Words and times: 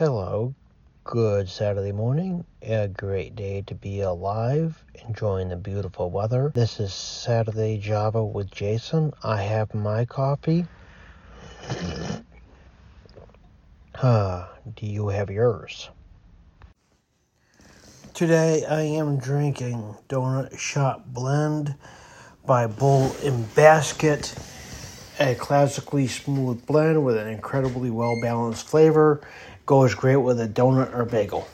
Hello, 0.00 0.54
good 1.04 1.46
Saturday 1.46 1.92
morning. 1.92 2.46
A 2.62 2.88
great 2.88 3.36
day 3.36 3.62
to 3.66 3.74
be 3.74 4.00
alive, 4.00 4.82
enjoying 5.06 5.50
the 5.50 5.56
beautiful 5.56 6.10
weather. 6.10 6.52
This 6.54 6.80
is 6.80 6.94
Saturday 6.94 7.76
Java 7.76 8.24
with 8.24 8.50
Jason. 8.50 9.12
I 9.22 9.42
have 9.42 9.74
my 9.74 10.06
coffee. 10.06 10.64
Uh, 14.02 14.48
do 14.76 14.86
you 14.86 15.08
have 15.08 15.28
yours? 15.28 15.90
Today 18.14 18.64
I 18.64 18.80
am 18.80 19.18
drinking 19.18 19.96
Donut 20.08 20.58
Shop 20.58 21.04
Blend 21.04 21.74
by 22.46 22.66
Bull 22.66 23.14
and 23.22 23.54
Basket. 23.54 24.34
A 25.22 25.34
classically 25.34 26.06
smooth 26.06 26.64
blend 26.64 27.04
with 27.04 27.18
an 27.18 27.28
incredibly 27.28 27.90
well 27.90 28.18
balanced 28.22 28.66
flavor. 28.66 29.20
Goes 29.70 29.94
great 29.94 30.16
with 30.16 30.40
a 30.40 30.48
donut 30.48 30.92
or 30.92 31.04
bagel. 31.04 31.46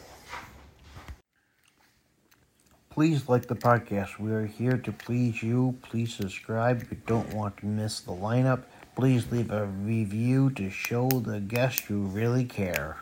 Please 2.88 3.28
like 3.28 3.46
the 3.46 3.54
podcast. 3.54 4.18
We 4.18 4.32
are 4.32 4.46
here 4.46 4.78
to 4.78 4.90
please 4.90 5.42
you. 5.42 5.76
Please 5.82 6.14
subscribe 6.14 6.80
if 6.80 6.90
you 6.90 6.96
don't 7.06 7.30
want 7.34 7.58
to 7.58 7.66
miss 7.66 8.00
the 8.00 8.12
lineup. 8.12 8.62
Please 8.96 9.30
leave 9.30 9.50
a 9.50 9.66
review 9.66 10.48
to 10.52 10.70
show 10.70 11.10
the 11.10 11.40
guests 11.40 11.90
you 11.90 12.04
really 12.04 12.46
care. 12.46 12.96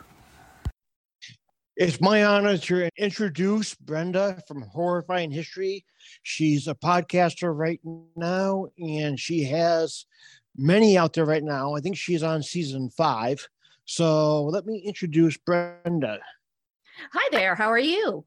It's 1.77 2.01
my 2.01 2.25
honor 2.25 2.59
to 2.59 2.89
introduce 2.97 3.73
Brenda 3.77 4.43
from 4.49 4.63
Horrifying 4.63 5.31
History. 5.31 5.85
She's 6.25 6.67
a 6.67 6.75
podcaster 6.75 7.57
right 7.57 7.81
now, 8.17 8.67
and 8.81 9.21
she 9.21 9.45
has 9.45 10.07
many 10.57 10.99
out 10.99 11.13
there 11.13 11.25
right 11.25 11.45
now. 11.45 11.77
I 11.77 11.81
think 11.81 11.97
she's 11.97 12.25
on 12.25 12.43
season 12.43 12.91
five. 12.91 13.47
So 13.85 14.45
let 14.45 14.67
me 14.67 14.79
introduce 14.79 15.37
Brenda. 15.37 16.19
Hi 17.13 17.29
there. 17.33 17.55
How 17.55 17.71
are 17.71 17.79
you? 17.79 18.25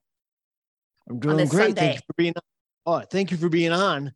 I'm 1.09 1.19
doing 1.19 1.47
great. 1.47 1.75
Thank 1.75 1.95
you 1.95 2.02
for 2.05 2.13
being 2.17 2.33
on. 2.36 2.41
Oh, 2.86 3.00
thank 3.02 3.31
you 3.31 3.38
for 3.38 3.50
being 3.50 3.72
on. 3.72 4.13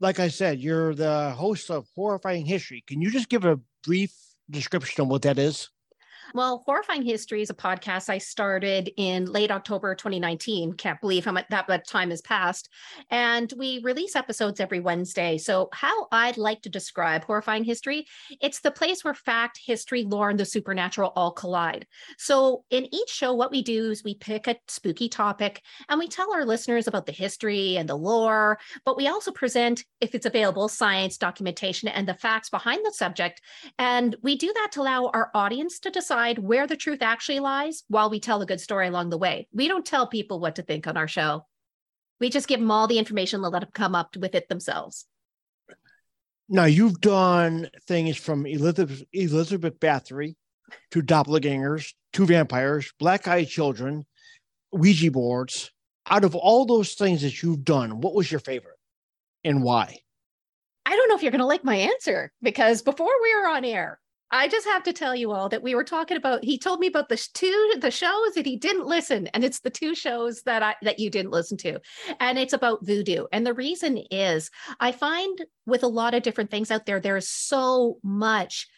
Like 0.00 0.18
I 0.18 0.28
said, 0.28 0.60
you're 0.60 0.94
the 0.94 1.30
host 1.30 1.70
of 1.70 1.86
Horrifying 1.94 2.46
History. 2.46 2.82
Can 2.86 3.02
you 3.02 3.10
just 3.10 3.28
give 3.28 3.44
a 3.44 3.60
brief 3.84 4.12
description 4.48 5.02
of 5.02 5.08
what 5.08 5.22
that 5.22 5.38
is? 5.38 5.68
Well, 6.32 6.62
Horrifying 6.64 7.02
History 7.02 7.42
is 7.42 7.50
a 7.50 7.54
podcast 7.54 8.08
I 8.08 8.18
started 8.18 8.90
in 8.96 9.24
late 9.24 9.50
October 9.50 9.96
2019. 9.96 10.74
Can't 10.74 11.00
believe 11.00 11.24
how 11.24 11.32
much 11.32 11.46
that 11.50 11.68
much 11.68 11.88
time 11.88 12.10
has 12.10 12.20
passed. 12.20 12.68
And 13.10 13.52
we 13.56 13.80
release 13.82 14.14
episodes 14.14 14.60
every 14.60 14.78
Wednesday. 14.78 15.38
So, 15.38 15.68
how 15.72 16.06
I'd 16.12 16.38
like 16.38 16.62
to 16.62 16.68
describe 16.68 17.24
Horrifying 17.24 17.64
History, 17.64 18.06
it's 18.40 18.60
the 18.60 18.70
place 18.70 19.02
where 19.02 19.14
fact, 19.14 19.58
history, 19.64 20.04
lore, 20.04 20.30
and 20.30 20.38
the 20.38 20.44
supernatural 20.44 21.12
all 21.16 21.32
collide. 21.32 21.86
So, 22.16 22.64
in 22.70 22.86
each 22.94 23.10
show, 23.10 23.34
what 23.34 23.50
we 23.50 23.62
do 23.62 23.90
is 23.90 24.04
we 24.04 24.14
pick 24.14 24.46
a 24.46 24.56
spooky 24.68 25.08
topic 25.08 25.62
and 25.88 25.98
we 25.98 26.06
tell 26.06 26.32
our 26.32 26.44
listeners 26.44 26.86
about 26.86 27.06
the 27.06 27.12
history 27.12 27.76
and 27.76 27.88
the 27.88 27.96
lore, 27.96 28.60
but 28.84 28.96
we 28.96 29.08
also 29.08 29.32
present, 29.32 29.84
if 30.00 30.14
it's 30.14 30.26
available, 30.26 30.68
science, 30.68 31.18
documentation, 31.18 31.88
and 31.88 32.06
the 32.06 32.14
facts 32.14 32.50
behind 32.50 32.86
the 32.86 32.92
subject. 32.92 33.42
And 33.80 34.14
we 34.22 34.36
do 34.36 34.52
that 34.54 34.70
to 34.72 34.82
allow 34.82 35.06
our 35.12 35.32
audience 35.34 35.80
to 35.80 35.90
decide 35.90 36.19
decide 36.20 36.38
where 36.38 36.66
the 36.66 36.76
truth 36.76 37.02
actually 37.02 37.40
lies 37.40 37.84
while 37.88 38.10
we 38.10 38.20
tell 38.20 38.42
a 38.42 38.46
good 38.46 38.60
story 38.60 38.88
along 38.88 39.10
the 39.10 39.18
way. 39.18 39.48
We 39.52 39.68
don't 39.68 39.86
tell 39.86 40.06
people 40.06 40.40
what 40.40 40.56
to 40.56 40.62
think 40.62 40.86
on 40.86 40.96
our 40.96 41.08
show. 41.08 41.46
We 42.20 42.28
just 42.30 42.48
give 42.48 42.60
them 42.60 42.70
all 42.70 42.86
the 42.86 42.98
information 42.98 43.42
and 43.42 43.52
let 43.52 43.60
them 43.60 43.70
come 43.72 43.94
up 43.94 44.16
with 44.16 44.34
it 44.34 44.48
themselves. 44.48 45.06
Now 46.48 46.64
you've 46.64 47.00
done 47.00 47.70
things 47.86 48.16
from 48.16 48.44
Elizabeth 48.46 49.02
Elizabeth 49.12 49.78
Bathory 49.78 50.34
to 50.90 51.00
doppelgangers 51.00 51.94
to 52.14 52.26
vampires, 52.26 52.92
black 52.98 53.26
eyed 53.28 53.48
children, 53.48 54.04
Ouija 54.72 55.10
boards. 55.10 55.70
Out 56.08 56.24
of 56.24 56.34
all 56.34 56.66
those 56.66 56.94
things 56.94 57.22
that 57.22 57.42
you've 57.42 57.64
done, 57.64 58.00
what 58.00 58.14
was 58.14 58.30
your 58.30 58.40
favorite 58.40 58.78
and 59.44 59.62
why? 59.62 59.98
I 60.84 60.96
don't 60.96 61.08
know 61.08 61.14
if 61.14 61.22
you're 61.22 61.30
going 61.30 61.40
to 61.40 61.46
like 61.46 61.62
my 61.62 61.76
answer 61.76 62.32
because 62.42 62.82
before 62.82 63.12
we 63.22 63.34
were 63.36 63.46
on 63.46 63.64
air, 63.64 64.00
I 64.32 64.48
just 64.48 64.66
have 64.68 64.82
to 64.84 64.92
tell 64.92 65.14
you 65.14 65.32
all 65.32 65.48
that 65.48 65.62
we 65.62 65.74
were 65.74 65.84
talking 65.84 66.16
about. 66.16 66.44
He 66.44 66.58
told 66.58 66.80
me 66.80 66.86
about 66.86 67.08
the 67.08 67.16
two 67.34 67.74
the 67.80 67.90
shows 67.90 68.34
that 68.34 68.46
he 68.46 68.56
didn't 68.56 68.86
listen, 68.86 69.26
and 69.28 69.42
it's 69.42 69.60
the 69.60 69.70
two 69.70 69.94
shows 69.94 70.42
that 70.42 70.62
I 70.62 70.76
that 70.82 70.98
you 70.98 71.10
didn't 71.10 71.32
listen 71.32 71.56
to, 71.58 71.80
and 72.20 72.38
it's 72.38 72.52
about 72.52 72.84
voodoo. 72.84 73.26
And 73.32 73.46
the 73.46 73.54
reason 73.54 73.98
is, 74.10 74.50
I 74.78 74.92
find 74.92 75.44
with 75.66 75.82
a 75.82 75.88
lot 75.88 76.14
of 76.14 76.22
different 76.22 76.50
things 76.50 76.70
out 76.70 76.86
there, 76.86 77.00
there 77.00 77.16
is 77.16 77.28
so 77.28 77.98
much 78.02 78.68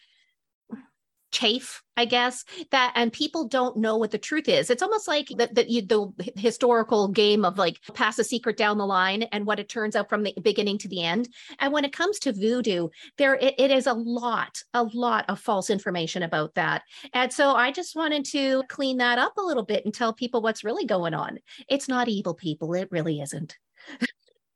chafe 1.33 1.81
i 1.97 2.05
guess 2.05 2.45
that 2.71 2.93
and 2.95 3.11
people 3.11 3.47
don't 3.47 3.77
know 3.77 3.97
what 3.97 4.11
the 4.11 4.17
truth 4.17 4.47
is. 4.47 4.69
It's 4.69 4.81
almost 4.81 5.07
like 5.07 5.27
that 5.37 5.55
the, 5.55 5.63
the 5.63 6.31
historical 6.39 7.07
game 7.07 7.43
of 7.43 7.57
like 7.57 7.79
pass 7.93 8.17
a 8.19 8.23
secret 8.23 8.57
down 8.57 8.77
the 8.77 8.85
line 8.85 9.23
and 9.23 9.45
what 9.45 9.59
it 9.59 9.69
turns 9.69 9.95
out 9.95 10.09
from 10.09 10.23
the 10.23 10.33
beginning 10.41 10.77
to 10.79 10.87
the 10.87 11.03
end. 11.03 11.29
And 11.59 11.73
when 11.73 11.85
it 11.85 11.93
comes 11.93 12.19
to 12.19 12.33
voodoo 12.33 12.89
there 13.17 13.35
it, 13.35 13.55
it 13.57 13.71
is 13.71 13.87
a 13.87 13.93
lot 13.93 14.63
a 14.73 14.83
lot 14.83 15.25
of 15.27 15.39
false 15.39 15.69
information 15.69 16.23
about 16.23 16.55
that. 16.55 16.83
And 17.13 17.33
so 17.33 17.53
i 17.55 17.71
just 17.71 17.95
wanted 17.95 18.25
to 18.25 18.63
clean 18.69 18.97
that 18.97 19.19
up 19.19 19.37
a 19.37 19.41
little 19.41 19.63
bit 19.63 19.85
and 19.85 19.93
tell 19.93 20.13
people 20.13 20.41
what's 20.41 20.63
really 20.63 20.85
going 20.85 21.13
on. 21.13 21.39
It's 21.67 21.87
not 21.87 22.07
evil 22.07 22.33
people. 22.33 22.73
It 22.73 22.87
really 22.91 23.19
isn't. 23.21 23.57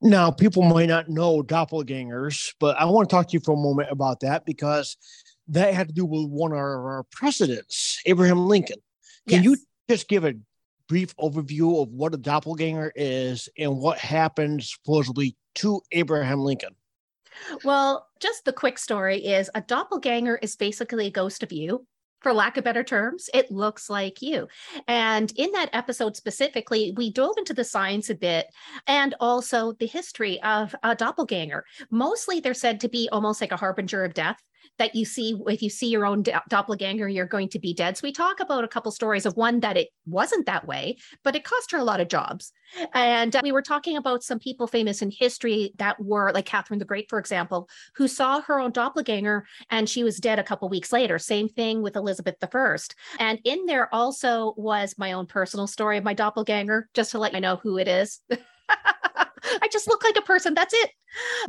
Now, 0.02 0.30
people 0.30 0.62
might 0.62 0.90
not 0.90 1.10
know 1.10 1.42
doppelgangers, 1.42 2.54
but 2.60 2.78
I 2.78 2.86
want 2.86 3.10
to 3.10 3.16
talk 3.16 3.30
to 3.30 3.34
you 3.34 3.40
for 3.40 3.54
a 3.54 3.58
moment 3.58 3.90
about 3.92 4.20
that 4.20 4.46
because 4.46 4.96
that 5.50 5.74
had 5.74 5.88
to 5.88 5.94
do 5.94 6.06
with 6.06 6.30
one 6.30 6.52
of 6.52 6.58
our 6.58 7.06
presidents, 7.12 8.02
Abraham 8.06 8.48
Lincoln. 8.48 8.78
Can 9.28 9.44
yes. 9.44 9.46
you 9.46 9.58
just 9.90 10.08
give 10.08 10.26
a 10.26 10.34
brief 10.88 11.16
overview 11.18 11.82
of 11.82 11.90
what 11.90 12.14
a 12.14 12.18
doppelganger 12.18 12.92
is 12.96 13.50
and 13.58 13.78
what 13.78 13.98
happened 13.98 14.64
supposedly 14.64 15.36
to 15.56 15.82
Abraham 15.92 16.40
Lincoln? 16.40 16.76
Well, 17.64 18.08
just 18.20 18.46
the 18.46 18.54
quick 18.54 18.80
story 18.80 19.26
is 19.26 19.50
a 19.54 19.62
doppelganger 19.62 20.38
is 20.38 20.56
basically 20.56 21.08
a 21.08 21.12
ghost 21.12 21.44
of 21.44 21.52
you 21.52 21.86
for 22.22 22.34
lack 22.34 22.58
of 22.58 22.64
better 22.64 22.84
terms, 22.84 23.30
it 23.34 23.52
looks 23.52 23.90
like 23.90 24.22
you. 24.22 24.48
And 24.88 25.32
in 25.36 25.52
that 25.52 25.70
episode 25.74 26.16
specifically, 26.16 26.94
we 26.98 27.12
dove 27.12 27.36
into 27.38 27.54
the 27.54 27.64
science 27.64 28.10
a 28.10 28.16
bit 28.16 28.48
and 28.88 29.16
also 29.20 29.74
the 29.74 29.86
history 29.86 30.42
of 30.42 30.76
a 30.84 30.96
doppelganger. 30.96 31.64
Mostly 31.92 32.40
they're 32.40 32.54
said 32.54 32.82
to 32.82 32.90
be 32.90 33.08
almost 33.12 33.40
like 33.40 33.52
a 33.52 33.58
harbinger 33.58 34.04
of 34.04 34.14
death 34.14 34.42
that 34.78 34.96
you 34.96 35.06
see 35.06 35.40
if 35.48 35.62
you 35.62 35.70
see 35.70 35.88
your 35.88 36.06
own 36.06 36.24
doppelganger 36.50 37.08
you're 37.08 37.26
going 37.26 37.50
to 37.50 37.60
be 37.60 37.74
dead. 37.74 37.98
So 37.98 38.02
we 38.04 38.12
talk 38.12 38.40
about 38.40 38.64
a 38.64 38.68
couple 38.68 38.92
stories 38.92 39.26
of 39.26 39.36
one 39.36 39.60
that 39.62 39.78
it 39.78 39.90
wasn't 40.06 40.46
that 40.46 40.68
way 40.68 40.98
but 41.24 41.36
it 41.36 41.44
cost 41.44 41.72
her 41.72 41.78
a 41.78 41.84
lot 41.84 42.00
of 42.00 42.08
jobs. 42.08 42.52
And 42.94 43.36
uh, 43.36 43.42
we 43.44 43.52
were 43.52 43.62
talking 43.62 43.98
about 43.98 44.24
some 44.24 44.40
people 44.40 44.68
famous 44.68 45.02
in 45.02 45.12
history 45.12 45.74
that 45.78 46.02
were 46.04 46.32
like 46.34 46.46
catherine 46.46 46.80
the 46.80 46.86
great 46.86 47.10
for 47.10 47.20
example 47.20 47.70
who 47.96 48.08
saw 48.08 48.42
her 48.42 48.60
own 48.60 48.72
doppelganger 48.72 49.46
and 49.70 49.90
she 49.90 50.04
was 50.04 50.18
dead 50.18 50.40
a 50.40 50.44
couple 50.44 50.70
weeks 50.70 50.92
later. 50.92 51.18
Same 51.20 51.50
thing 51.50 51.82
with 51.82 51.96
elizabeth 51.96 52.36
i 52.42 52.78
and 53.20 53.40
in 53.44 53.66
there 53.66 53.94
also 53.94 54.54
was 54.58 54.96
my 54.98 55.14
own 55.14 55.26
personal 55.26 55.68
story 55.68 55.98
of 55.98 56.04
my 56.04 56.14
doppelganger 56.14 56.90
just 56.94 57.12
to 57.12 57.20
let 57.20 57.34
you 57.34 57.40
know 57.40 57.58
who 57.58 57.78
it 57.78 57.88
is 57.88 58.22
I 59.62 59.68
just 59.72 59.88
look 59.88 60.04
like 60.04 60.18
a 60.18 60.22
person. 60.22 60.54
That's 60.54 60.74
it. 60.74 60.92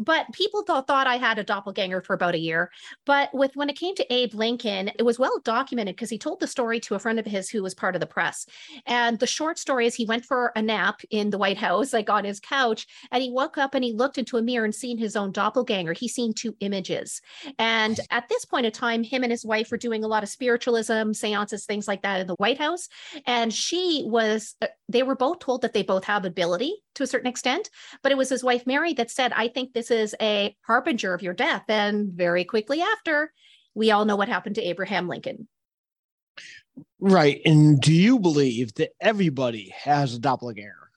But 0.00 0.32
people 0.32 0.62
thought, 0.62 0.86
thought 0.86 1.06
I 1.06 1.16
had 1.16 1.38
a 1.38 1.44
doppelganger 1.44 2.00
for 2.00 2.14
about 2.14 2.34
a 2.34 2.38
year. 2.38 2.70
But 3.04 3.30
with 3.34 3.54
when 3.54 3.68
it 3.68 3.78
came 3.78 3.94
to 3.96 4.12
Abe 4.12 4.34
Lincoln, 4.34 4.90
it 4.98 5.02
was 5.02 5.18
well 5.18 5.40
documented 5.44 5.96
because 5.96 6.10
he 6.10 6.18
told 6.18 6.40
the 6.40 6.46
story 6.46 6.80
to 6.80 6.94
a 6.94 6.98
friend 6.98 7.18
of 7.18 7.26
his 7.26 7.50
who 7.50 7.62
was 7.62 7.74
part 7.74 7.94
of 7.94 8.00
the 8.00 8.06
press. 8.06 8.46
And 8.86 9.18
the 9.18 9.26
short 9.26 9.58
story 9.58 9.86
is 9.86 9.94
he 9.94 10.06
went 10.06 10.24
for 10.24 10.52
a 10.54 10.62
nap 10.62 11.02
in 11.10 11.30
the 11.30 11.38
White 11.38 11.58
House, 11.58 11.92
like 11.98 12.10
on 12.10 12.24
his 12.24 12.40
couch, 12.40 12.86
and 13.10 13.22
he 13.22 13.30
woke 13.30 13.58
up 13.58 13.74
and 13.74 13.84
he 13.84 13.92
looked 13.92 14.18
into 14.18 14.36
a 14.36 14.42
mirror 14.42 14.64
and 14.64 14.74
seen 14.74 14.98
his 14.98 15.16
own 15.16 15.32
doppelganger. 15.32 15.92
He 15.92 16.08
seen 16.08 16.32
two 16.32 16.54
images. 16.60 17.20
And 17.58 17.98
at 18.10 18.28
this 18.28 18.44
point 18.44 18.66
in 18.66 18.72
time, 18.72 19.02
him 19.02 19.22
and 19.22 19.32
his 19.32 19.44
wife 19.44 19.70
were 19.70 19.76
doing 19.76 20.04
a 20.04 20.08
lot 20.08 20.22
of 20.22 20.28
spiritualism, 20.28 21.12
seances, 21.12 21.66
things 21.66 21.88
like 21.88 22.02
that 22.02 22.20
in 22.20 22.26
the 22.26 22.34
White 22.34 22.58
House. 22.58 22.88
And 23.26 23.52
she 23.52 24.04
was, 24.06 24.54
uh, 24.62 24.66
they 24.88 25.02
were 25.02 25.16
both 25.16 25.40
told 25.40 25.62
that 25.62 25.72
they 25.72 25.82
both 25.82 26.04
have 26.04 26.24
ability 26.24 26.82
to 26.98 27.04
a 27.04 27.06
certain 27.06 27.28
extent, 27.28 27.70
but 28.02 28.12
it 28.12 28.18
was 28.18 28.28
his 28.28 28.44
wife, 28.44 28.66
Mary, 28.66 28.92
that 28.94 29.10
said, 29.10 29.32
I 29.34 29.48
think 29.48 29.72
this 29.72 29.90
is 29.90 30.14
a 30.20 30.54
harbinger 30.66 31.14
of 31.14 31.22
your 31.22 31.32
death. 31.32 31.64
And 31.68 32.12
very 32.12 32.44
quickly 32.44 32.82
after, 32.82 33.32
we 33.74 33.90
all 33.90 34.04
know 34.04 34.16
what 34.16 34.28
happened 34.28 34.56
to 34.56 34.62
Abraham 34.62 35.08
Lincoln. 35.08 35.48
Right. 37.00 37.40
And 37.44 37.80
do 37.80 37.92
you 37.92 38.18
believe 38.18 38.74
that 38.74 38.90
everybody 39.00 39.72
has 39.76 40.14
a 40.14 40.18
doppelganger? 40.18 40.90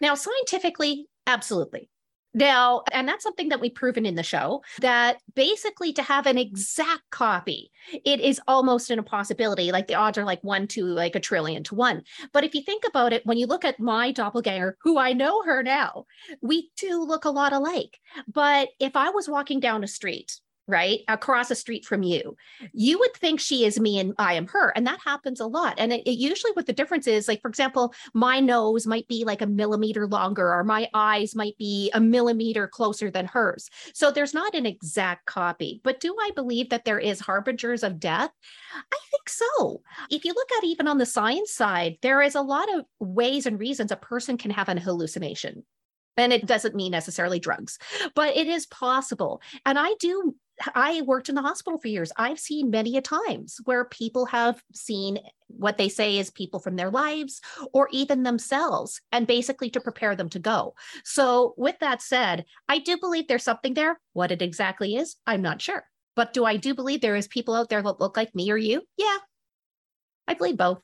Now, 0.00 0.14
scientifically, 0.14 1.06
absolutely. 1.26 1.88
Now, 2.38 2.82
and 2.92 3.08
that's 3.08 3.24
something 3.24 3.48
that 3.48 3.60
we've 3.60 3.74
proven 3.74 4.06
in 4.06 4.14
the 4.14 4.22
show 4.22 4.62
that 4.80 5.18
basically 5.34 5.92
to 5.94 6.02
have 6.02 6.26
an 6.26 6.38
exact 6.38 7.10
copy, 7.10 7.72
it 8.04 8.20
is 8.20 8.40
almost 8.46 8.90
an 8.90 8.98
impossibility. 8.98 9.72
Like 9.72 9.88
the 9.88 9.96
odds 9.96 10.18
are 10.18 10.24
like 10.24 10.42
one 10.44 10.68
to 10.68 10.84
like 10.84 11.16
a 11.16 11.20
trillion 11.20 11.64
to 11.64 11.74
one. 11.74 12.04
But 12.32 12.44
if 12.44 12.54
you 12.54 12.62
think 12.62 12.84
about 12.86 13.12
it, 13.12 13.26
when 13.26 13.38
you 13.38 13.46
look 13.46 13.64
at 13.64 13.80
my 13.80 14.12
doppelganger, 14.12 14.76
who 14.82 14.98
I 14.98 15.14
know 15.14 15.42
her 15.42 15.64
now, 15.64 16.06
we 16.40 16.70
do 16.76 17.02
look 17.02 17.24
a 17.24 17.30
lot 17.30 17.52
alike. 17.52 17.98
But 18.32 18.68
if 18.78 18.94
I 18.94 19.10
was 19.10 19.28
walking 19.28 19.58
down 19.58 19.82
a 19.82 19.88
street 19.88 20.40
right 20.68 21.00
across 21.08 21.48
the 21.48 21.54
street 21.54 21.84
from 21.84 22.02
you. 22.02 22.36
You 22.72 22.98
would 22.98 23.14
think 23.14 23.40
she 23.40 23.64
is 23.64 23.80
me 23.80 23.98
and 23.98 24.14
i 24.18 24.34
am 24.34 24.46
her 24.46 24.70
and 24.70 24.86
that 24.86 25.00
happens 25.04 25.40
a 25.40 25.46
lot 25.46 25.74
and 25.78 25.92
it, 25.92 26.06
it, 26.06 26.18
usually 26.18 26.52
what 26.52 26.66
the 26.66 26.72
difference 26.72 27.06
is 27.06 27.26
like 27.26 27.40
for 27.40 27.48
example 27.48 27.94
my 28.14 28.38
nose 28.38 28.86
might 28.86 29.08
be 29.08 29.24
like 29.24 29.40
a 29.40 29.46
millimeter 29.46 30.06
longer 30.06 30.52
or 30.52 30.62
my 30.62 30.88
eyes 30.94 31.34
might 31.34 31.56
be 31.58 31.90
a 31.94 32.00
millimeter 32.00 32.68
closer 32.68 33.10
than 33.10 33.26
hers. 33.26 33.70
So 33.94 34.10
there's 34.10 34.34
not 34.34 34.54
an 34.54 34.66
exact 34.66 35.26
copy 35.26 35.80
but 35.82 36.00
do 36.00 36.14
i 36.20 36.30
believe 36.34 36.68
that 36.70 36.84
there 36.84 36.98
is 36.98 37.18
harbingers 37.20 37.82
of 37.82 37.98
death? 37.98 38.30
I 38.74 38.98
think 39.10 39.28
so. 39.28 39.82
If 40.10 40.24
you 40.24 40.34
look 40.34 40.48
at 40.58 40.64
even 40.64 40.86
on 40.86 40.98
the 40.98 41.06
science 41.06 41.52
side 41.52 41.96
there 42.02 42.20
is 42.20 42.34
a 42.34 42.42
lot 42.42 42.72
of 42.74 42.84
ways 43.00 43.46
and 43.46 43.58
reasons 43.58 43.90
a 43.90 43.96
person 43.96 44.36
can 44.36 44.50
have 44.50 44.68
an 44.68 44.76
hallucination 44.76 45.64
and 46.18 46.32
it 46.32 46.46
doesn't 46.46 46.74
mean 46.74 46.92
necessarily 46.92 47.38
drugs 47.38 47.78
but 48.14 48.36
it 48.36 48.46
is 48.46 48.66
possible 48.66 49.40
and 49.64 49.78
i 49.78 49.94
do 50.00 50.34
I 50.74 51.02
worked 51.02 51.28
in 51.28 51.34
the 51.34 51.42
hospital 51.42 51.78
for 51.78 51.88
years. 51.88 52.12
I've 52.16 52.38
seen 52.38 52.70
many 52.70 52.96
a 52.96 53.00
times 53.00 53.60
where 53.64 53.84
people 53.84 54.26
have 54.26 54.62
seen 54.72 55.18
what 55.48 55.78
they 55.78 55.88
say 55.88 56.18
is 56.18 56.30
people 56.30 56.60
from 56.60 56.76
their 56.76 56.90
lives 56.90 57.40
or 57.72 57.88
even 57.92 58.22
themselves, 58.22 59.00
and 59.12 59.26
basically 59.26 59.70
to 59.70 59.80
prepare 59.80 60.14
them 60.14 60.28
to 60.30 60.38
go. 60.38 60.74
So, 61.04 61.54
with 61.56 61.78
that 61.80 62.02
said, 62.02 62.44
I 62.68 62.78
do 62.78 62.98
believe 62.98 63.28
there's 63.28 63.44
something 63.44 63.74
there. 63.74 64.00
What 64.12 64.32
it 64.32 64.42
exactly 64.42 64.96
is, 64.96 65.16
I'm 65.26 65.42
not 65.42 65.62
sure. 65.62 65.84
But 66.16 66.32
do 66.32 66.44
I 66.44 66.56
do 66.56 66.74
believe 66.74 67.00
there 67.00 67.16
is 67.16 67.28
people 67.28 67.54
out 67.54 67.68
there 67.68 67.82
that 67.82 68.00
look 68.00 68.16
like 68.16 68.34
me 68.34 68.50
or 68.50 68.56
you? 68.56 68.82
Yeah, 68.96 69.18
I 70.26 70.34
believe 70.34 70.56
both. 70.56 70.80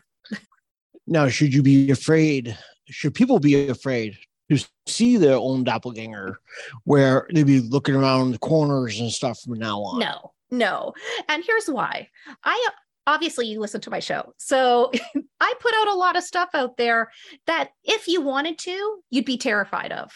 now, 1.06 1.28
should 1.28 1.52
you 1.52 1.62
be 1.62 1.90
afraid? 1.90 2.56
Should 2.88 3.14
people 3.14 3.40
be 3.40 3.68
afraid 3.68 4.16
to 4.50 4.64
see 4.86 5.16
their 5.16 5.36
own 5.36 5.64
doppelganger 5.64 6.38
where 6.84 7.26
they'd 7.32 7.46
be 7.46 7.60
looking 7.60 7.94
around 7.94 8.32
the 8.32 8.38
corners 8.38 9.00
and 9.00 9.10
stuff 9.10 9.40
from 9.40 9.58
now 9.58 9.80
on. 9.80 9.98
No, 9.98 10.32
no. 10.50 10.92
And 11.28 11.42
here's 11.44 11.66
why. 11.66 12.08
I 12.44 12.68
obviously 13.06 13.46
you 13.46 13.60
listen 13.60 13.80
to 13.82 13.90
my 13.90 14.00
show. 14.00 14.32
So 14.38 14.90
I 15.40 15.54
put 15.60 15.74
out 15.74 15.88
a 15.88 15.94
lot 15.94 16.16
of 16.16 16.24
stuff 16.24 16.50
out 16.54 16.76
there 16.76 17.10
that 17.46 17.70
if 17.82 18.08
you 18.08 18.20
wanted 18.20 18.58
to, 18.60 18.98
you'd 19.10 19.24
be 19.24 19.38
terrified 19.38 19.92
of. 19.92 20.12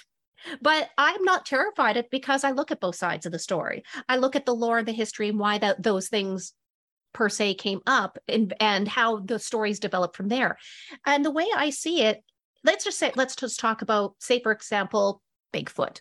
But 0.63 0.89
I'm 0.97 1.25
not 1.25 1.47
terrified 1.47 1.97
of 1.97 2.09
because 2.11 2.45
I 2.45 2.53
look 2.53 2.71
at 2.71 2.81
both 2.81 2.95
sides 2.95 3.27
of 3.27 3.33
the 3.33 3.39
story. 3.39 3.83
I 4.09 4.17
look 4.17 4.37
at 4.37 4.47
the 4.47 4.55
lore 4.55 4.79
and 4.79 4.87
the 4.87 4.93
history 4.93 5.29
and 5.29 5.39
why 5.39 5.59
that 5.59 5.83
those 5.83 6.09
things 6.09 6.53
per 7.13 7.29
se 7.29 7.55
came 7.55 7.81
up 7.87 8.19
and, 8.29 8.55
and 8.61 8.87
how 8.87 9.19
the 9.19 9.39
stories 9.39 9.81
developed 9.81 10.17
from 10.17 10.29
there. 10.29 10.57
And 11.05 11.25
the 11.25 11.31
way 11.31 11.47
I 11.55 11.71
see 11.71 12.03
it 12.03 12.23
let's 12.65 12.85
just 12.85 12.99
say, 12.99 13.13
let's 13.17 13.37
just 13.37 13.61
talk 13.61 13.83
about, 13.83 14.15
say, 14.19 14.41
for 14.41 14.53
example, 14.53 15.23
Bigfoot. 15.53 16.01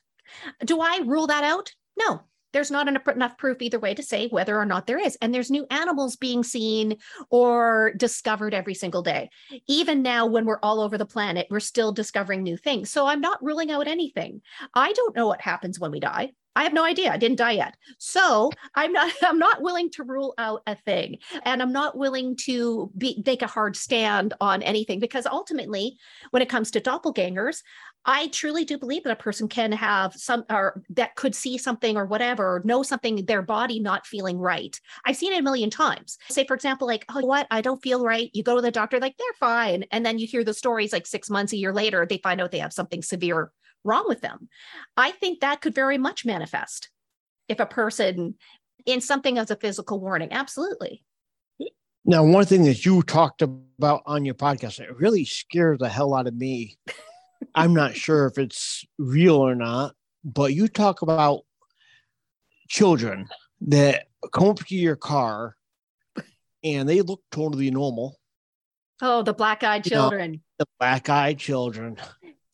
Do 0.66 0.82
I 0.82 1.02
rule 1.06 1.28
that 1.28 1.44
out? 1.44 1.72
No, 1.98 2.22
there's 2.54 2.72
not 2.72 2.88
enough 2.88 3.38
proof 3.38 3.62
either 3.62 3.80
way 3.80 3.94
to 3.94 4.04
say 4.04 4.28
whether 4.30 4.58
or 4.58 4.66
not 4.66 4.88
there 4.88 5.00
is. 5.00 5.18
And 5.22 5.34
there's 5.34 5.52
new 5.52 5.66
animals 5.70 6.16
being 6.16 6.44
seen 6.44 6.98
or 7.30 7.94
discovered 7.98 8.54
every 8.54 8.74
single 8.74 9.02
day. 9.02 9.30
Even 9.68 10.02
now, 10.02 10.26
when 10.26 10.46
we're 10.46 10.60
all 10.64 10.82
over 10.82 10.98
the 10.98 11.06
planet, 11.06 11.48
we're 11.50 11.60
still 11.60 11.92
discovering 11.92 12.44
new 12.44 12.58
things. 12.58 12.90
So 12.92 13.06
I'm 13.06 13.22
not 13.22 13.44
ruling 13.44 13.72
out 13.72 13.88
anything. 13.88 14.42
I 14.74 14.94
don't 14.94 15.16
know 15.16 15.28
what 15.28 15.42
happens 15.42 15.80
when 15.80 15.92
we 15.92 16.00
die. 16.00 16.32
I 16.58 16.64
have 16.64 16.74
no 16.74 16.84
idea. 16.84 17.14
I 17.14 17.18
didn't 17.18 17.38
die 17.38 17.52
yet. 17.52 17.76
So 18.00 18.52
I'm 18.74 18.92
not 18.92 19.14
I'm 19.24 19.38
not 19.38 19.62
willing 19.62 19.92
to 19.92 20.04
rule 20.04 20.34
out 20.40 20.64
a 20.66 20.76
thing. 20.76 21.20
And 21.44 21.62
I'm 21.62 21.72
not 21.72 21.96
willing 21.96 22.36
to 22.46 22.92
be 22.98 23.24
make 23.26 23.44
a 23.44 23.48
hard 23.48 23.76
stand 23.76 24.34
on 24.42 24.64
anything 24.64 25.00
because 25.00 25.28
ultimately, 25.28 25.98
when 26.32 26.42
it 26.42 26.50
comes 26.50 26.72
to 26.72 26.82
doppelgangers, 26.82 27.62
I 28.06 28.30
truly 28.30 28.66
do 28.66 28.80
believe 28.80 29.04
that 29.04 29.12
a 29.12 29.22
person 29.22 29.48
can 29.48 29.72
have 29.74 30.14
some 30.16 30.46
or 30.50 30.82
that 30.92 31.16
could 31.16 31.36
see 31.36 31.60
something 31.60 31.96
or 31.96 32.06
whatever, 32.06 32.62
know 32.66 32.82
something, 32.82 33.24
their 33.26 33.44
body 33.44 33.80
not 33.80 34.08
feeling 34.08 34.40
right. 34.40 34.80
I've 35.06 35.18
seen 35.18 35.34
it 35.34 35.40
a 35.40 35.44
million 35.44 35.70
times. 35.70 36.18
Say, 36.30 36.48
for 36.48 36.56
example, 36.56 36.88
like, 36.88 37.06
oh, 37.10 37.24
what? 37.24 37.46
I 37.52 37.62
don't 37.62 37.84
feel 37.84 38.04
right. 38.04 38.32
You 38.34 38.42
go 38.42 38.56
to 38.56 38.62
the 38.62 38.72
doctor, 38.72 39.00
like, 39.00 39.18
they're 39.18 39.28
fine. 39.40 39.84
And 39.92 40.06
then 40.06 40.18
you 40.18 40.26
hear 40.26 40.44
the 40.44 40.54
stories 40.54 40.94
like 40.94 41.06
six 41.06 41.30
months, 41.30 41.54
a 41.54 41.58
year 41.58 41.74
later, 41.74 42.06
they 42.06 42.18
find 42.20 42.42
out 42.42 42.52
they 42.52 42.60
have 42.60 42.74
something 42.74 43.04
severe 43.04 43.52
wrong 43.88 44.06
with 44.08 44.22
them. 44.22 44.50
I 44.96 45.12
think 45.12 45.40
that 45.40 45.62
could 45.62 45.74
very 45.74 45.98
much 45.98 46.26
manifest 46.26 46.90
if 47.48 47.60
a 47.60 47.66
person 47.66 48.36
in 48.86 49.02
something 49.02 49.38
as 49.38 49.52
a 49.52 49.56
physical 49.56 50.00
warning. 50.00 50.30
Absolutely. 50.32 51.04
Now, 52.06 52.24
one 52.24 52.46
thing 52.46 52.64
that 52.64 52.86
you 52.86 53.02
talked 53.02 53.42
about 53.42 54.02
on 54.06 54.24
your 54.24 54.36
podcast, 54.36 54.80
it 54.80 54.96
really 54.98 55.26
scared 55.26 55.80
the 55.80 55.90
hell 55.90 56.14
out 56.14 56.28
of 56.28 56.36
me. 56.36 56.78
I'm 57.56 57.74
not 57.74 57.96
sure 57.96 58.28
if 58.28 58.38
it's 58.38 58.86
real 58.98 59.36
or 59.36 59.56
not, 59.56 59.94
but 60.24 60.54
you 60.54 60.68
talk 60.68 61.02
about 61.02 61.42
children 62.70 63.28
that 63.62 64.06
come 64.32 64.50
up 64.50 64.58
to 64.58 64.76
your 64.76 64.96
car 64.96 65.56
and 66.64 66.88
they 66.88 67.02
look 67.02 67.22
totally 67.32 67.72
normal. 67.72 68.20
Oh, 69.02 69.22
the 69.22 69.34
black 69.34 69.64
eyed 69.64 69.84
children. 69.84 70.34
You 70.34 70.38
know, 70.38 70.44
the 70.60 70.66
black 70.80 71.10
eyed 71.10 71.38
children. 71.38 71.98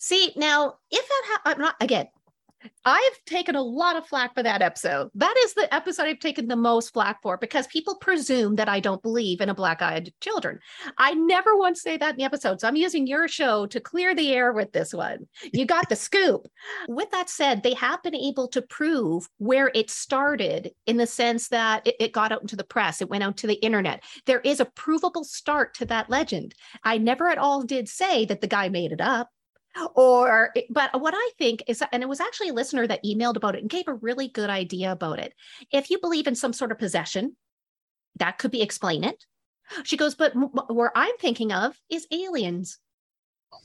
See, 0.04 0.34
now, 0.36 0.80
if 0.92 1.08
that, 1.08 1.24
ha- 1.28 1.42
I'm 1.46 1.60
not, 1.60 1.76
again, 1.80 2.08
I've 2.84 3.26
taken 3.26 3.56
a 3.56 3.62
lot 3.62 3.96
of 3.96 4.06
flack 4.06 4.36
for 4.36 4.44
that 4.44 4.62
episode. 4.62 5.10
That 5.16 5.34
is 5.46 5.54
the 5.54 5.74
episode 5.74 6.08
I've 6.08 6.20
taken 6.20 6.50
the 6.50 6.58
most 6.58 6.92
flack 6.92 7.22
for 7.22 7.38
because 7.38 7.68
people 7.68 7.96
presume 7.96 8.58
that 8.58 8.68
I 8.68 8.82
don't 8.82 9.02
believe 9.02 9.40
in 9.40 9.48
a 9.48 9.56
black 9.56 9.82
eyed 9.82 10.12
children. 10.20 10.60
I 10.98 11.14
never 11.14 11.56
once 11.58 11.82
say 11.82 11.96
that 11.96 12.10
in 12.10 12.16
the 12.18 12.26
episode. 12.26 12.60
So 12.60 12.68
I'm 12.68 12.76
using 12.76 13.08
your 13.08 13.30
show 13.30 13.66
to 13.68 13.80
clear 13.80 14.14
the 14.14 14.34
air 14.34 14.52
with 14.52 14.74
this 14.74 14.94
one. 14.94 15.20
You 15.54 15.66
got 15.66 15.88
the 15.88 15.96
scoop. 15.96 16.48
With 16.90 17.10
that 17.12 17.30
said, 17.30 17.64
they 17.64 17.74
have 17.76 18.04
been 18.04 18.14
able 18.14 18.50
to 18.50 18.62
prove 18.62 19.30
where 19.38 19.72
it 19.74 19.90
started 19.90 20.72
in 20.86 20.98
the 20.98 21.08
sense 21.08 21.48
that 21.48 21.88
it, 21.88 21.96
it 21.98 22.12
got 22.12 22.34
out 22.34 22.42
into 22.42 22.58
the 22.58 22.66
press, 22.66 23.02
it 23.02 23.10
went 23.10 23.24
out 23.24 23.38
to 23.38 23.48
the 23.48 23.64
internet. 23.64 24.04
There 24.26 24.42
is 24.42 24.60
a 24.60 24.66
provable 24.66 25.24
start 25.24 25.76
to 25.76 25.86
that 25.86 26.10
legend. 26.10 26.56
I 26.84 26.98
never 26.98 27.30
at 27.30 27.38
all 27.38 27.64
did 27.64 27.88
say 27.88 28.26
that 28.26 28.42
the 28.42 28.48
guy 28.48 28.68
made 28.68 28.92
it 28.92 29.00
up 29.00 29.30
or 29.96 30.54
but 30.70 31.02
what 31.02 31.14
i 31.16 31.30
think 31.38 31.64
is 31.68 31.84
and 31.92 32.04
it 32.04 32.10
was 32.10 32.20
actually 32.20 32.50
a 32.50 32.54
listener 32.54 32.86
that 32.86 33.04
emailed 33.04 33.36
about 33.36 33.56
it 33.56 33.62
and 33.62 33.70
gave 33.70 33.88
a 33.88 33.94
really 33.96 34.28
good 34.28 34.50
idea 34.50 34.92
about 34.92 35.20
it. 35.20 35.34
If 35.72 35.90
you 35.90 36.00
believe 36.00 36.28
in 36.28 36.36
some 36.36 36.54
sort 36.54 36.72
of 36.72 36.80
possession 36.80 37.36
that 38.20 38.38
could 38.38 38.52
be 38.52 38.62
explain 38.62 39.04
it 39.04 39.26
she 39.84 39.98
goes 39.98 40.16
but 40.16 40.34
where 40.72 40.92
i'm 40.96 41.18
thinking 41.18 41.52
of 41.52 41.80
is 41.90 42.08
aliens. 42.12 42.80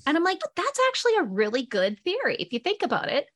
And 0.06 0.16
i'm 0.16 0.25
like 0.25 0.40
that's 0.56 0.81
actually 0.88 1.16
a 1.16 1.25
really 1.25 1.66
good 1.66 1.99
theory 2.00 2.37
if 2.37 2.52
you 2.52 2.58
think 2.58 2.82
about 2.82 3.08
it. 3.08 3.26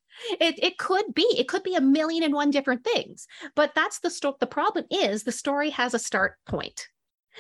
It, 0.41 0.63
it 0.63 0.79
could 0.79 1.15
be 1.15 1.27
it 1.39 1.49
could 1.49 1.63
be 1.63 1.75
a 1.75 1.81
million 1.81 2.23
and 2.23 2.35
one 2.35 2.51
different 2.51 2.85
things 2.85 3.27
but 3.57 3.75
that's 3.75 4.01
the 4.01 4.11
story 4.11 4.35
the 4.41 4.47
problem 4.47 4.85
is 4.91 5.23
the 5.23 5.33
story 5.33 5.71
has 5.71 5.95
a 5.95 5.99
start 5.99 6.37
point 6.47 6.89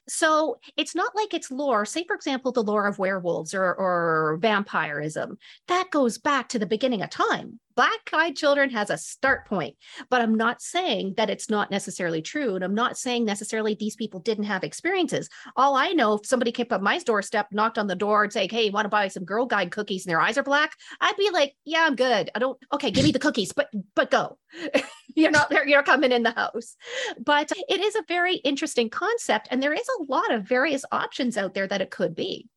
so 0.09 0.59
it's 0.77 0.95
not 0.95 1.15
like 1.15 1.35
it's 1.35 1.51
lore. 1.51 1.85
Say, 1.85 2.05
for 2.05 2.15
example, 2.17 2.53
the 2.53 2.63
lore 2.63 2.87
of 2.87 2.99
werewolves 2.99 3.55
or, 3.55 3.75
or 3.75 4.39
vampirism. 4.41 5.39
That 5.69 5.91
goes 5.91 6.19
back 6.19 6.49
to 6.51 6.59
the 6.59 6.67
beginning 6.67 7.03
of 7.03 7.11
time. 7.11 7.61
Black 7.75 8.11
eyed 8.13 8.37
children 8.37 8.69
has 8.71 8.91
a 8.91 8.99
start 8.99 9.47
point, 9.47 9.77
but 10.11 10.21
I'm 10.21 10.35
not 10.35 10.61
saying 10.61 11.15
that 11.17 11.31
it's 11.31 11.49
not 11.49 11.71
necessarily 11.71 12.21
true. 12.21 12.55
And 12.55 12.63
I'm 12.63 12.75
not 12.75 12.99
saying 12.99 13.25
necessarily 13.25 13.75
these 13.75 13.97
people 13.97 14.21
didn't 14.21 14.45
have 14.45 14.63
experiences. 14.63 15.29
All 15.57 15.75
I 15.75 15.89
know, 15.89 16.15
if 16.15 16.27
somebody 16.27 16.53
came 16.53 16.67
up 16.71 16.83
my 16.83 16.99
doorstep, 16.99 17.49
knocked 17.51 17.79
on 17.79 17.87
the 17.87 17.95
door 17.95 18.25
and 18.25 18.33
say, 18.33 18.47
Hey, 18.51 18.69
want 18.69 18.85
to 18.85 18.91
buy 18.91 19.09
some 19.09 19.25
Girl 19.25 19.47
Guide 19.47 19.71
cookies 19.71 20.05
and 20.05 20.11
their 20.11 20.21
eyes 20.21 20.37
are 20.37 20.43
black? 20.43 20.77
I'd 21.01 21.17
be 21.17 21.31
like, 21.31 21.55
Yeah, 21.65 21.85
I'm 21.87 21.97
good. 21.97 22.31
I 22.35 22.39
don't, 22.39 22.59
okay, 22.75 22.91
give 22.91 23.05
me 23.05 23.13
the 23.13 23.19
cookies, 23.19 23.53
but, 23.53 23.71
but 23.95 24.11
go. 24.11 24.39
you're 25.17 25.31
not 25.31 25.51
there, 25.51 25.67
you're 25.67 25.83
coming 25.83 26.13
in 26.13 26.23
the 26.23 26.33
house. 26.33 26.77
But 27.25 27.53
it 27.69 27.81
is 27.81 27.95
a 27.95 28.05
very 28.09 28.37
interesting 28.37 28.91
concept. 28.91 29.49
And 29.51 29.63
there 29.63 29.73
is 29.73 29.89
a 30.01 30.05
lot 30.05 30.33
of 30.33 30.45
various 30.45 30.85
options 30.91 31.37
out 31.37 31.55
there 31.55 31.67
that 31.67 31.81
it 31.81 31.91
could 31.91 32.15
be. 32.15 32.49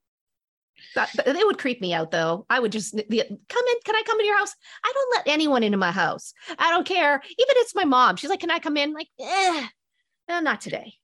That, 0.96 1.12
they 1.26 1.44
would 1.44 1.58
creep 1.58 1.82
me 1.82 1.94
out 1.94 2.12
though. 2.12 2.46
I 2.50 2.60
would 2.60 2.72
just 2.72 2.94
come 2.94 3.04
in. 3.10 3.38
Can 3.50 3.96
I 3.96 4.04
come 4.06 4.20
in 4.20 4.26
your 4.26 4.38
house? 4.38 4.54
I 4.84 4.92
don't 4.94 5.16
let 5.16 5.34
anyone 5.34 5.64
into 5.64 5.78
my 5.78 5.92
house. 5.92 6.34
I 6.58 6.70
don't 6.70 6.86
care. 6.86 7.16
Even 7.16 7.56
it's 7.58 7.76
my 7.76 7.86
mom. 7.86 8.18
She's 8.18 8.30
like, 8.30 8.42
"Can 8.42 8.52
I 8.52 8.60
come 8.60 8.78
in?" 8.78 8.90
I'm 8.90 8.94
like, 8.94 9.10
eh, 9.20 9.68
no, 10.28 10.40
not 10.42 10.62
today. 10.62 10.96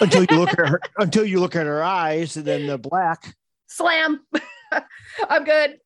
until 0.00 0.24
you 0.28 0.36
look 0.36 0.50
at 0.50 0.58
her. 0.58 0.80
Until 0.98 1.24
you 1.24 1.40
look 1.40 1.56
at 1.56 1.66
her 1.66 1.82
eyes, 1.82 2.36
and 2.36 2.46
then 2.46 2.66
the 2.66 2.78
black. 2.78 3.34
Slam. 3.66 4.24
I'm 5.28 5.44
good. 5.44 5.78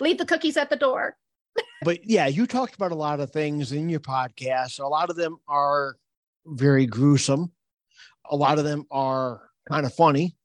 Leave 0.00 0.18
the 0.18 0.26
cookies 0.26 0.56
at 0.56 0.70
the 0.70 0.76
door. 0.76 1.16
But 1.82 2.04
yeah, 2.04 2.26
you 2.26 2.46
talked 2.46 2.74
about 2.74 2.92
a 2.92 2.96
lot 2.96 3.20
of 3.20 3.30
things 3.30 3.72
in 3.72 3.88
your 3.88 4.00
podcast. 4.00 4.80
A 4.80 4.86
lot 4.86 5.10
of 5.10 5.16
them 5.16 5.38
are 5.48 5.96
very 6.46 6.86
gruesome. 6.86 7.52
A 8.30 8.36
lot 8.36 8.58
of 8.58 8.64
them 8.64 8.86
are 8.90 9.50
kind 9.68 9.86
of 9.86 9.94
funny. 9.94 10.36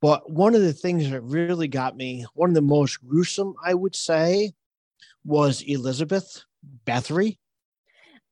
But 0.00 0.30
one 0.30 0.54
of 0.54 0.62
the 0.62 0.72
things 0.72 1.08
that 1.10 1.20
really 1.22 1.68
got 1.68 1.96
me, 1.96 2.26
one 2.34 2.50
of 2.50 2.54
the 2.54 2.62
most 2.62 3.04
gruesome, 3.06 3.54
I 3.64 3.74
would 3.74 3.94
say, 3.94 4.52
was 5.24 5.62
Elizabeth 5.62 6.42
Bathory. 6.84 7.38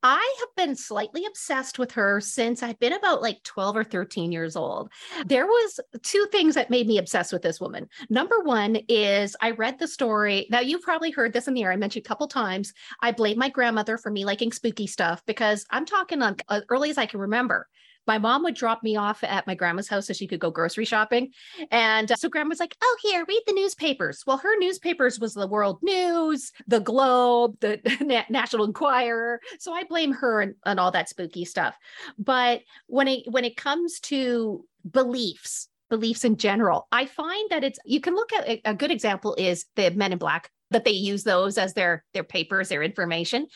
I 0.03 0.37
have 0.41 0.49
been 0.57 0.75
slightly 0.77 1.27
obsessed 1.27 1.79
with 1.79 1.93
her 1.93 2.21
since 2.21 2.63
I've 2.63 2.79
been 2.79 2.95
about 2.95 3.21
like 3.21 3.43
12 3.43 3.77
or 3.77 3.85
13 3.85 4.33
years 4.33 4.57
old. 4.57 4.91
There 5.27 5.47
was 5.47 5.81
two 6.03 6.27
things 6.33 6.55
that 6.55 6.71
made 6.71 6.87
me 6.87 6.99
obsessed 6.99 7.33
with 7.33 7.43
this 7.43 7.61
woman. 7.61 7.89
Number 8.09 8.41
one 8.41 8.77
is 8.89 9.37
I 9.43 9.51
read 9.51 9.79
the 9.79 9.87
story. 9.87 10.47
Now 10.51 10.61
you've 10.61 10.83
probably 10.83 11.11
heard 11.11 11.33
this 11.33 11.49
in 11.49 11.55
the 11.55 11.65
air. 11.65 11.73
I 11.73 11.77
mentioned 11.77 12.07
a 12.07 12.09
couple 12.09 12.29
times. 12.29 12.73
I 13.03 13.13
blame 13.13 13.39
my 13.39 13.51
grandmother 13.51 13.99
for 13.99 14.11
me 14.11 14.25
liking 14.25 14.53
spooky 14.53 14.87
stuff 14.87 15.23
because 15.27 15.67
I'm 15.71 15.85
talking 15.85 16.23
on 16.23 16.37
as 16.49 16.63
early 16.71 16.91
as 16.91 16.97
I 16.97 17.07
can 17.07 17.21
remember 17.21 17.69
my 18.11 18.19
mom 18.19 18.43
would 18.43 18.57
drop 18.57 18.83
me 18.83 18.97
off 18.97 19.23
at 19.23 19.47
my 19.47 19.55
grandma's 19.55 19.87
house 19.87 20.09
so 20.09 20.13
she 20.13 20.27
could 20.27 20.41
go 20.41 20.51
grocery 20.51 20.85
shopping. 20.85 21.31
And 21.71 22.11
uh, 22.11 22.17
so 22.17 22.29
grandma's 22.29 22.59
like, 22.59 22.77
oh, 22.83 22.97
here, 23.03 23.25
read 23.29 23.43
the 23.47 23.53
newspapers. 23.53 24.25
Well, 24.27 24.39
her 24.39 24.59
newspapers 24.59 25.21
was 25.21 25.33
the 25.33 25.47
World 25.47 25.79
News, 25.81 26.51
the 26.67 26.81
Globe, 26.81 27.55
the 27.61 27.79
National 28.29 28.65
Enquirer. 28.65 29.39
So 29.61 29.73
I 29.73 29.85
blame 29.85 30.11
her 30.11 30.41
and, 30.41 30.57
and 30.67 30.81
all 30.81 30.91
that 30.91 31.09
spooky 31.09 31.45
stuff. 31.45 31.77
But 32.19 32.63
when 32.89 33.07
it 33.07 33.31
when 33.31 33.45
it 33.45 33.57
comes 33.57 34.01
to 34.01 34.65
beliefs, 34.91 35.69
beliefs 35.89 36.25
in 36.25 36.37
general, 36.37 36.89
I 36.91 37.07
find 37.07 37.49
that 37.51 37.63
it's 37.63 37.79
you 37.85 38.01
can 38.01 38.17
look 38.17 38.33
at 38.33 38.59
a 38.65 38.75
good 38.75 38.91
example 38.91 39.37
is 39.39 39.67
the 39.77 39.93
Men 39.93 40.11
in 40.11 40.19
Black 40.19 40.51
that 40.73 40.85
they 40.85 40.91
use 40.91 41.23
those 41.23 41.59
as 41.59 41.75
their 41.75 42.05
their 42.13 42.25
papers, 42.25 42.71
their 42.71 42.83
information. 42.83 43.47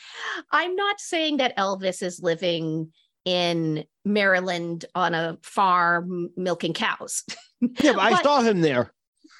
I'm 0.49 0.77
not 0.77 1.01
saying 1.01 1.37
that 1.37 1.57
Elvis 1.57 2.01
is 2.01 2.21
living 2.21 2.93
in 3.25 3.83
Maryland 4.05 4.85
on 4.95 5.13
a 5.13 5.37
farm 5.41 6.29
milking 6.37 6.73
cows. 6.73 7.23
Yeah, 7.61 7.93
but, 7.93 7.95
but 7.95 8.13
I 8.13 8.21
saw 8.21 8.41
him 8.41 8.61
there. 8.61 8.93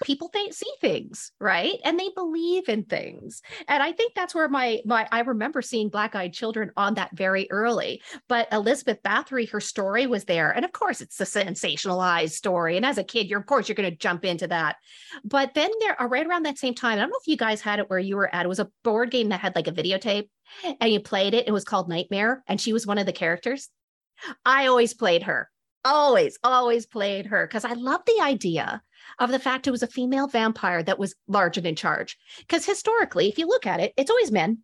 People 0.04 0.30
see 0.52 0.72
things, 0.82 1.32
right? 1.40 1.80
And 1.84 2.00
they 2.00 2.10
believe 2.16 2.68
in 2.68 2.84
things. 2.84 3.42
And 3.68 3.82
I 3.82 3.92
think 3.92 4.14
that's 4.14 4.36
where 4.36 4.50
my 4.50 4.82
my 4.86 5.08
I 5.12 5.22
remember 5.22 5.62
seeing 5.62 5.90
black-eyed 5.90 6.34
children 6.34 6.72
on 6.75 6.96
that 6.96 7.16
very 7.16 7.48
early. 7.50 8.02
But 8.28 8.48
Elizabeth 8.52 9.02
Bathory, 9.04 9.50
her 9.52 9.62
story 9.62 10.06
was 10.08 10.25
there. 10.25 10.52
And 10.52 10.66
of 10.66 10.72
course, 10.72 11.02
it's 11.02 11.20
a 11.22 11.24
sensationalized 11.24 12.32
story. 12.32 12.78
And 12.78 12.86
as 12.86 12.98
a 12.98 13.04
kid, 13.04 13.28
you're 13.28 13.40
of 13.40 13.46
course 13.46 13.68
you're 13.68 13.75
going 13.75 13.90
to 13.90 13.98
jump 13.98 14.25
into 14.25 14.48
that. 14.48 14.75
But 15.24 15.54
then 15.54 15.72
there 15.80 16.02
uh, 16.02 16.06
right 16.06 16.28
around 16.28 16.44
that 16.44 16.58
same 16.58 16.75
time, 16.75 16.98
I 16.98 17.02
don't 17.02 17.10
know 17.10 17.20
if 17.22 17.28
you 17.28 17.38
guys 17.38 17.62
had 17.62 17.80
it 17.80 17.90
where 17.90 18.00
you 18.00 18.18
were 18.18 18.34
at. 18.34 18.46
It 18.46 18.50
was 18.50 18.60
a 18.60 18.72
board 18.84 19.12
game 19.12 19.30
that 19.30 19.40
had 19.40 19.56
like 19.56 19.68
a 19.68 19.72
videotape 19.72 20.30
and 20.80 20.92
you 20.92 21.00
played 21.00 21.34
it. 21.34 21.48
It 21.48 21.52
was 21.52 21.64
called 21.64 21.90
Nightmare, 21.90 22.44
and 22.48 22.60
she 22.60 22.74
was 22.74 22.88
one 22.88 22.98
of 22.98 23.06
the 23.06 23.14
characters. 23.14 23.70
I 24.46 24.68
always 24.68 24.94
played 24.94 25.24
her, 25.24 25.50
always, 25.84 26.38
always 26.44 26.86
played 26.86 27.28
her 27.28 27.46
because 27.46 27.66
I 27.66 27.74
love 27.74 28.02
the 28.06 28.22
idea 28.22 28.82
of 29.19 29.31
the 29.31 29.39
fact 29.39 29.67
it 29.67 29.71
was 29.71 29.83
a 29.83 29.88
female 29.88 30.27
vampire 30.27 30.83
that 30.83 31.00
was 31.00 31.15
large 31.27 31.57
and 31.57 31.67
in 31.67 31.75
charge. 31.75 32.17
Because 32.39 32.65
historically, 32.65 33.27
if 33.27 33.38
you 33.38 33.47
look 33.47 33.65
at 33.65 33.79
it, 33.79 33.93
it's 33.97 34.12
always 34.12 34.31
men. 34.31 34.59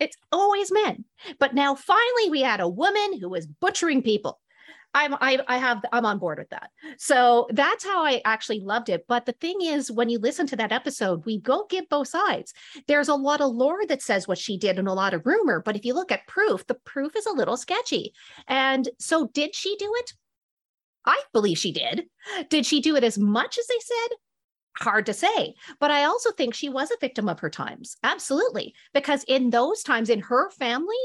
It's 0.00 0.16
always 0.32 0.72
men. 0.72 1.04
But 1.38 1.54
now 1.54 1.74
finally 1.74 2.30
we 2.30 2.42
had 2.42 2.60
a 2.60 2.68
woman 2.68 3.18
who 3.20 3.28
was 3.28 3.46
butchering 3.46 4.02
people. 4.02 4.40
I'm 4.94 5.14
I, 5.14 5.40
I 5.48 5.58
have 5.58 5.82
I'm 5.92 6.06
on 6.06 6.18
board 6.18 6.38
with 6.38 6.50
that. 6.50 6.70
So 6.98 7.48
that's 7.50 7.84
how 7.84 8.04
I 8.04 8.22
actually 8.24 8.60
loved 8.60 8.88
it. 8.88 9.04
But 9.08 9.26
the 9.26 9.32
thing 9.32 9.56
is, 9.60 9.90
when 9.90 10.08
you 10.08 10.18
listen 10.18 10.46
to 10.48 10.56
that 10.56 10.72
episode, 10.72 11.26
we 11.26 11.40
go 11.40 11.66
give 11.68 11.88
both 11.88 12.08
sides. 12.08 12.54
There's 12.86 13.08
a 13.08 13.14
lot 13.14 13.40
of 13.40 13.52
lore 13.52 13.84
that 13.88 14.02
says 14.02 14.28
what 14.28 14.38
she 14.38 14.56
did 14.56 14.78
and 14.78 14.86
a 14.86 14.92
lot 14.92 15.12
of 15.12 15.26
rumor. 15.26 15.60
But 15.60 15.76
if 15.76 15.84
you 15.84 15.94
look 15.94 16.12
at 16.12 16.26
proof, 16.28 16.66
the 16.66 16.74
proof 16.74 17.16
is 17.16 17.26
a 17.26 17.32
little 17.32 17.56
sketchy. 17.56 18.12
And 18.46 18.88
so 19.00 19.28
did 19.34 19.54
she 19.54 19.76
do 19.76 19.92
it? 19.96 20.12
I 21.04 21.20
believe 21.32 21.58
she 21.58 21.72
did. 21.72 22.06
Did 22.48 22.66
she 22.66 22.80
do 22.80 22.96
it 22.96 23.04
as 23.04 23.18
much 23.18 23.58
as 23.58 23.66
they 23.66 23.78
said? 23.80 24.16
Hard 24.78 25.06
to 25.06 25.12
say. 25.12 25.54
But 25.78 25.90
I 25.90 26.04
also 26.04 26.32
think 26.32 26.54
she 26.54 26.68
was 26.68 26.90
a 26.90 26.96
victim 27.00 27.28
of 27.28 27.40
her 27.40 27.50
times. 27.50 27.96
Absolutely. 28.02 28.74
Because 28.92 29.24
in 29.24 29.50
those 29.50 29.82
times, 29.82 30.10
in 30.10 30.20
her 30.20 30.50
family, 30.50 30.96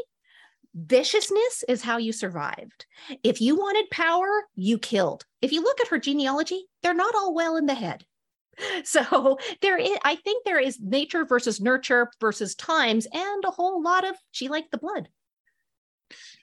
viciousness 0.73 1.63
is 1.67 1.81
how 1.81 1.97
you 1.97 2.11
survived. 2.11 2.85
If 3.23 3.41
you 3.41 3.55
wanted 3.55 3.89
power, 3.91 4.27
you 4.55 4.79
killed. 4.79 5.25
If 5.41 5.51
you 5.51 5.61
look 5.61 5.79
at 5.81 5.87
her 5.89 5.99
genealogy, 5.99 6.65
they're 6.81 6.93
not 6.93 7.15
all 7.15 7.33
well 7.33 7.55
in 7.57 7.65
the 7.65 7.75
head. 7.75 8.05
So 8.83 9.37
there 9.61 9.77
is, 9.77 9.97
I 10.03 10.15
think 10.15 10.43
there 10.43 10.59
is 10.59 10.81
nature 10.81 11.23
versus 11.23 11.61
nurture 11.61 12.11
versus 12.19 12.55
times, 12.55 13.07
and 13.13 13.45
a 13.45 13.51
whole 13.51 13.81
lot 13.81 14.05
of 14.05 14.17
she 14.31 14.49
liked 14.49 14.71
the 14.71 14.77
blood. 14.77 15.07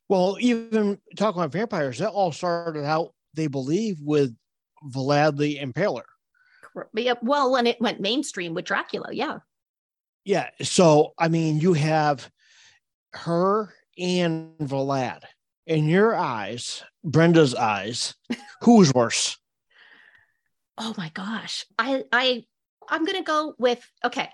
Well, 0.08 0.38
even 0.40 0.98
talking 1.16 1.42
about 1.42 1.52
vampires, 1.52 1.98
that 1.98 2.10
all 2.10 2.32
started 2.32 2.84
out, 2.84 3.12
they 3.36 3.46
believe, 3.46 3.98
with 4.00 4.34
Vlad 4.84 5.36
the 5.36 5.58
Impaler. 5.58 6.02
Yeah, 6.94 7.14
well, 7.22 7.52
when 7.52 7.66
it 7.66 7.80
went 7.80 8.00
mainstream 8.00 8.54
with 8.54 8.66
Dracula, 8.66 9.08
yeah. 9.12 9.38
Yeah. 10.24 10.50
So, 10.62 11.14
I 11.18 11.28
mean, 11.28 11.60
you 11.60 11.72
have 11.72 12.30
her 13.14 13.72
and 13.98 14.56
Vlad. 14.58 15.22
In 15.66 15.88
your 15.88 16.14
eyes, 16.14 16.84
Brenda's 17.04 17.54
eyes, 17.54 18.14
who's 18.62 18.92
worse? 18.94 19.36
Oh 20.78 20.94
my 20.96 21.10
gosh. 21.14 21.64
I 21.78 22.04
I 22.12 22.44
I'm 22.88 23.04
gonna 23.04 23.22
go 23.22 23.54
with 23.58 23.84
okay. 24.04 24.28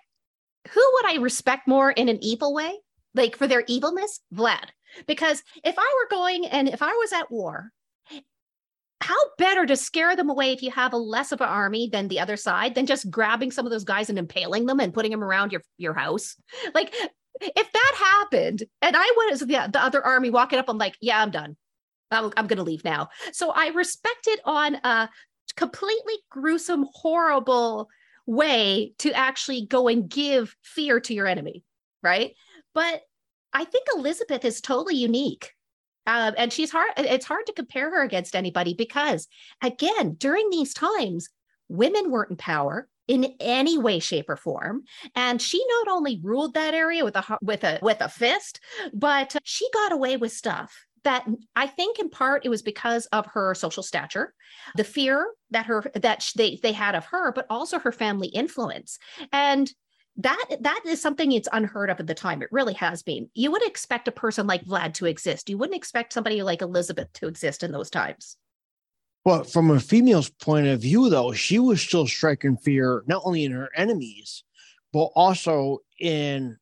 Who 0.70 0.90
would 0.94 1.06
I 1.06 1.16
respect 1.16 1.66
more 1.66 1.90
in 1.90 2.08
an 2.08 2.22
evil 2.22 2.52
way? 2.52 2.78
Like 3.14 3.36
for 3.36 3.46
their 3.46 3.64
evilness? 3.66 4.20
Vlad. 4.34 4.66
Because 5.06 5.42
if 5.64 5.74
I 5.78 5.94
were 6.02 6.16
going 6.16 6.46
and 6.46 6.68
if 6.68 6.82
I 6.82 6.92
was 6.92 7.12
at 7.12 7.30
war, 7.30 7.70
how 9.02 9.16
better 9.36 9.66
to 9.66 9.76
scare 9.76 10.16
them 10.16 10.30
away 10.30 10.52
if 10.52 10.62
you 10.62 10.70
have 10.70 10.92
a 10.92 10.96
less 10.96 11.32
of 11.32 11.40
an 11.40 11.48
army 11.48 11.88
than 11.90 12.08
the 12.08 12.20
other 12.20 12.36
side 12.36 12.74
than 12.74 12.86
just 12.86 13.10
grabbing 13.10 13.50
some 13.50 13.66
of 13.66 13.72
those 13.72 13.84
guys 13.84 14.08
and 14.08 14.18
impaling 14.18 14.66
them 14.66 14.80
and 14.80 14.94
putting 14.94 15.10
them 15.10 15.24
around 15.24 15.52
your 15.52 15.62
your 15.76 15.94
house 15.94 16.36
like 16.74 16.94
if 17.40 17.72
that 17.72 17.94
happened 17.96 18.62
and 18.80 18.96
I 18.96 19.12
was 19.16 19.40
the, 19.40 19.46
the 19.46 19.82
other 19.82 20.04
army 20.04 20.30
walking 20.30 20.58
up, 20.58 20.66
I'm 20.68 20.78
like, 20.78 20.96
yeah, 21.00 21.20
I'm 21.20 21.30
done. 21.30 21.56
I'm, 22.10 22.32
I'm 22.36 22.46
to 22.48 22.62
leave 22.62 22.84
now. 22.84 23.08
So 23.32 23.50
I 23.50 23.68
respect 23.68 24.26
it 24.26 24.40
on 24.44 24.76
a 24.76 25.08
completely 25.56 26.14
gruesome, 26.30 26.86
horrible 26.92 27.88
way 28.26 28.92
to 28.98 29.12
actually 29.12 29.66
go 29.66 29.88
and 29.88 30.08
give 30.08 30.54
fear 30.62 31.00
to 31.00 31.14
your 31.14 31.26
enemy. 31.26 31.64
Right. 32.02 32.34
But 32.74 33.02
I 33.52 33.64
think 33.64 33.86
Elizabeth 33.96 34.44
is 34.44 34.60
totally 34.60 34.96
unique. 34.96 35.52
Uh, 36.06 36.32
and 36.36 36.52
she's 36.52 36.70
hard, 36.70 36.90
it's 36.96 37.26
hard 37.26 37.46
to 37.46 37.52
compare 37.52 37.90
her 37.90 38.02
against 38.02 38.34
anybody 38.34 38.74
because, 38.74 39.28
again, 39.62 40.14
during 40.14 40.48
these 40.50 40.74
times, 40.74 41.28
women 41.68 42.10
weren't 42.10 42.30
in 42.30 42.36
power 42.36 42.88
in 43.08 43.34
any 43.40 43.76
way 43.78 43.98
shape 43.98 44.28
or 44.28 44.36
form 44.36 44.84
and 45.16 45.42
she 45.42 45.62
not 45.68 45.92
only 45.92 46.20
ruled 46.22 46.54
that 46.54 46.72
area 46.72 47.04
with 47.04 47.16
a 47.16 47.38
with 47.42 47.64
a 47.64 47.76
with 47.82 48.00
a 48.00 48.08
fist 48.08 48.60
but 48.92 49.34
she 49.42 49.68
got 49.74 49.90
away 49.90 50.16
with 50.16 50.30
stuff 50.30 50.86
that 51.04 51.26
I 51.56 51.66
think 51.66 51.98
in 51.98 52.10
part 52.10 52.44
it 52.44 52.48
was 52.48 52.62
because 52.62 53.06
of 53.06 53.26
her 53.26 53.54
social 53.54 53.82
stature, 53.82 54.34
the 54.76 54.84
fear 54.84 55.32
that 55.50 55.66
her 55.66 55.84
that 55.94 56.30
they 56.36 56.58
they 56.62 56.72
had 56.72 56.94
of 56.94 57.06
her, 57.06 57.32
but 57.32 57.46
also 57.50 57.78
her 57.78 57.92
family 57.92 58.28
influence. 58.28 58.98
And 59.32 59.70
that 60.16 60.46
that 60.60 60.80
is 60.86 61.00
something 61.00 61.32
it's 61.32 61.48
unheard 61.52 61.90
of 61.90 61.98
at 61.98 62.06
the 62.06 62.14
time. 62.14 62.42
It 62.42 62.52
really 62.52 62.74
has 62.74 63.02
been. 63.02 63.30
You 63.34 63.50
would 63.52 63.66
expect 63.66 64.08
a 64.08 64.12
person 64.12 64.46
like 64.46 64.64
Vlad 64.64 64.94
to 64.94 65.06
exist. 65.06 65.48
You 65.48 65.58
wouldn't 65.58 65.76
expect 65.76 66.12
somebody 66.12 66.42
like 66.42 66.62
Elizabeth 66.62 67.12
to 67.14 67.28
exist 67.28 67.62
in 67.62 67.72
those 67.72 67.90
times. 67.90 68.36
Well, 69.24 69.44
from 69.44 69.70
a 69.70 69.78
female's 69.78 70.30
point 70.30 70.66
of 70.66 70.82
view, 70.82 71.08
though, 71.08 71.32
she 71.32 71.58
was 71.58 71.80
still 71.80 72.06
striking 72.06 72.56
fear 72.56 73.04
not 73.06 73.22
only 73.24 73.44
in 73.44 73.52
her 73.52 73.70
enemies, 73.76 74.42
but 74.92 75.10
also 75.14 75.78
in, 76.00 76.58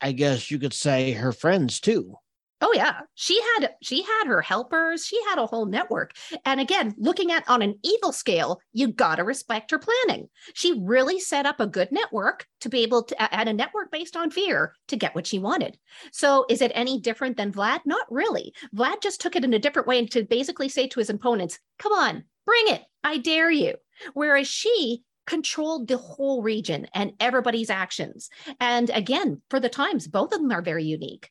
I 0.00 0.12
guess 0.12 0.50
you 0.50 0.58
could 0.58 0.72
say, 0.72 1.12
her 1.12 1.32
friends 1.32 1.80
too. 1.80 2.14
Oh 2.60 2.72
yeah, 2.74 3.00
she 3.14 3.40
had 3.40 3.74
she 3.82 4.02
had 4.02 4.26
her 4.26 4.40
helpers. 4.40 5.04
She 5.04 5.20
had 5.28 5.38
a 5.38 5.46
whole 5.46 5.66
network. 5.66 6.12
And 6.44 6.60
again, 6.60 6.94
looking 6.96 7.30
at 7.32 7.48
on 7.48 7.62
an 7.62 7.78
evil 7.82 8.12
scale, 8.12 8.60
you 8.72 8.88
got 8.88 9.16
to 9.16 9.24
respect 9.24 9.70
her 9.70 9.78
planning. 9.78 10.28
She 10.54 10.80
really 10.80 11.20
set 11.20 11.46
up 11.46 11.60
a 11.60 11.66
good 11.66 11.90
network 11.90 12.46
to 12.60 12.68
be 12.68 12.82
able 12.82 13.02
to 13.02 13.34
add 13.34 13.48
a 13.48 13.52
network 13.52 13.90
based 13.90 14.16
on 14.16 14.30
fear 14.30 14.72
to 14.88 14.96
get 14.96 15.14
what 15.14 15.26
she 15.26 15.38
wanted. 15.38 15.76
So 16.12 16.46
is 16.48 16.62
it 16.62 16.72
any 16.74 17.00
different 17.00 17.36
than 17.36 17.52
Vlad? 17.52 17.80
Not 17.84 18.06
really. 18.10 18.54
Vlad 18.74 19.02
just 19.02 19.20
took 19.20 19.36
it 19.36 19.44
in 19.44 19.52
a 19.52 19.58
different 19.58 19.88
way 19.88 20.06
to 20.06 20.24
basically 20.24 20.68
say 20.68 20.86
to 20.88 21.00
his 21.00 21.10
opponents, 21.10 21.58
"Come 21.78 21.92
on, 21.92 22.24
bring 22.46 22.68
it. 22.68 22.82
I 23.02 23.18
dare 23.18 23.50
you." 23.50 23.74
Whereas 24.14 24.46
she 24.48 25.02
controlled 25.26 25.88
the 25.88 25.96
whole 25.96 26.42
region 26.42 26.86
and 26.94 27.12
everybody's 27.18 27.70
actions. 27.70 28.30
And 28.60 28.90
again, 28.90 29.42
for 29.50 29.58
the 29.58 29.68
times, 29.68 30.06
both 30.06 30.32
of 30.32 30.40
them 30.40 30.52
are 30.52 30.62
very 30.62 30.84
unique. 30.84 31.30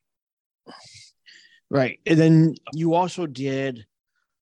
Right. 1.74 2.00
And 2.06 2.20
then 2.20 2.56
you 2.72 2.94
also 2.94 3.26
did 3.26 3.84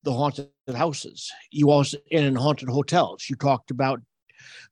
the 0.03 0.11
haunted 0.11 0.49
houses. 0.75 1.31
You 1.49 1.71
also 1.71 1.97
in 2.09 2.35
haunted 2.35 2.67
hotels. 2.67 3.27
You 3.29 3.37
talked 3.37 3.71
about 3.71 4.01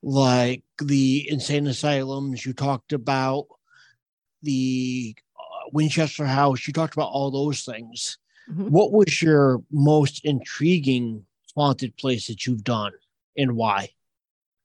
like 0.03 0.63
the 0.77 1.25
insane 1.31 1.67
asylums. 1.67 2.45
You 2.45 2.51
talked 2.51 2.91
about 2.91 3.45
the 4.43 5.15
uh, 5.37 5.69
Winchester 5.71 6.25
House. 6.25 6.67
You 6.67 6.73
talked 6.73 6.95
about 6.95 7.11
all 7.11 7.31
those 7.31 7.63
things. 7.63 8.17
Mm-hmm. 8.51 8.67
What 8.67 8.91
was 8.91 9.21
your 9.21 9.63
most 9.71 10.25
intriguing 10.25 11.25
haunted 11.55 11.95
place 11.95 12.27
that 12.27 12.45
you've 12.45 12.65
done 12.65 12.91
and 13.37 13.55
why? 13.55 13.87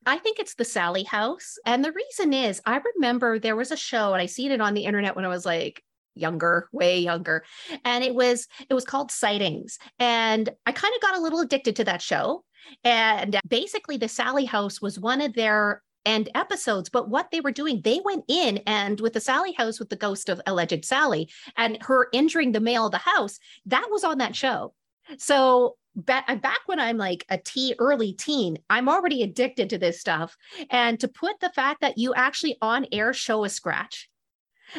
I 0.04 0.18
think 0.18 0.40
it's 0.40 0.56
the 0.56 0.64
Sally 0.64 1.04
House. 1.04 1.58
And 1.64 1.84
the 1.84 1.92
reason 1.92 2.32
is 2.32 2.60
I 2.66 2.80
remember 2.96 3.38
there 3.38 3.54
was 3.54 3.70
a 3.70 3.76
show 3.76 4.14
and 4.14 4.20
I 4.20 4.26
seen 4.26 4.50
it 4.50 4.60
on 4.60 4.74
the 4.74 4.84
internet 4.84 5.14
when 5.14 5.24
I 5.24 5.28
was 5.28 5.46
like 5.46 5.84
younger, 6.14 6.68
way 6.73 6.99
younger. 6.99 7.44
And 7.85 8.04
it 8.04 8.14
was 8.14 8.47
it 8.68 8.75
was 8.75 8.85
called 8.85 9.11
Sightings. 9.11 9.78
And 9.99 10.49
I 10.66 10.73
kind 10.73 10.94
of 10.94 11.02
got 11.02 11.16
a 11.16 11.21
little 11.21 11.40
addicted 11.40 11.76
to 11.76 11.85
that 11.85 12.02
show. 12.02 12.44
And 12.83 13.38
basically 13.49 13.97
the 13.97 14.09
Sally 14.09 14.44
House 14.44 14.80
was 14.80 14.99
one 14.99 15.21
of 15.21 15.35
their 15.35 15.83
end 16.04 16.28
episodes. 16.35 16.88
But 16.88 17.09
what 17.09 17.30
they 17.30 17.40
were 17.40 17.50
doing, 17.50 17.80
they 17.83 18.00
went 18.04 18.25
in 18.28 18.59
and 18.66 19.00
with 19.00 19.14
the 19.14 19.21
Sally 19.21 19.52
House 19.52 19.78
with 19.78 19.88
the 19.88 19.97
ghost 19.97 20.28
of 20.28 20.40
alleged 20.47 20.85
Sally 20.85 21.30
and 21.56 21.78
her 21.83 22.09
injuring 22.12 22.52
the 22.52 22.61
male 22.61 22.87
of 22.87 22.92
the 22.92 22.99
house, 22.99 23.38
that 23.66 23.88
was 23.90 24.04
on 24.04 24.18
that 24.18 24.37
show. 24.37 24.75
So 25.18 25.76
back, 25.97 26.26
back 26.42 26.61
when 26.66 26.80
I'm 26.80 26.97
like 26.97 27.25
a 27.28 27.38
T 27.38 27.75
early 27.78 28.12
teen, 28.12 28.59
I'm 28.71 28.88
already 28.88 29.23
addicted 29.23 29.71
to 29.71 29.78
this 29.78 30.00
stuff. 30.00 30.37
And 30.71 30.99
to 31.00 31.09
put 31.09 31.40
the 31.40 31.50
fact 31.50 31.80
that 31.80 31.99
you 31.99 32.14
actually 32.14 32.56
on 32.61 32.87
air 32.92 33.12
show 33.12 33.44
a 33.44 33.49
scratch 33.49 34.09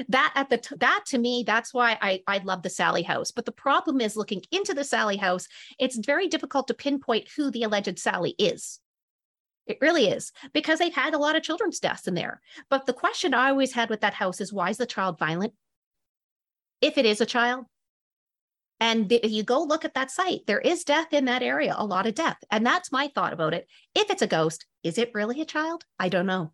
that 0.10 0.32
at 0.36 0.50
the 0.50 0.58
t- 0.58 0.76
that 0.80 1.04
to 1.08 1.18
me 1.18 1.44
that's 1.46 1.74
why 1.74 1.98
I 2.02 2.22
I 2.28 2.40
love 2.40 2.64
the 2.64 2.70
sally 2.70 3.04
House. 3.04 3.32
But 3.32 3.46
the 3.46 3.52
problem 3.52 4.02
is 4.02 4.16
looking 4.16 4.42
into 4.52 4.74
the 4.74 4.84
sally 4.84 5.18
House, 5.18 5.48
it's 5.80 5.98
very 5.98 6.28
difficult 6.28 6.68
to 6.68 6.74
pinpoint 6.74 7.30
who 7.36 7.52
the 7.52 7.64
alleged 7.64 8.00
sally 8.00 8.36
is. 8.38 8.80
It 9.68 9.80
really 9.82 10.08
is 10.08 10.32
because 10.54 10.80
they've 10.80 10.94
had 10.94 11.14
a 11.14 11.20
lot 11.20 11.36
of 11.36 11.44
children's 11.44 11.80
deaths 11.80 12.08
in 12.08 12.14
there. 12.14 12.42
But 12.70 12.86
the 12.86 12.94
question 12.94 13.34
I 13.34 13.50
always 13.50 13.74
had 13.74 13.90
with 13.90 14.02
that 14.02 14.14
house 14.14 14.40
is 14.40 14.54
why 14.54 14.70
is 14.70 14.78
the 14.78 14.86
child 14.86 15.18
violent? 15.18 15.54
If 16.82 16.98
it 16.98 17.06
is 17.06 17.20
a 17.20 17.26
child, 17.26 17.66
and 18.80 19.12
if 19.12 19.32
you 19.32 19.44
go 19.44 19.64
look 19.64 19.86
at 19.86 19.94
that 19.94 20.12
site, 20.12 20.42
there 20.48 20.60
is 20.60 20.84
death 20.84 21.14
in 21.14 21.26
that 21.26 21.42
area, 21.42 21.74
a 21.78 21.86
lot 21.86 22.06
of 22.06 22.16
death. 22.16 22.38
And 22.52 22.66
that's 22.66 22.92
my 22.92 23.10
thought 23.16 23.34
about 23.34 23.54
it. 23.54 23.68
If 23.96 24.10
it's 24.10 24.22
a 24.22 24.28
ghost, 24.28 24.66
is 24.84 24.98
it 24.98 25.12
really 25.14 25.42
a 25.42 25.46
child? 25.46 25.86
I 25.98 26.10
don't 26.10 26.26
know. 26.26 26.52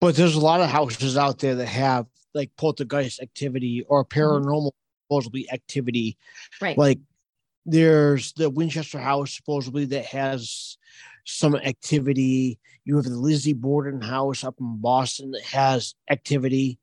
But 0.00 0.16
there's 0.16 0.34
a 0.34 0.40
lot 0.40 0.60
of 0.60 0.70
houses 0.70 1.18
out 1.18 1.38
there 1.38 1.54
that 1.56 1.66
have 1.66 2.06
like 2.34 2.50
poltergeist 2.56 3.20
activity 3.20 3.84
or 3.88 4.04
mm-hmm. 4.04 4.20
paranormal 4.20 4.72
supposedly 5.06 5.50
activity. 5.50 6.16
Right. 6.60 6.78
Like 6.78 6.98
there's 7.66 8.32
the 8.32 8.50
Winchester 8.50 8.98
house 8.98 9.34
supposedly 9.34 9.84
that 9.86 10.06
has 10.06 10.78
some 11.24 11.54
activity. 11.56 12.58
You 12.84 12.96
have 12.96 13.04
the 13.04 13.10
Lizzie 13.10 13.52
Borden 13.52 14.00
house 14.00 14.44
up 14.44 14.56
in 14.60 14.80
Boston 14.80 15.32
that 15.32 15.42
has 15.42 15.94
activity. 16.10 16.78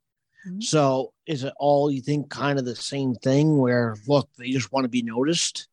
Mm-hmm. 0.48 0.62
So 0.62 1.14
is 1.26 1.44
it 1.44 1.54
all 1.58 1.92
you 1.92 2.02
think 2.02 2.30
kind 2.30 2.60
of 2.60 2.66
the 2.66 2.76
same 2.76 3.16
thing 3.16 3.58
where 3.58 3.96
look, 4.08 4.30
they 4.38 4.52
just 4.52 4.72
want 4.72 4.86
to 4.86 4.90
be 4.90 5.02
noticed? 5.02 5.68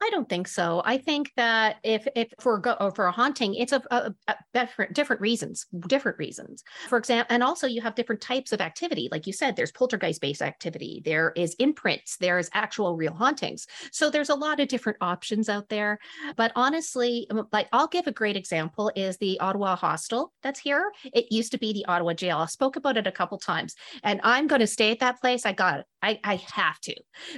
I 0.00 0.10
don't 0.10 0.28
think 0.28 0.46
so. 0.46 0.80
I 0.84 0.98
think 0.98 1.32
that 1.36 1.76
if 1.82 2.06
if 2.14 2.32
for 2.38 2.58
go 2.58 2.72
uh, 2.72 2.90
for 2.90 3.06
a 3.06 3.12
haunting, 3.12 3.54
it's 3.54 3.72
a, 3.72 3.82
a, 3.90 4.14
a, 4.28 4.36
different 4.54 4.94
different 4.94 5.20
reasons, 5.20 5.66
different 5.88 6.18
reasons. 6.18 6.62
For 6.88 6.98
example, 6.98 7.34
and 7.34 7.42
also 7.42 7.66
you 7.66 7.80
have 7.80 7.96
different 7.96 8.20
types 8.20 8.52
of 8.52 8.60
activity. 8.60 9.08
Like 9.10 9.26
you 9.26 9.32
said, 9.32 9.56
there's 9.56 9.72
poltergeist 9.72 10.20
based 10.20 10.40
activity. 10.40 11.02
There 11.04 11.32
is 11.34 11.54
imprints. 11.58 12.16
There's 12.16 12.48
actual 12.54 12.96
real 12.96 13.12
hauntings. 13.12 13.66
So 13.90 14.08
there's 14.08 14.28
a 14.28 14.36
lot 14.36 14.60
of 14.60 14.68
different 14.68 14.98
options 15.00 15.48
out 15.48 15.68
there. 15.68 15.98
But 16.36 16.52
honestly, 16.54 17.26
um, 17.30 17.48
like 17.52 17.68
I'll 17.72 17.88
give 17.88 18.06
a 18.06 18.12
great 18.12 18.36
example 18.36 18.92
is 18.94 19.16
the 19.16 19.40
Ottawa 19.40 19.74
Hostel 19.74 20.32
that's 20.42 20.60
here. 20.60 20.92
It 21.12 21.32
used 21.32 21.50
to 21.52 21.58
be 21.58 21.72
the 21.72 21.86
Ottawa 21.86 22.12
Jail. 22.12 22.38
I 22.38 22.46
spoke 22.46 22.76
about 22.76 22.96
it 22.96 23.08
a 23.08 23.12
couple 23.12 23.38
times, 23.38 23.74
and 24.04 24.20
I'm 24.22 24.46
going 24.46 24.60
to 24.60 24.66
stay 24.68 24.92
at 24.92 25.00
that 25.00 25.20
place. 25.20 25.44
I 25.44 25.52
got 25.52 25.80
it. 25.80 25.86
I, 26.02 26.20
I 26.22 26.36
have 26.52 26.78
to 26.82 26.94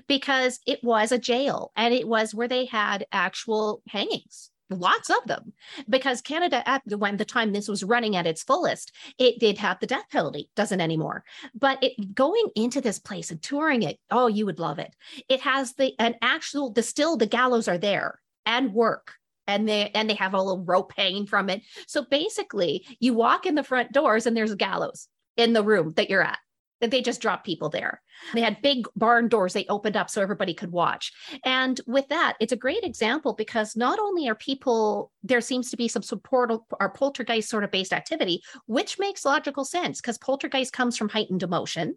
because 0.06 0.60
it 0.66 0.80
was 0.82 1.12
a 1.12 1.18
jail 1.18 1.72
and 1.76 1.94
it 1.94 2.06
was 2.06 2.34
where 2.34 2.48
they 2.50 2.66
had 2.66 3.06
actual 3.12 3.82
hangings 3.88 4.50
lots 4.70 5.10
of 5.10 5.26
them. 5.26 5.52
Because 5.88 6.20
canada 6.20 6.66
at 6.68 6.82
the 6.86 6.96
when 6.96 7.16
the 7.16 7.24
time 7.24 7.52
this 7.52 7.68
was 7.68 7.82
running 7.82 8.16
at 8.16 8.26
its 8.26 8.42
fullest 8.42 8.92
it 9.18 9.40
did 9.40 9.58
have 9.58 9.80
the 9.80 9.86
death 9.86 10.04
penalty 10.10 10.48
doesn't 10.56 10.80
anymore. 10.80 11.24
But 11.54 11.82
it 11.82 12.14
going 12.14 12.48
into 12.54 12.80
this 12.80 12.98
place 12.98 13.30
and 13.30 13.42
touring 13.42 13.82
it 13.82 13.98
oh 14.10 14.26
you 14.28 14.46
would 14.46 14.58
love 14.58 14.78
it. 14.78 14.94
It 15.28 15.40
has 15.40 15.74
the 15.74 15.94
an 15.98 16.16
actual 16.22 16.70
the 16.70 16.82
still 16.82 17.16
the 17.16 17.26
gallows 17.26 17.68
are 17.68 17.78
there 17.78 18.20
and 18.46 18.72
work 18.72 19.14
and 19.46 19.68
they 19.68 19.90
and 19.94 20.08
they 20.08 20.14
have 20.14 20.34
a 20.34 20.42
little 20.42 20.64
rope 20.64 20.92
hanging 20.96 21.26
from 21.26 21.50
it. 21.50 21.62
So 21.86 22.04
basically 22.08 22.86
you 23.00 23.14
walk 23.14 23.46
in 23.46 23.54
the 23.54 23.64
front 23.64 23.92
doors 23.92 24.26
and 24.26 24.36
there's 24.36 24.54
gallows 24.54 25.08
in 25.36 25.52
the 25.52 25.64
room 25.64 25.92
that 25.96 26.10
you're 26.10 26.22
at 26.22 26.38
they 26.80 27.02
just 27.02 27.20
dropped 27.20 27.44
people 27.44 27.68
there. 27.68 28.00
They 28.34 28.40
had 28.40 28.62
big 28.62 28.86
barn 28.96 29.28
doors 29.28 29.52
they 29.52 29.66
opened 29.66 29.96
up 29.96 30.08
so 30.10 30.22
everybody 30.22 30.54
could 30.54 30.72
watch. 30.72 31.12
And 31.44 31.80
with 31.86 32.08
that, 32.08 32.36
it's 32.40 32.52
a 32.52 32.56
great 32.56 32.84
example 32.84 33.34
because 33.34 33.76
not 33.76 33.98
only 33.98 34.28
are 34.28 34.34
people, 34.34 35.10
there 35.22 35.40
seems 35.40 35.70
to 35.70 35.76
be 35.76 35.88
some 35.88 36.02
support 36.02 36.50
or 36.78 36.90
poltergeist 36.90 37.48
sort 37.48 37.64
of 37.64 37.70
based 37.70 37.92
activity, 37.92 38.42
which 38.66 38.98
makes 38.98 39.24
logical 39.24 39.64
sense 39.64 40.00
because 40.00 40.18
poltergeist 40.18 40.72
comes 40.72 40.96
from 40.96 41.08
heightened 41.08 41.42
emotion. 41.42 41.96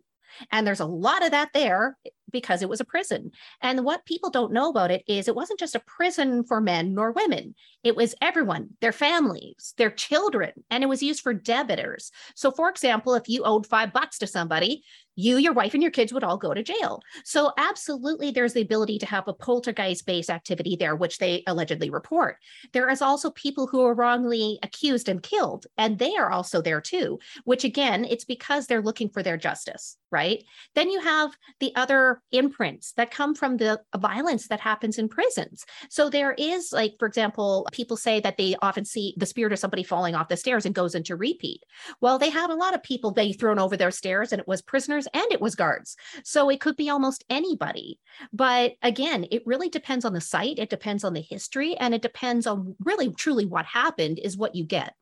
And 0.51 0.65
there's 0.65 0.79
a 0.79 0.85
lot 0.85 1.23
of 1.23 1.31
that 1.31 1.49
there 1.53 1.97
because 2.31 2.61
it 2.61 2.69
was 2.69 2.81
a 2.81 2.85
prison. 2.85 3.31
And 3.61 3.85
what 3.85 4.05
people 4.05 4.29
don't 4.29 4.51
know 4.51 4.69
about 4.69 4.91
it 4.91 5.03
is 5.07 5.27
it 5.27 5.35
wasn't 5.35 5.59
just 5.59 5.75
a 5.75 5.83
prison 5.85 6.43
for 6.43 6.59
men 6.59 6.93
nor 6.93 7.11
women, 7.11 7.55
it 7.83 7.95
was 7.95 8.15
everyone, 8.21 8.69
their 8.81 8.91
families, 8.91 9.73
their 9.77 9.91
children, 9.91 10.51
and 10.69 10.83
it 10.83 10.87
was 10.87 11.03
used 11.03 11.21
for 11.21 11.33
debitors. 11.33 12.11
So, 12.35 12.49
for 12.51 12.69
example, 12.69 13.13
if 13.13 13.29
you 13.29 13.43
owed 13.43 13.67
five 13.67 13.93
bucks 13.93 14.17
to 14.19 14.27
somebody, 14.27 14.83
you, 15.15 15.37
your 15.37 15.53
wife, 15.53 15.73
and 15.73 15.83
your 15.83 15.91
kids 15.91 16.13
would 16.13 16.23
all 16.23 16.37
go 16.37 16.53
to 16.53 16.63
jail. 16.63 17.01
So, 17.23 17.51
absolutely, 17.57 18.31
there's 18.31 18.53
the 18.53 18.61
ability 18.61 18.99
to 18.99 19.05
have 19.05 19.27
a 19.27 19.33
poltergeist 19.33 20.05
based 20.05 20.29
activity 20.29 20.75
there, 20.75 20.95
which 20.95 21.17
they 21.17 21.43
allegedly 21.47 21.89
report. 21.89 22.37
There 22.71 22.89
is 22.89 23.01
also 23.01 23.31
people 23.31 23.67
who 23.67 23.83
are 23.85 23.93
wrongly 23.93 24.59
accused 24.63 25.09
and 25.09 25.21
killed, 25.21 25.67
and 25.77 25.99
they 25.99 26.15
are 26.15 26.31
also 26.31 26.61
there 26.61 26.81
too, 26.81 27.19
which 27.43 27.63
again, 27.63 28.05
it's 28.05 28.25
because 28.25 28.67
they're 28.67 28.81
looking 28.81 29.09
for 29.09 29.23
their 29.23 29.37
justice, 29.37 29.97
right? 30.11 30.43
Then 30.75 30.89
you 30.89 30.99
have 31.01 31.35
the 31.59 31.75
other 31.75 32.21
imprints 32.31 32.93
that 32.93 33.11
come 33.11 33.35
from 33.35 33.57
the 33.57 33.81
violence 33.97 34.47
that 34.47 34.59
happens 34.59 34.97
in 34.97 35.09
prisons. 35.09 35.65
So, 35.89 36.09
there 36.09 36.33
is, 36.33 36.71
like, 36.71 36.95
for 36.99 37.07
example, 37.07 37.67
people 37.71 37.97
say 37.97 38.19
that 38.21 38.37
they 38.37 38.55
often 38.61 38.85
see 38.85 39.13
the 39.17 39.25
spirit 39.25 39.53
of 39.53 39.59
somebody 39.59 39.83
falling 39.83 40.15
off 40.15 40.27
the 40.29 40.37
stairs 40.37 40.65
and 40.65 40.75
goes 40.75 40.95
into 40.95 41.15
repeat. 41.15 41.63
Well, 42.01 42.17
they 42.17 42.29
had 42.29 42.49
a 42.49 42.55
lot 42.55 42.73
of 42.73 42.83
people 42.83 43.11
they 43.11 43.33
thrown 43.33 43.59
over 43.59 43.77
their 43.77 43.91
stairs, 43.91 44.31
and 44.31 44.39
it 44.39 44.47
was 44.47 44.61
prisoners 44.61 45.02
and 45.13 45.25
it 45.31 45.41
was 45.41 45.55
guards. 45.55 45.95
So 46.23 46.49
it 46.49 46.59
could 46.59 46.75
be 46.75 46.89
almost 46.89 47.23
anybody. 47.29 47.99
But 48.31 48.73
again, 48.81 49.25
it 49.31 49.43
really 49.45 49.69
depends 49.69 50.05
on 50.05 50.13
the 50.13 50.21
site, 50.21 50.59
it 50.59 50.69
depends 50.69 51.03
on 51.03 51.13
the 51.13 51.21
history, 51.21 51.75
and 51.77 51.93
it 51.93 52.01
depends 52.01 52.47
on 52.47 52.75
really 52.83 53.11
truly 53.13 53.45
what 53.45 53.65
happened 53.65 54.19
is 54.19 54.37
what 54.37 54.55
you 54.55 54.63
get. 54.63 54.93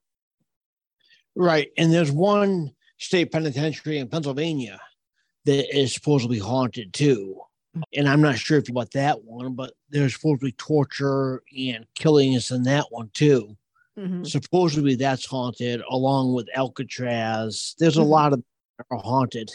Right. 1.35 1.69
And 1.77 1.93
there's 1.93 2.11
one 2.11 2.71
state 2.97 3.31
penitentiary 3.31 3.97
in 3.97 4.09
Pennsylvania 4.09 4.79
that 5.45 5.75
is 5.75 5.93
supposedly 5.93 6.39
haunted 6.39 6.93
too. 6.93 7.41
And 7.95 8.07
I'm 8.07 8.21
not 8.21 8.37
sure 8.37 8.57
if 8.57 8.67
about 8.67 8.91
that 8.91 9.23
one, 9.23 9.53
but 9.53 9.73
there's 9.89 10.13
supposedly 10.13 10.51
torture 10.53 11.41
and 11.57 11.85
killings 11.95 12.51
in 12.51 12.63
that 12.63 12.85
one 12.89 13.09
too. 13.13 13.55
Mm-hmm. 13.97 14.25
Supposedly 14.25 14.95
that's 14.95 15.25
haunted 15.25 15.81
along 15.89 16.33
with 16.33 16.49
Alcatraz. 16.53 17.75
There's 17.79 17.97
a 17.97 18.01
mm-hmm. 18.01 18.09
lot 18.09 18.33
of 18.33 18.43
are 18.89 18.97
haunted. 18.97 19.51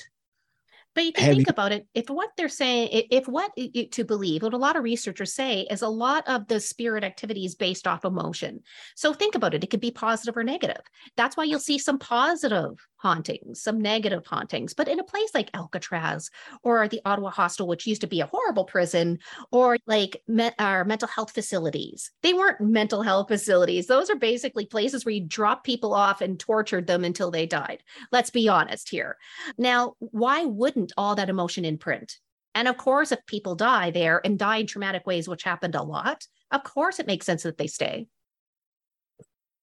But 0.97 1.03
if 1.03 1.07
you 1.09 1.13
can 1.13 1.35
think 1.35 1.47
you- 1.47 1.51
about 1.51 1.73
it. 1.73 1.87
If 1.95 2.09
what 2.09 2.31
they're 2.37 2.49
saying, 2.49 2.89
if 3.11 3.29
what 3.29 3.53
to 3.57 4.05
believe, 4.05 4.43
what 4.43 4.55
a 4.55 4.57
lot 4.57 4.77
of 4.77 4.83
researchers 4.83 5.35
say 5.35 5.67
is 5.71 5.83
a 5.83 5.89
lot 5.89 6.27
of 6.27 6.49
the 6.49 6.59
spirit 6.59 7.05
activity 7.05 7.45
is 7.45 7.55
based 7.55 7.87
off 7.87 8.05
emotion. 8.07 8.63
So 8.95 9.13
think 9.13 9.35
about 9.35 9.53
it. 9.53 9.63
It 9.63 9.69
could 9.69 9.81
be 9.81 9.91
positive 9.91 10.37
or 10.37 10.43
negative. 10.43 10.81
That's 11.17 11.37
why 11.37 11.45
you'll 11.45 11.61
see 11.61 11.79
some 11.79 11.99
positive 11.99 12.79
hauntings, 12.99 13.61
some 13.61 13.79
negative 13.79 14.27
hauntings. 14.27 14.73
But 14.73 14.89
in 14.89 14.99
a 14.99 15.05
place 15.05 15.31
like 15.35 15.51
Alcatraz 15.55 16.31
or 16.63 16.89
the 16.89 17.03
Ottawa 17.05 17.31
Hostel, 17.31 17.67
which 17.67 17.87
used 17.87 18.01
to 18.01 18.07
be 18.07 18.21
a 18.23 18.27
horrible 18.27 18.65
prison, 18.65 19.19
or 19.53 19.77
like 19.87 20.23
me- 20.27 20.51
our 20.59 20.83
mental 20.87 21.07
health 21.09 21.33
facilities, 21.33 22.11
they 22.23 22.33
weren't 22.33 22.61
mental 22.63 23.03
health 23.03 23.29
facilities. 23.29 23.87
Those 23.87 24.09
are 24.09 24.17
basically 24.17 24.65
places 24.65 25.05
where 25.05 25.15
you 25.15 25.27
drop 25.27 25.63
people 25.63 25.93
off 25.93 26.23
and 26.23 26.41
tortured 26.41 26.87
them 26.87 27.05
until 27.05 27.31
they 27.31 27.45
died. 27.45 27.83
Let's 28.13 28.31
be 28.31 28.49
honest 28.49 28.89
here. 28.89 29.19
Now, 29.59 29.95
why 29.99 30.47
wouldn't 30.47 30.86
all 30.97 31.15
that 31.15 31.29
emotion 31.29 31.65
imprint? 31.65 32.17
And 32.55 32.69
of 32.69 32.77
course, 32.79 33.13
if 33.13 33.25
people 33.27 33.55
die 33.55 33.91
there 33.91 34.21
and 34.25 34.39
die 34.39 34.59
in 34.59 34.67
traumatic 34.67 35.07
ways, 35.07 35.29
which 35.29 35.43
happened 35.43 35.75
a 35.75 35.83
lot, 35.83 36.27
of 36.51 36.65
course 36.65 36.99
it 36.99 37.07
makes 37.07 37.27
sense 37.27 37.43
that 37.43 37.59
they 37.59 37.67
stay. 37.67 38.09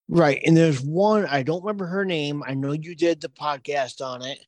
Right. 0.10 0.42
And 0.46 0.56
there's 0.56 0.82
one, 0.82 1.26
I 1.26 1.44
don't 1.44 1.64
remember 1.64 1.86
her 1.88 2.06
name. 2.06 2.44
I 2.46 2.54
know 2.54 2.74
you 2.74 2.94
did 2.94 3.22
the 3.22 3.30
podcast 3.30 4.06
on 4.06 4.22
it. 4.22 4.46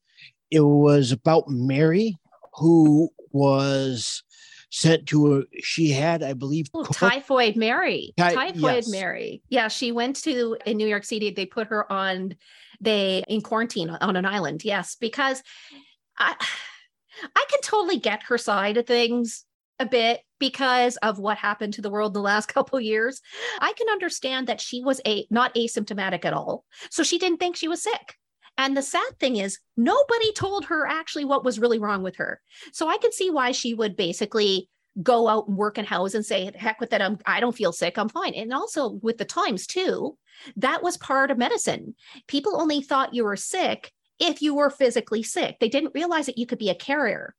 It 0.52 0.60
was 0.60 1.12
about 1.12 1.46
Mary, 1.48 2.18
who 2.54 3.10
was 3.32 4.22
sent 4.70 5.08
to 5.08 5.38
a, 5.38 5.44
she 5.62 5.90
had, 5.90 6.22
I 6.22 6.34
believe, 6.34 6.68
oh, 6.74 6.84
typhoid 6.84 7.56
Mary. 7.56 8.14
Ty- 8.18 8.36
typhoid 8.36 8.62
yes. 8.62 8.90
Mary. 8.90 9.42
Yeah. 9.50 9.70
She 9.70 9.92
went 9.92 10.18
to 10.18 10.58
in 10.66 10.78
New 10.78 10.88
York 10.88 11.06
City. 11.06 11.32
They 11.32 11.46
put 11.46 11.68
her 11.68 11.92
on, 11.92 12.36
they 12.82 13.24
in 13.28 13.42
quarantine 13.42 13.90
on 13.90 14.18
an 14.18 14.26
island. 14.26 14.64
Yes. 14.64 14.98
Because 15.00 15.42
I, 16.17 16.36
I 17.36 17.45
can 17.49 17.62
totally 17.62 17.97
get 17.97 18.23
her 18.23 18.38
side 18.38 18.78
of 18.78 18.88
things 18.88 19.45
a 19.80 19.86
bit 19.86 20.21
because 20.39 20.97
of 20.97 21.19
what 21.19 21.38
happened 21.38 21.73
to 21.73 21.82
the 21.82 21.89
world 21.89 22.13
the 22.13 22.21
last 22.21 22.47
couple 22.54 22.80
years. 22.80 23.21
I 23.60 23.73
can 23.73 23.89
understand 23.89 24.47
that 24.47 24.62
she 24.62 24.82
was 24.84 25.01
a 25.06 25.28
not 25.30 25.56
asymptomatic 25.56 26.25
at 26.25 26.34
all. 26.34 26.65
So 26.89 27.04
she 27.04 27.17
didn't 27.17 27.39
think 27.39 27.56
she 27.56 27.67
was 27.67 27.84
sick. 27.84 28.15
And 28.58 28.75
the 28.75 28.82
sad 28.82 29.19
thing 29.19 29.36
is, 29.36 29.60
nobody 29.75 30.32
told 30.32 30.65
her 30.65 30.88
actually 30.88 31.25
what 31.25 31.43
was 31.43 31.60
really 31.60 31.78
wrong 31.78 32.04
with 32.04 32.15
her. 32.17 32.41
So 32.71 32.88
I 32.88 32.97
can 32.97 33.12
see 33.12 33.30
why 33.30 33.51
she 33.51 33.73
would 33.73 33.97
basically 33.97 34.69
go 35.04 35.28
out 35.28 35.47
and 35.47 35.58
work 35.58 35.78
in 35.78 35.84
house 35.84 36.13
and 36.13 36.25
say, 36.25 36.49
heck 36.56 36.80
with 36.80 36.93
it, 36.93 37.01
I'm, 37.01 37.17
I 37.25 37.41
don't 37.41 37.56
feel 37.56 37.73
sick, 37.73 37.97
I'm 37.97 38.08
fine. 38.08 38.34
And 38.34 38.54
also 38.54 38.91
with 39.01 39.17
the 39.17 39.25
times 39.25 39.67
too, 39.67 40.17
that 40.56 40.84
was 40.84 40.95
part 40.95 41.32
of 41.32 41.38
medicine. 41.38 41.95
People 42.28 42.60
only 42.60 42.82
thought 42.82 43.13
you 43.13 43.25
were 43.25 43.36
sick 43.36 43.91
if 44.19 44.41
you 44.41 44.56
were 44.56 44.69
physically 44.69 45.23
sick. 45.23 45.58
They 45.60 45.69
didn't 45.69 45.95
realize 45.95 46.25
that 46.25 46.38
you 46.38 46.45
could 46.45 46.60
be 46.60 46.69
a 46.69 46.75
carrier. 46.75 47.36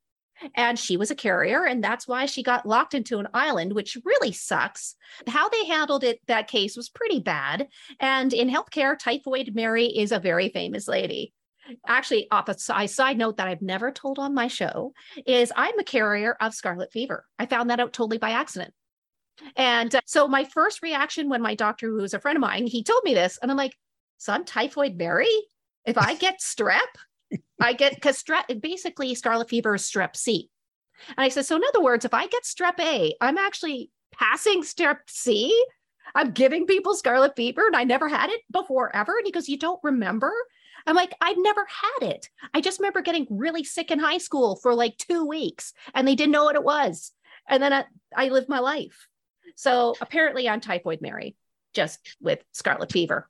And 0.55 0.79
she 0.79 0.99
was 0.99 1.11
a 1.11 1.15
carrier, 1.15 1.65
and 1.65 1.83
that's 1.83 2.07
why 2.07 2.27
she 2.27 2.43
got 2.43 2.67
locked 2.67 2.93
into 2.93 3.19
an 3.19 3.29
island, 3.33 3.73
which 3.73 3.97
really 4.05 4.33
sucks. 4.33 4.95
How 5.27 5.49
they 5.49 5.65
handled 5.65 6.05
it, 6.05 6.21
that 6.27 6.49
case 6.49 6.77
was 6.77 6.91
pretty 6.91 7.21
bad. 7.21 7.69
And 8.01 8.35
in 8.35 8.51
healthcare, 8.51 8.99
Typhoid 8.99 9.53
Mary 9.55 9.87
is 9.87 10.13
a 10.13 10.21
very 10.21 10.51
famous 10.51 10.89
lady. 10.89 11.33
Actually, 11.87 12.29
off 12.31 12.51
a 12.51 12.87
side 12.87 13.17
note 13.17 13.39
that 13.39 13.49
I've 13.49 13.63
never 13.63 13.91
told 13.91 14.19
on 14.19 14.35
my 14.35 14.47
show 14.47 14.93
is 15.27 15.53
I'm 15.57 15.79
a 15.79 15.85
carrier 15.85 16.37
of 16.39 16.55
scarlet 16.55 16.93
fever. 16.93 17.25
I 17.39 17.47
found 17.47 17.71
that 17.71 17.81
out 17.81 17.95
totally 17.95 18.19
by 18.19 18.31
accident. 18.33 18.75
And 19.57 19.95
uh, 19.95 20.01
so 20.07 20.29
my 20.29 20.45
first 20.45 20.83
reaction 20.83 21.29
when 21.29 21.43
my 21.43 21.55
doctor, 21.55 21.89
who 21.89 22.03
was 22.03 22.15
a 22.15 22.21
friend 22.21 22.37
of 22.37 22.41
mine, 22.41 22.67
he 22.67 22.83
told 22.83 23.03
me 23.05 23.15
this, 23.15 23.39
and 23.41 23.51
I'm 23.51 23.57
like, 23.57 23.75
so 24.19 24.33
I'm 24.33 24.45
typhoid 24.45 24.97
Mary? 24.97 25.29
If 25.87 25.97
I 25.97 26.15
get 26.15 26.41
strep, 26.41 26.81
I 27.61 27.73
get 27.73 27.95
because 27.95 28.23
strep 28.23 28.61
basically 28.61 29.15
scarlet 29.15 29.49
fever 29.49 29.75
is 29.75 29.83
strep 29.83 30.17
C. 30.17 30.51
And 31.09 31.25
I 31.25 31.29
said, 31.29 31.47
so 31.47 31.57
in 31.57 31.63
other 31.69 31.83
words, 31.83 32.05
if 32.05 32.15
I 32.15 32.27
get 32.27 32.43
strep 32.43 32.81
A, 32.81 33.15
I'm 33.21 33.39
actually 33.39 33.91
passing 34.13 34.63
strep 34.63 34.99
C. 35.07 35.55
I'm 36.15 36.33
giving 36.33 36.67
people 36.67 36.95
scarlet 36.95 37.37
fever 37.37 37.67
and 37.67 37.77
I 37.77 37.85
never 37.85 38.09
had 38.09 38.31
it 38.31 38.41
before 38.51 38.95
ever. 38.95 39.17
And 39.17 39.27
he 39.27 39.33
goes, 39.33 39.49
You 39.49 39.59
don't 39.59 39.81
remember? 39.83 40.33
I'm 40.87 40.95
like, 40.95 41.15
I've 41.21 41.39
never 41.39 41.67
had 41.69 42.11
it. 42.11 42.29
I 42.55 42.61
just 42.61 42.79
remember 42.79 43.01
getting 43.01 43.27
really 43.29 43.65
sick 43.65 43.91
in 43.91 43.99
high 43.99 44.19
school 44.19 44.57
for 44.57 44.75
like 44.75 44.97
two 44.99 45.27
weeks 45.27 45.73
and 45.95 46.07
they 46.07 46.15
didn't 46.15 46.33
know 46.33 46.45
what 46.45 46.55
it 46.55 46.63
was. 46.63 47.13
And 47.49 47.63
then 47.63 47.73
I, 47.73 47.85
I 48.15 48.29
lived 48.29 48.49
my 48.49 48.61
life. 48.61 49.09
So 49.57 49.95
apparently 50.01 50.49
I'm 50.49 50.61
typhoid 50.61 51.01
Mary, 51.01 51.37
just 51.75 52.17
with 52.21 52.41
scarlet 52.53 52.93
fever. 52.93 53.29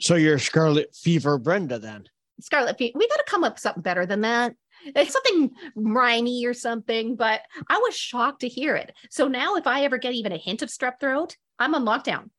So 0.00 0.14
you're 0.14 0.38
Scarlet 0.38 0.94
Fever 0.94 1.38
Brenda 1.38 1.78
then? 1.78 2.08
Scarlet 2.40 2.78
Fever. 2.78 2.98
We 2.98 3.08
got 3.08 3.16
to 3.16 3.24
come 3.26 3.44
up 3.44 3.54
with 3.54 3.60
something 3.60 3.82
better 3.82 4.06
than 4.06 4.22
that. 4.22 4.54
It's 4.84 5.12
something 5.12 5.50
rhymy 5.76 6.44
or 6.44 6.54
something, 6.54 7.14
but 7.14 7.42
I 7.68 7.78
was 7.78 7.96
shocked 7.96 8.40
to 8.40 8.48
hear 8.48 8.74
it. 8.74 8.92
So 9.10 9.28
now, 9.28 9.54
if 9.54 9.66
I 9.66 9.84
ever 9.84 9.96
get 9.96 10.14
even 10.14 10.32
a 10.32 10.36
hint 10.36 10.62
of 10.62 10.70
strep 10.70 10.98
throat, 10.98 11.36
I'm 11.58 11.74
on 11.74 11.84
lockdown 11.84 12.30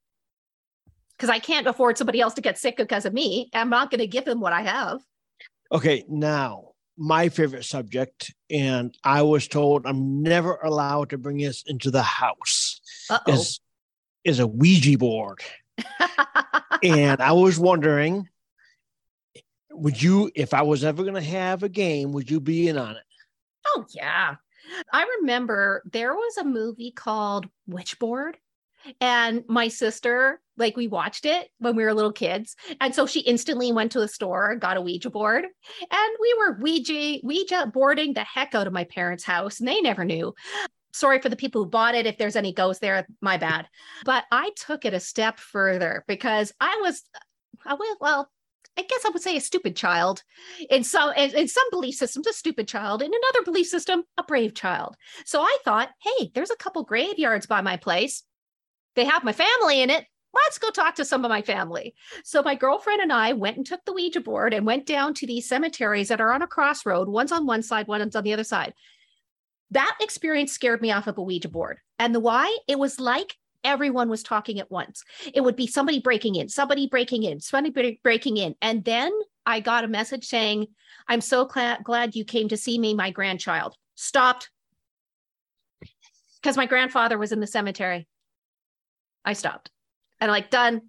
because 1.16 1.30
I 1.30 1.40
can't 1.40 1.68
afford 1.68 1.98
somebody 1.98 2.20
else 2.20 2.34
to 2.34 2.42
get 2.42 2.58
sick 2.58 2.76
because 2.76 3.06
of 3.06 3.14
me. 3.14 3.50
I'm 3.54 3.70
not 3.70 3.92
going 3.92 4.00
to 4.00 4.08
give 4.08 4.26
them 4.26 4.42
what 4.42 4.52
I 4.52 4.64
have. 4.64 5.00
Okay, 5.72 6.04
now 6.10 6.74
my 6.98 7.30
favorite 7.30 7.66
subject, 7.66 8.34
and 8.50 8.96
I 9.04 9.22
was 9.22 9.48
told 9.48 9.86
I'm 9.86 10.22
never 10.22 10.56
allowed 10.64 11.10
to 11.12 11.18
bring 11.18 11.38
this 11.38 11.64
into 11.66 11.92
the 11.92 12.04
house. 12.04 12.82
Uh-oh. 13.10 13.34
Is 13.34 13.60
is 14.24 14.40
a 14.40 14.48
Ouija 14.48 14.98
board, 14.98 15.42
and 16.84 17.22
I 17.22 17.32
was 17.32 17.58
wondering, 17.58 18.30
would 19.72 20.02
you, 20.02 20.32
if 20.36 20.54
I 20.54 20.62
was 20.62 20.84
ever 20.84 21.04
going 21.04 21.16
to 21.16 21.22
have 21.22 21.64
a 21.64 21.70
game, 21.70 22.12
would 22.12 22.30
you 22.30 22.40
be 22.40 22.68
in 22.68 22.78
on 22.78 22.96
it? 22.96 23.04
Oh, 23.68 23.86
yeah. 23.90 24.36
I 24.92 25.06
remember 25.20 25.84
there 25.92 26.14
was 26.14 26.38
a 26.38 26.44
movie 26.44 26.92
called 26.92 27.48
Witchboard. 27.70 28.34
And 29.00 29.46
my 29.48 29.70
sister, 29.70 30.42
like, 30.58 30.76
we 30.76 30.88
watched 30.88 31.26
it 31.26 31.48
when 31.60 31.76
we 31.76 31.84
were 31.84 31.94
little 31.94 32.12
kids. 32.12 32.56
And 32.82 32.94
so 32.94 33.06
she 33.06 33.22
instantly 33.22 33.72
went 33.72 33.94
to 33.94 34.00
the 34.00 34.10
store, 34.10 34.56
got 34.58 34.76
a 34.76 34.82
Ouija 34.82 35.10
board, 35.10 35.46
and 35.46 36.18
we 36.20 36.36
were 36.38 36.58
Ouija, 36.60 37.20
Ouija 37.24 37.72
boarding 37.74 38.14
the 38.14 38.26
heck 38.26 38.54
out 38.54 38.68
of 38.68 38.74
my 38.74 38.84
parents' 38.84 39.24
house. 39.24 39.60
And 39.60 39.70
they 39.70 39.80
never 39.80 40.04
knew. 40.04 40.34
Sorry 40.94 41.20
for 41.20 41.30
the 41.30 41.36
people 41.36 41.64
who 41.64 41.70
bought 41.70 41.96
it. 41.96 42.06
If 42.06 42.18
there's 42.18 42.36
any 42.36 42.54
ghosts 42.54 42.80
there, 42.80 43.08
my 43.20 43.38
bad. 43.38 43.68
But 44.06 44.26
I 44.32 44.52
took 44.56 44.86
it 44.86 44.94
a 44.94 45.00
step 45.00 45.40
further 45.40 46.06
because 46.08 46.54
I 46.62 46.80
was, 46.82 47.02
I 47.66 47.74
was, 47.74 47.98
well, 48.00 48.30
I 48.78 48.84
guess 48.84 49.06
I 49.06 49.10
would 49.10 49.22
say 49.22 49.36
a 49.36 49.42
stupid 49.42 49.76
child. 49.76 50.24
In 50.70 50.84
some 50.84 51.14
in, 51.16 51.36
in 51.36 51.48
some 51.48 51.70
belief 51.72 51.96
systems, 51.96 52.28
a 52.28 52.34
stupid 52.34 52.68
child. 52.68 53.02
In 53.02 53.12
another 53.12 53.44
belief 53.44 53.68
system, 53.68 54.04
a 54.18 54.24
brave 54.24 54.56
child. 54.56 54.96
So 55.26 55.42
I 55.42 55.58
thought, 55.64 55.90
hey, 56.02 56.32
there's 56.34 56.52
a 56.52 56.56
couple 56.56 56.84
graveyards 56.84 57.46
by 57.46 57.62
my 57.62 57.78
place. 57.78 58.24
They 58.96 59.06
have 59.06 59.24
my 59.24 59.34
family 59.34 59.82
in 59.82 59.90
it. 59.90 60.06
Let's 60.34 60.58
go 60.58 60.72
talk 60.72 60.96
to 60.96 61.06
some 61.06 61.24
of 61.24 61.30
my 61.30 61.44
family. 61.44 61.94
So 62.24 62.42
my 62.42 62.56
girlfriend 62.56 63.02
and 63.02 63.14
I 63.14 63.34
went 63.34 63.58
and 63.58 63.66
took 63.66 63.86
the 63.86 63.94
Ouija 63.94 64.20
board 64.20 64.54
and 64.54 64.66
went 64.66 64.88
down 64.88 65.14
to 65.16 65.28
these 65.28 65.48
cemeteries 65.48 66.08
that 66.08 66.22
are 66.22 66.32
on 66.32 66.42
a 66.42 66.48
crossroad. 66.48 67.08
One's 67.08 67.32
on 67.32 67.46
one 67.46 67.62
side, 67.62 67.88
one's 67.88 68.16
on 68.16 68.24
the 68.24 68.34
other 68.34 68.44
side. 68.44 68.74
That 69.74 69.98
experience 70.00 70.52
scared 70.52 70.82
me 70.82 70.92
off 70.92 71.08
of 71.08 71.18
a 71.18 71.22
Ouija 71.22 71.50
board. 71.50 71.80
And 71.98 72.14
the 72.14 72.20
why? 72.20 72.56
It 72.68 72.78
was 72.78 73.00
like 73.00 73.36
everyone 73.64 74.10
was 74.10 74.22
talking 74.22 74.60
at 74.60 74.70
once. 74.70 75.04
It 75.34 75.42
would 75.42 75.56
be 75.56 75.68
somebody 75.68 76.00
breaking 76.00 76.36
in, 76.36 76.48
somebody 76.48 76.88
breaking 76.88 77.24
in, 77.24 77.40
somebody 77.40 78.00
breaking 78.04 78.38
in. 78.38 78.56
And 78.62 78.84
then 78.84 79.12
I 79.46 79.62
got 79.62 79.84
a 79.84 79.88
message 79.88 80.26
saying, 80.26 80.68
I'm 81.08 81.22
so 81.22 81.48
cl- 81.52 81.80
glad 81.84 82.16
you 82.16 82.24
came 82.24 82.50
to 82.50 82.58
see 82.58 82.78
me, 82.78 82.94
my 82.94 83.10
grandchild. 83.10 83.76
Stopped 83.96 84.50
because 86.42 86.58
my 86.58 86.66
grandfather 86.66 87.18
was 87.18 87.32
in 87.32 87.40
the 87.40 87.48
cemetery. 87.48 88.08
I 89.26 89.34
stopped 89.34 89.72
and 90.20 90.30
like, 90.30 90.52
done, 90.52 90.84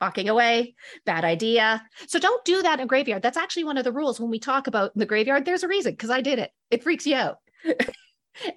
walking 0.00 0.28
away, 0.28 0.74
bad 1.06 1.24
idea. 1.24 1.82
So 2.08 2.18
don't 2.18 2.44
do 2.44 2.62
that 2.62 2.80
in 2.80 2.84
a 2.84 2.88
graveyard. 2.88 3.22
That's 3.22 3.36
actually 3.36 3.64
one 3.64 3.78
of 3.78 3.84
the 3.84 3.92
rules 3.92 4.18
when 4.18 4.30
we 4.30 4.40
talk 4.40 4.66
about 4.66 4.92
the 4.96 5.06
graveyard. 5.06 5.44
There's 5.44 5.62
a 5.62 5.68
reason 5.68 5.92
because 5.92 6.10
I 6.10 6.20
did 6.20 6.38
it. 6.38 6.50
It 6.70 6.82
freaks 6.82 7.06
you 7.06 7.14
out. 7.14 7.38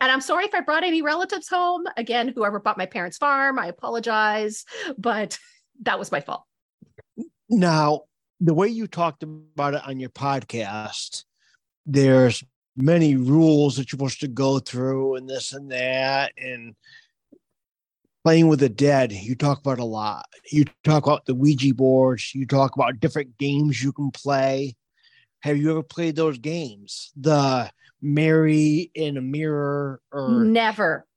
And 0.02 0.12
I'm 0.12 0.22
sorry 0.22 0.46
if 0.46 0.54
I 0.54 0.62
brought 0.62 0.84
any 0.84 1.02
relatives 1.02 1.48
home. 1.48 1.86
Again, 1.98 2.30
whoever 2.30 2.60
bought 2.60 2.78
my 2.78 2.86
parents' 2.86 3.18
farm, 3.18 3.60
I 3.60 3.68
apologize, 3.68 4.66
but 4.98 5.38
that 5.84 6.00
was 6.00 6.12
my 6.12 6.22
fault. 6.22 6.44
Now, 7.50 8.02
the 8.40 8.54
way 8.54 8.68
you 8.68 8.88
talked 8.88 9.24
about 9.24 9.74
it 9.74 9.88
on 9.88 10.00
your 10.00 10.10
podcast, 10.10 11.24
there's 11.86 12.44
many 12.76 13.16
rules 13.16 13.76
that 13.76 13.92
you're 13.92 13.98
supposed 13.98 14.20
to 14.20 14.28
go 14.28 14.60
through 14.60 15.16
and 15.16 15.28
this 15.28 15.54
and 15.54 15.72
that 15.72 16.32
and 16.38 16.76
playing 18.24 18.48
with 18.48 18.60
the 18.60 18.70
dead 18.70 19.12
you 19.12 19.36
talk 19.36 19.60
about 19.60 19.80
a 19.80 19.86
lot 19.86 20.26
you 20.52 20.64
talk 20.84 21.08
about 21.08 21.26
the 21.26 21.34
ouija 21.34 21.74
boards 21.74 22.36
you 22.36 22.46
talk 22.46 22.76
about 22.76 23.00
different 23.00 23.36
games 23.40 23.82
you 23.82 23.92
can 23.92 24.12
play 24.12 24.76
have 25.40 25.58
you 25.58 25.72
ever 25.72 25.82
played 25.82 26.16
those 26.16 26.38
games 26.38 27.12
the 27.16 27.70
Mary 28.02 28.92
in 28.94 29.18
a 29.18 29.22
mirror 29.22 30.02
or 30.12 30.44
never. 30.44 31.08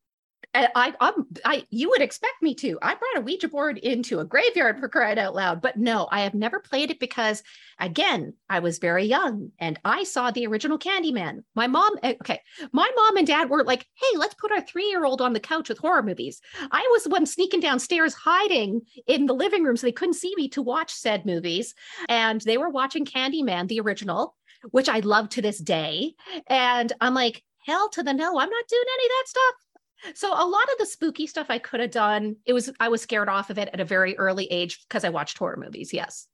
I, 0.53 0.95
I'm, 1.01 1.27
I, 1.45 1.65
you 1.71 1.91
would 1.91 2.03
expect 2.03 2.43
me 2.43 2.57
to. 2.57 2.77
I 2.83 2.97
brought 2.97 3.19
a 3.19 3.21
Ouija 3.21 3.47
board 3.47 3.79
into 3.79 4.19
a 4.19 4.25
graveyard 4.25 4.81
for 4.81 4.89
crying 4.89 5.19
out 5.19 5.35
loud, 5.35 5.63
but 5.63 5.77
no, 5.77 6.09
I 6.11 6.23
have 6.23 6.35
never 6.35 6.59
played 6.59 6.91
it 6.91 6.99
because, 6.99 7.45
again, 7.79 8.35
I 8.49 8.59
was 8.59 8.81
very 8.81 9.05
young 9.05 9.53
and 9.61 9.79
I 9.85 10.03
saw 10.03 10.31
the 10.31 10.47
original 10.49 10.77
Candyman. 10.77 11.45
My 11.55 11.69
mom, 11.69 11.93
eh, 12.03 12.15
okay, 12.21 12.41
my 12.73 12.91
mom 12.97 13.17
and 13.17 13.27
dad 13.27 13.49
were 13.49 13.63
like, 13.63 13.87
"Hey, 13.95 14.17
let's 14.17 14.35
put 14.35 14.51
our 14.51 14.61
three-year-old 14.61 15.23
on 15.23 15.35
the 15.35 15.41
couch 15.41 15.69
with 15.69 15.79
horror 15.79 16.03
movies." 16.03 16.41
I 16.73 16.89
was 16.91 17.05
the 17.05 17.11
one 17.11 17.27
sneaking 17.27 17.61
downstairs, 17.61 18.15
hiding 18.15 18.81
in 19.07 19.27
the 19.27 19.35
living 19.35 19.63
room 19.63 19.77
so 19.77 19.87
they 19.87 19.93
couldn't 19.93 20.15
see 20.15 20.35
me 20.37 20.49
to 20.49 20.63
watch 20.63 20.93
said 20.93 21.27
movies, 21.27 21.75
and 22.09 22.41
they 22.41 22.59
were 22.59 22.71
watching 22.71 23.05
Candyman, 23.05 23.69
the 23.69 23.81
original 23.81 24.35
which 24.71 24.89
I 24.89 25.01
love 25.01 25.29
to 25.31 25.43
this 25.43 25.59
day. 25.59 26.15
And 26.47 26.93
I'm 27.01 27.15
like, 27.15 27.43
hell 27.67 27.89
to 27.91 28.03
the 28.03 28.13
no, 28.13 28.39
I'm 28.39 28.51
not 28.51 28.69
doing 28.69 28.85
any 28.95 29.05
of 29.07 29.11
that 29.11 29.29
stuff. 29.29 30.15
So 30.15 30.33
a 30.33 30.47
lot 30.47 30.65
of 30.65 30.79
the 30.79 30.87
spooky 30.87 31.27
stuff 31.27 31.47
I 31.51 31.59
could 31.59 31.81
have 31.81 31.91
done, 31.91 32.37
it 32.47 32.53
was 32.53 32.71
I 32.81 32.89
was 32.89 33.03
scared 33.03 33.29
off 33.29 33.51
of 33.51 33.59
it 33.59 33.69
at 33.73 33.81
a 33.81 33.85
very 33.85 34.17
early 34.19 34.47
age 34.47 34.81
because 34.89 35.05
I 35.05 35.11
watched 35.11 35.39
horror 35.39 35.59
movies. 35.59 35.93
Yes. 35.93 36.27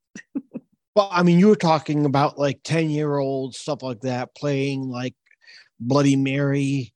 well, 0.94 1.08
I 1.10 1.22
mean, 1.22 1.38
you 1.38 1.48
were 1.48 1.56
talking 1.56 2.04
about 2.04 2.38
like 2.38 2.60
10 2.62 2.90
year 2.90 3.18
olds, 3.18 3.58
stuff 3.58 3.82
like 3.82 4.00
that, 4.02 4.34
playing 4.34 4.88
like 4.88 5.14
Bloody 5.80 6.16
Mary 6.16 6.94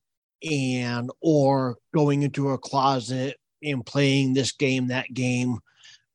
and 0.48 1.10
or 1.20 1.76
going 1.92 2.22
into 2.22 2.50
a 2.50 2.58
closet 2.58 3.36
and 3.62 3.84
playing 3.84 4.34
this 4.34 4.52
game, 4.52 4.88
that 4.88 5.12
game. 5.12 5.58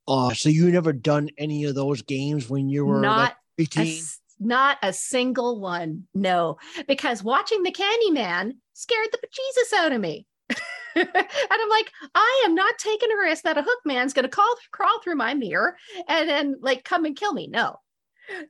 Uh, 0.07 0.33
so 0.33 0.49
you 0.49 0.71
never 0.71 0.93
done 0.93 1.29
any 1.37 1.65
of 1.65 1.75
those 1.75 2.01
games 2.01 2.49
when 2.49 2.69
you 2.69 2.85
were 2.85 3.01
not 3.01 3.35
like 3.57 3.77
18? 3.77 4.03
Not 4.39 4.77
a 4.83 4.93
single 4.93 5.59
one. 5.59 6.07
No, 6.13 6.57
because 6.87 7.23
watching 7.23 7.63
the 7.63 7.71
Candyman 7.71 8.53
scared 8.73 9.07
the 9.11 9.19
Jesus 9.31 9.73
out 9.73 9.91
of 9.91 10.01
me. 10.01 10.25
and 10.49 11.07
I'm 11.15 11.69
like, 11.69 11.91
I 12.13 12.43
am 12.45 12.55
not 12.55 12.77
taking 12.77 13.11
a 13.11 13.17
risk 13.17 13.43
that 13.43 13.57
a 13.57 13.63
hook 13.63 13.79
man's 13.85 14.13
going 14.13 14.23
to 14.23 14.29
crawl 14.29 14.55
crawl 14.71 14.99
through 15.01 15.15
my 15.15 15.33
mirror 15.33 15.75
and 16.07 16.29
then 16.29 16.55
like 16.61 16.83
come 16.83 17.05
and 17.05 17.15
kill 17.15 17.33
me. 17.33 17.47
No. 17.47 17.79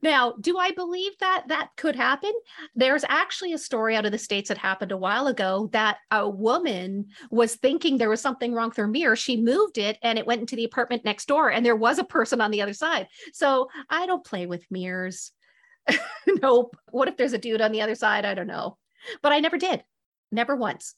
Now, 0.02 0.34
do 0.40 0.58
I 0.58 0.72
believe 0.72 1.12
that 1.20 1.46
that 1.48 1.70
could 1.76 1.96
happen? 1.96 2.32
There's 2.76 3.04
actually 3.10 3.54
a 3.54 3.58
story 3.58 3.96
out 3.96 4.06
of 4.06 4.12
the 4.12 4.18
States 4.18 4.48
that 4.48 4.58
happened 4.58 4.92
a 4.92 4.98
while 4.98 5.28
ago 5.28 5.70
that 5.74 5.98
a 6.12 6.30
woman 6.30 7.08
was 7.30 7.56
thinking 7.56 7.98
there 7.98 8.10
was 8.10 8.22
something 8.22 8.54
wrong 8.54 8.70
with 8.70 8.78
her 8.78 8.88
mirror. 8.88 9.16
She 9.16 9.42
moved 9.42 9.78
it 9.78 9.98
and 10.02 10.18
it 10.18 10.26
went 10.26 10.42
into 10.42 10.56
the 10.56 10.64
apartment 10.64 11.04
next 11.06 11.28
door, 11.28 11.50
and 11.52 11.66
there 11.66 11.76
was 11.76 12.00
a 12.00 12.04
person 12.04 12.42
on 12.42 12.52
the 12.52 12.62
other 12.62 12.74
side. 12.74 13.08
So 13.34 13.68
I 13.90 14.06
don't 14.06 14.26
play 14.26 14.46
with 14.46 14.66
mirrors. 14.72 15.32
nope. 16.42 16.76
What 16.92 17.08
if 17.08 17.18
there's 17.18 17.34
a 17.34 17.38
dude 17.38 17.62
on 17.62 17.72
the 17.72 17.82
other 17.82 17.96
side? 17.96 18.26
I 18.26 18.34
don't 18.34 18.48
know. 18.48 18.78
But 19.22 19.32
I 19.32 19.40
never 19.40 19.58
did. 19.58 19.84
Never 20.32 20.56
once. 20.56 20.96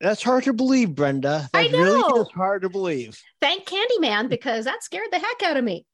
That's 0.00 0.22
hard 0.22 0.44
to 0.44 0.52
believe, 0.52 0.94
Brenda. 0.94 1.48
That 1.52 1.58
I 1.58 1.66
know. 1.66 1.78
really 1.78 2.20
is 2.22 2.28
hard 2.34 2.62
to 2.62 2.70
believe. 2.70 3.20
Thank 3.40 3.66
Candyman 3.66 4.28
because 4.28 4.64
that 4.64 4.82
scared 4.82 5.08
the 5.12 5.18
heck 5.18 5.42
out 5.42 5.56
of 5.56 5.64
me. 5.64 5.86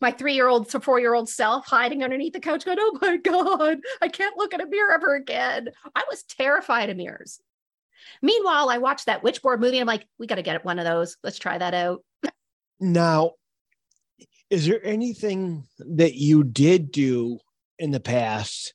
My 0.00 0.10
three 0.12 0.34
year 0.34 0.48
old 0.48 0.68
to 0.70 0.80
four 0.80 1.00
year 1.00 1.14
old 1.14 1.28
self 1.28 1.66
hiding 1.66 2.04
underneath 2.04 2.34
the 2.34 2.40
couch, 2.40 2.64
going, 2.64 2.78
Oh 2.78 2.98
my 3.00 3.16
God, 3.16 3.78
I 4.02 4.08
can't 4.08 4.36
look 4.36 4.54
at 4.54 4.60
a 4.60 4.66
mirror 4.66 4.92
ever 4.92 5.14
again. 5.16 5.70
I 5.94 6.04
was 6.08 6.22
terrified 6.24 6.90
of 6.90 6.96
mirrors. 6.96 7.40
Meanwhile, 8.22 8.70
I 8.70 8.78
watched 8.78 9.06
that 9.06 9.22
Witchboard 9.22 9.60
movie. 9.60 9.78
And 9.78 9.88
I'm 9.88 9.94
like, 9.94 10.06
we 10.18 10.26
got 10.26 10.36
to 10.36 10.42
get 10.42 10.64
one 10.64 10.78
of 10.78 10.84
those. 10.84 11.16
Let's 11.22 11.38
try 11.38 11.58
that 11.58 11.74
out. 11.74 12.04
Now, 12.80 13.32
is 14.50 14.66
there 14.66 14.84
anything 14.84 15.64
that 15.78 16.14
you 16.14 16.44
did 16.44 16.90
do 16.90 17.38
in 17.78 17.90
the 17.90 18.00
past 18.00 18.74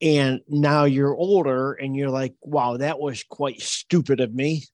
and 0.00 0.40
now 0.48 0.84
you're 0.84 1.14
older 1.14 1.72
and 1.72 1.94
you're 1.94 2.10
like, 2.10 2.34
wow, 2.40 2.76
that 2.76 2.98
was 2.98 3.24
quite 3.24 3.60
stupid 3.60 4.20
of 4.20 4.34
me? 4.34 4.64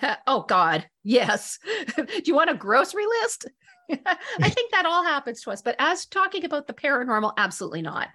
oh 0.26 0.42
God, 0.42 0.86
yes. 1.02 1.58
Do 1.96 2.22
you 2.24 2.34
want 2.34 2.50
a 2.50 2.54
grocery 2.54 3.06
list? 3.22 3.46
I 4.40 4.48
think 4.48 4.70
that 4.72 4.86
all 4.86 5.04
happens 5.04 5.42
to 5.42 5.50
us. 5.50 5.62
But 5.62 5.76
as 5.78 6.06
talking 6.06 6.44
about 6.44 6.66
the 6.66 6.72
paranormal, 6.72 7.32
absolutely 7.36 7.82
not. 7.82 8.08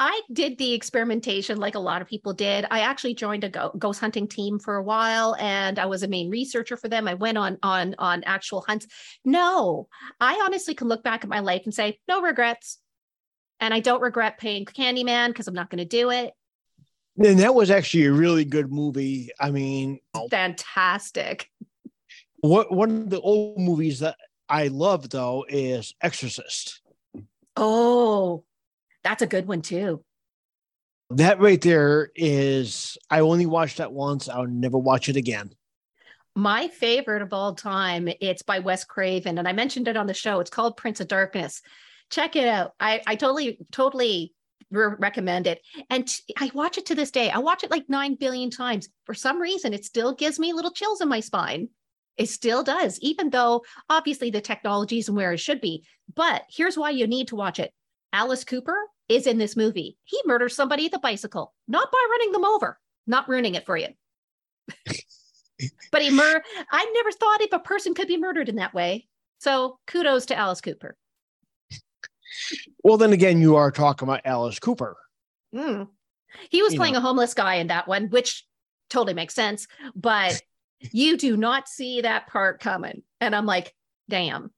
I 0.00 0.20
did 0.32 0.56
the 0.58 0.72
experimentation 0.72 1.58
like 1.58 1.74
a 1.74 1.80
lot 1.80 2.00
of 2.00 2.08
people 2.08 2.32
did. 2.32 2.66
I 2.70 2.80
actually 2.80 3.14
joined 3.14 3.44
a 3.44 3.48
go- 3.48 3.72
ghost 3.78 4.00
hunting 4.00 4.26
team 4.26 4.58
for 4.58 4.76
a 4.76 4.82
while, 4.82 5.36
and 5.38 5.78
I 5.78 5.86
was 5.86 6.02
a 6.02 6.08
main 6.08 6.30
researcher 6.30 6.76
for 6.76 6.88
them. 6.88 7.06
I 7.06 7.14
went 7.14 7.38
on 7.38 7.58
on 7.62 7.94
on 7.98 8.24
actual 8.24 8.62
hunts. 8.62 8.86
No, 9.24 9.88
I 10.20 10.42
honestly 10.44 10.74
can 10.74 10.88
look 10.88 11.02
back 11.02 11.24
at 11.24 11.30
my 11.30 11.40
life 11.40 11.62
and 11.64 11.74
say 11.74 11.98
no 12.08 12.22
regrets. 12.22 12.78
And 13.60 13.74
I 13.74 13.80
don't 13.80 14.00
regret 14.00 14.38
paying 14.38 14.64
Candyman 14.64 15.28
because 15.28 15.48
I'm 15.48 15.54
not 15.54 15.68
going 15.68 15.78
to 15.78 15.84
do 15.84 16.10
it. 16.10 16.32
And 17.18 17.40
that 17.40 17.54
was 17.54 17.70
actually 17.70 18.04
a 18.04 18.12
really 18.12 18.44
good 18.44 18.70
movie. 18.70 19.30
I 19.40 19.50
mean, 19.50 19.98
Fantastic. 20.30 21.50
what 22.38 22.72
one 22.72 22.90
of 22.90 23.10
the 23.10 23.20
old 23.20 23.58
movies 23.58 23.98
that 23.98 24.16
I 24.48 24.68
love 24.68 25.10
though 25.10 25.44
is 25.48 25.94
Exorcist. 26.00 26.80
Oh, 27.56 28.44
that's 29.04 29.22
a 29.22 29.26
good 29.26 29.46
one 29.46 29.62
too. 29.62 30.04
That 31.10 31.40
right 31.40 31.60
there 31.60 32.10
is 32.14 32.98
I 33.10 33.20
only 33.20 33.46
watched 33.46 33.78
that 33.78 33.92
once. 33.92 34.28
I'll 34.28 34.46
never 34.46 34.78
watch 34.78 35.08
it 35.08 35.16
again. 35.16 35.50
My 36.36 36.68
favorite 36.68 37.22
of 37.22 37.32
all 37.32 37.54
time, 37.54 38.08
it's 38.20 38.42
by 38.42 38.60
Wes 38.60 38.84
Craven, 38.84 39.38
and 39.38 39.48
I 39.48 39.52
mentioned 39.52 39.88
it 39.88 39.96
on 39.96 40.06
the 40.06 40.14
show. 40.14 40.38
It's 40.38 40.50
called 40.50 40.76
Prince 40.76 41.00
of 41.00 41.08
Darkness. 41.08 41.62
Check 42.10 42.36
it 42.36 42.46
out. 42.46 42.74
I, 42.78 43.00
I 43.06 43.16
totally, 43.16 43.58
totally 43.72 44.34
re- 44.70 44.94
recommend 44.98 45.46
it. 45.46 45.60
And 45.90 46.06
t- 46.06 46.22
I 46.38 46.50
watch 46.54 46.78
it 46.78 46.86
to 46.86 46.94
this 46.94 47.10
day. 47.10 47.30
I 47.30 47.38
watch 47.38 47.64
it 47.64 47.70
like 47.70 47.88
9 47.88 48.14
billion 48.14 48.50
times. 48.50 48.88
For 49.04 49.14
some 49.14 49.40
reason, 49.40 49.72
it 49.74 49.84
still 49.84 50.14
gives 50.14 50.38
me 50.38 50.52
little 50.52 50.70
chills 50.70 51.00
in 51.00 51.08
my 51.08 51.20
spine. 51.20 51.70
It 52.18 52.28
still 52.28 52.64
does, 52.64 52.98
even 53.00 53.30
though 53.30 53.64
obviously 53.88 54.30
the 54.30 54.40
technology 54.40 54.98
isn't 54.98 55.14
where 55.14 55.32
it 55.32 55.38
should 55.38 55.60
be. 55.60 55.84
But 56.14 56.42
here's 56.50 56.76
why 56.76 56.90
you 56.90 57.06
need 57.06 57.28
to 57.28 57.36
watch 57.36 57.60
it 57.60 57.72
Alice 58.12 58.44
Cooper 58.44 58.76
is 59.08 59.26
in 59.26 59.38
this 59.38 59.56
movie. 59.56 59.96
He 60.04 60.20
murders 60.26 60.54
somebody 60.54 60.86
at 60.86 60.94
a 60.94 60.98
bicycle, 60.98 61.54
not 61.68 61.90
by 61.90 62.06
running 62.10 62.32
them 62.32 62.44
over, 62.44 62.78
not 63.06 63.28
ruining 63.28 63.54
it 63.54 63.64
for 63.64 63.76
you. 63.76 63.88
but 65.92 66.02
he 66.02 66.10
mur 66.10 66.42
I 66.70 66.92
never 66.94 67.12
thought 67.12 67.40
if 67.40 67.52
a 67.52 67.58
person 67.58 67.94
could 67.94 68.08
be 68.08 68.18
murdered 68.18 68.48
in 68.48 68.56
that 68.56 68.74
way. 68.74 69.06
So 69.38 69.78
kudos 69.86 70.26
to 70.26 70.36
Alice 70.36 70.60
Cooper. 70.60 70.96
Well, 72.82 72.96
then 72.96 73.12
again, 73.12 73.40
you 73.40 73.56
are 73.56 73.70
talking 73.70 74.08
about 74.08 74.22
Alice 74.24 74.58
Cooper. 74.58 74.96
Mm. 75.54 75.88
He 76.50 76.62
was 76.62 76.74
You 76.74 76.78
playing 76.78 76.94
know. 76.94 76.98
a 76.98 77.02
homeless 77.02 77.32
guy 77.34 77.54
in 77.54 77.68
that 77.68 77.88
one, 77.88 78.08
which 78.10 78.44
totally 78.90 79.14
makes 79.14 79.34
sense. 79.34 79.66
But 79.94 80.40
you 80.80 81.16
do 81.16 81.36
not 81.36 81.68
see 81.68 82.00
that 82.02 82.26
part 82.26 82.60
coming. 82.60 83.02
And 83.20 83.34
I'm 83.34 83.46
like, 83.46 83.74
damn. 84.08 84.50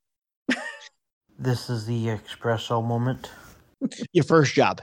This 1.38 1.70
is 1.70 1.87
the 1.87 2.06
espresso 2.06 2.85
moment. 2.87 3.30
Your 4.12 4.24
first 4.24 4.54
job. 4.54 4.83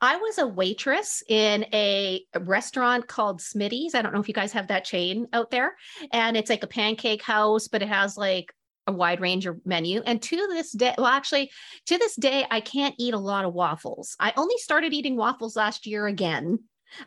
I 0.00 0.16
was 0.16 0.38
a 0.38 0.46
waitress 0.46 1.22
in 1.28 1.66
a 1.74 2.24
restaurant 2.38 3.06
called 3.06 3.40
Smitty's. 3.40 3.94
I 3.94 4.00
don't 4.00 4.14
know 4.14 4.20
if 4.20 4.28
you 4.28 4.34
guys 4.34 4.52
have 4.52 4.68
that 4.68 4.84
chain 4.84 5.26
out 5.32 5.50
there. 5.50 5.76
And 6.12 6.36
it's 6.36 6.48
like 6.48 6.62
a 6.62 6.68
pancake 6.68 7.22
house, 7.22 7.68
but 7.68 7.82
it 7.82 7.88
has 7.88 8.16
like 8.16 8.54
a 8.86 8.92
wide 8.92 9.20
range 9.20 9.44
of 9.46 9.60
menu. 9.66 10.02
And 10.06 10.22
to 10.22 10.36
this 10.36 10.72
day, 10.72 10.94
well, 10.96 11.06
actually, 11.06 11.50
to 11.86 11.98
this 11.98 12.16
day, 12.16 12.46
I 12.50 12.60
can't 12.60 12.94
eat 12.98 13.12
a 13.12 13.18
lot 13.18 13.44
of 13.44 13.52
waffles. 13.52 14.16
I 14.20 14.32
only 14.36 14.56
started 14.56 14.94
eating 14.94 15.16
waffles 15.16 15.56
last 15.56 15.86
year 15.86 16.06
again 16.06 16.60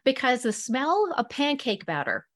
because 0.03 0.43
the 0.43 0.53
smell 0.53 1.13
of 1.17 1.29
pancake 1.29 1.85
batter, 1.85 2.27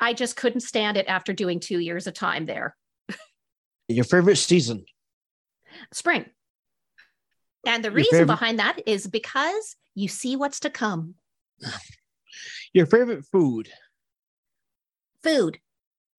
I 0.00 0.12
just 0.12 0.36
couldn't 0.36 0.60
stand 0.60 0.96
it 0.96 1.06
after 1.06 1.32
doing 1.32 1.60
two 1.60 1.78
years 1.78 2.06
of 2.06 2.14
time 2.14 2.46
there. 2.46 2.76
Your 3.88 4.04
favorite 4.04 4.36
season. 4.36 4.84
Spring. 5.92 6.24
And 7.66 7.84
the 7.84 7.88
Your 7.88 7.96
reason 7.96 8.12
favorite- 8.12 8.26
behind 8.26 8.58
that 8.58 8.78
is 8.86 9.06
because 9.06 9.76
you 9.94 10.08
see 10.08 10.36
what's 10.36 10.60
to 10.60 10.70
come. 10.70 11.14
Your 12.72 12.86
favorite 12.86 13.24
food. 13.30 13.68
food. 15.22 15.58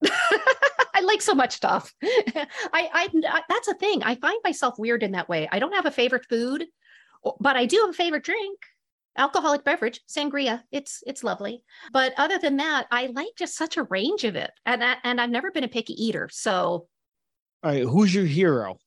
I 0.04 1.02
like 1.02 1.22
so 1.22 1.34
much 1.36 1.54
stuff. 1.54 1.94
I, 2.04 2.48
I, 2.74 3.10
I- 3.28 3.42
that's 3.50 3.68
a 3.68 3.74
thing. 3.74 4.04
I 4.04 4.16
find 4.16 4.40
myself 4.44 4.76
weird 4.78 5.04
in 5.04 5.12
that 5.12 5.28
way. 5.30 5.48
I 5.52 5.60
don't 5.60 5.74
have 5.74 5.86
a 5.86 5.92
favorite 5.92 6.26
food, 6.30 6.66
but 7.40 7.56
I 7.56 7.66
do 7.66 7.78
have 7.82 7.90
a 7.90 7.94
favorite 7.94 8.24
drink. 8.24 8.60
Alcoholic 9.18 9.64
beverage, 9.64 10.02
sangria. 10.10 10.62
It's 10.72 11.02
it's 11.08 11.24
lovely. 11.24 11.64
But 11.94 12.14
other 12.18 12.38
than 12.38 12.58
that, 12.58 12.88
I 12.92 13.08
like 13.08 13.30
just 13.38 13.56
such 13.56 13.78
a 13.78 13.84
range 13.84 14.24
of 14.26 14.36
it. 14.36 14.52
And 14.66 14.84
I, 14.84 14.96
and 15.04 15.22
I've 15.22 15.30
never 15.30 15.52
been 15.52 15.64
a 15.64 15.70
picky 15.70 15.94
eater. 15.94 16.30
So, 16.32 16.88
All 17.64 17.72
right, 17.72 17.84
who's 17.84 18.14
your 18.14 18.26
hero? 18.26 18.78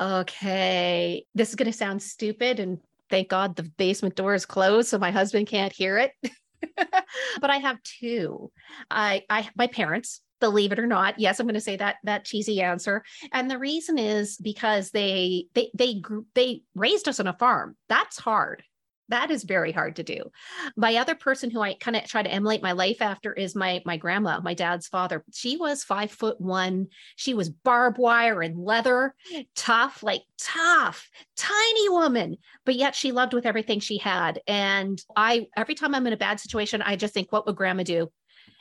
okay, 0.00 1.24
this 1.34 1.50
is 1.50 1.56
going 1.56 1.70
to 1.70 1.76
sound 1.76 2.02
stupid 2.02 2.58
and 2.60 2.78
thank 3.10 3.28
God 3.28 3.54
the 3.56 3.64
basement 3.64 4.14
door 4.16 4.34
is 4.34 4.46
closed 4.46 4.88
so 4.88 4.98
my 4.98 5.10
husband 5.10 5.46
can't 5.46 5.72
hear 5.72 5.98
it. 5.98 6.12
but 6.76 7.50
I 7.50 7.58
have 7.58 7.82
two. 7.82 8.50
I, 8.90 9.24
I, 9.28 9.48
my 9.56 9.66
parents, 9.66 10.20
believe 10.40 10.72
it 10.72 10.78
or 10.78 10.86
not, 10.86 11.18
yes, 11.18 11.38
I'm 11.38 11.46
going 11.46 11.54
to 11.54 11.60
say 11.60 11.76
that 11.76 11.96
that 12.04 12.24
cheesy 12.24 12.60
answer, 12.60 13.04
and 13.32 13.50
the 13.50 13.58
reason 13.58 13.98
is 13.98 14.36
because 14.36 14.90
they 14.90 15.46
they 15.54 15.70
they 15.74 16.02
they 16.34 16.62
raised 16.74 17.08
us 17.08 17.20
on 17.20 17.26
a 17.26 17.36
farm. 17.36 17.76
That's 17.88 18.18
hard. 18.18 18.62
That 19.10 19.32
is 19.32 19.42
very 19.42 19.72
hard 19.72 19.96
to 19.96 20.04
do. 20.04 20.30
My 20.76 20.94
other 20.96 21.16
person 21.16 21.50
who 21.50 21.60
I 21.60 21.74
kind 21.74 21.96
of 21.96 22.04
try 22.04 22.22
to 22.22 22.30
emulate 22.30 22.62
my 22.62 22.72
life 22.72 23.02
after 23.02 23.32
is 23.32 23.56
my 23.56 23.82
my 23.84 23.96
grandma, 23.96 24.40
my 24.40 24.54
dad's 24.54 24.86
father. 24.86 25.24
She 25.32 25.56
was 25.56 25.82
five 25.82 26.12
foot 26.12 26.40
one. 26.40 26.86
She 27.16 27.34
was 27.34 27.50
barbed 27.50 27.98
wire 27.98 28.40
and 28.40 28.56
leather, 28.56 29.14
tough, 29.56 30.04
like 30.04 30.22
tough, 30.38 31.10
tiny 31.36 31.88
woman, 31.88 32.36
but 32.64 32.76
yet 32.76 32.94
she 32.94 33.10
loved 33.10 33.34
with 33.34 33.46
everything 33.46 33.80
she 33.80 33.98
had. 33.98 34.40
And 34.46 35.02
I, 35.16 35.48
every 35.56 35.74
time 35.74 35.94
I'm 35.94 36.06
in 36.06 36.12
a 36.12 36.16
bad 36.16 36.38
situation, 36.38 36.80
I 36.80 36.94
just 36.94 37.12
think, 37.12 37.32
what 37.32 37.46
would 37.46 37.56
grandma 37.56 37.82
do? 37.82 38.12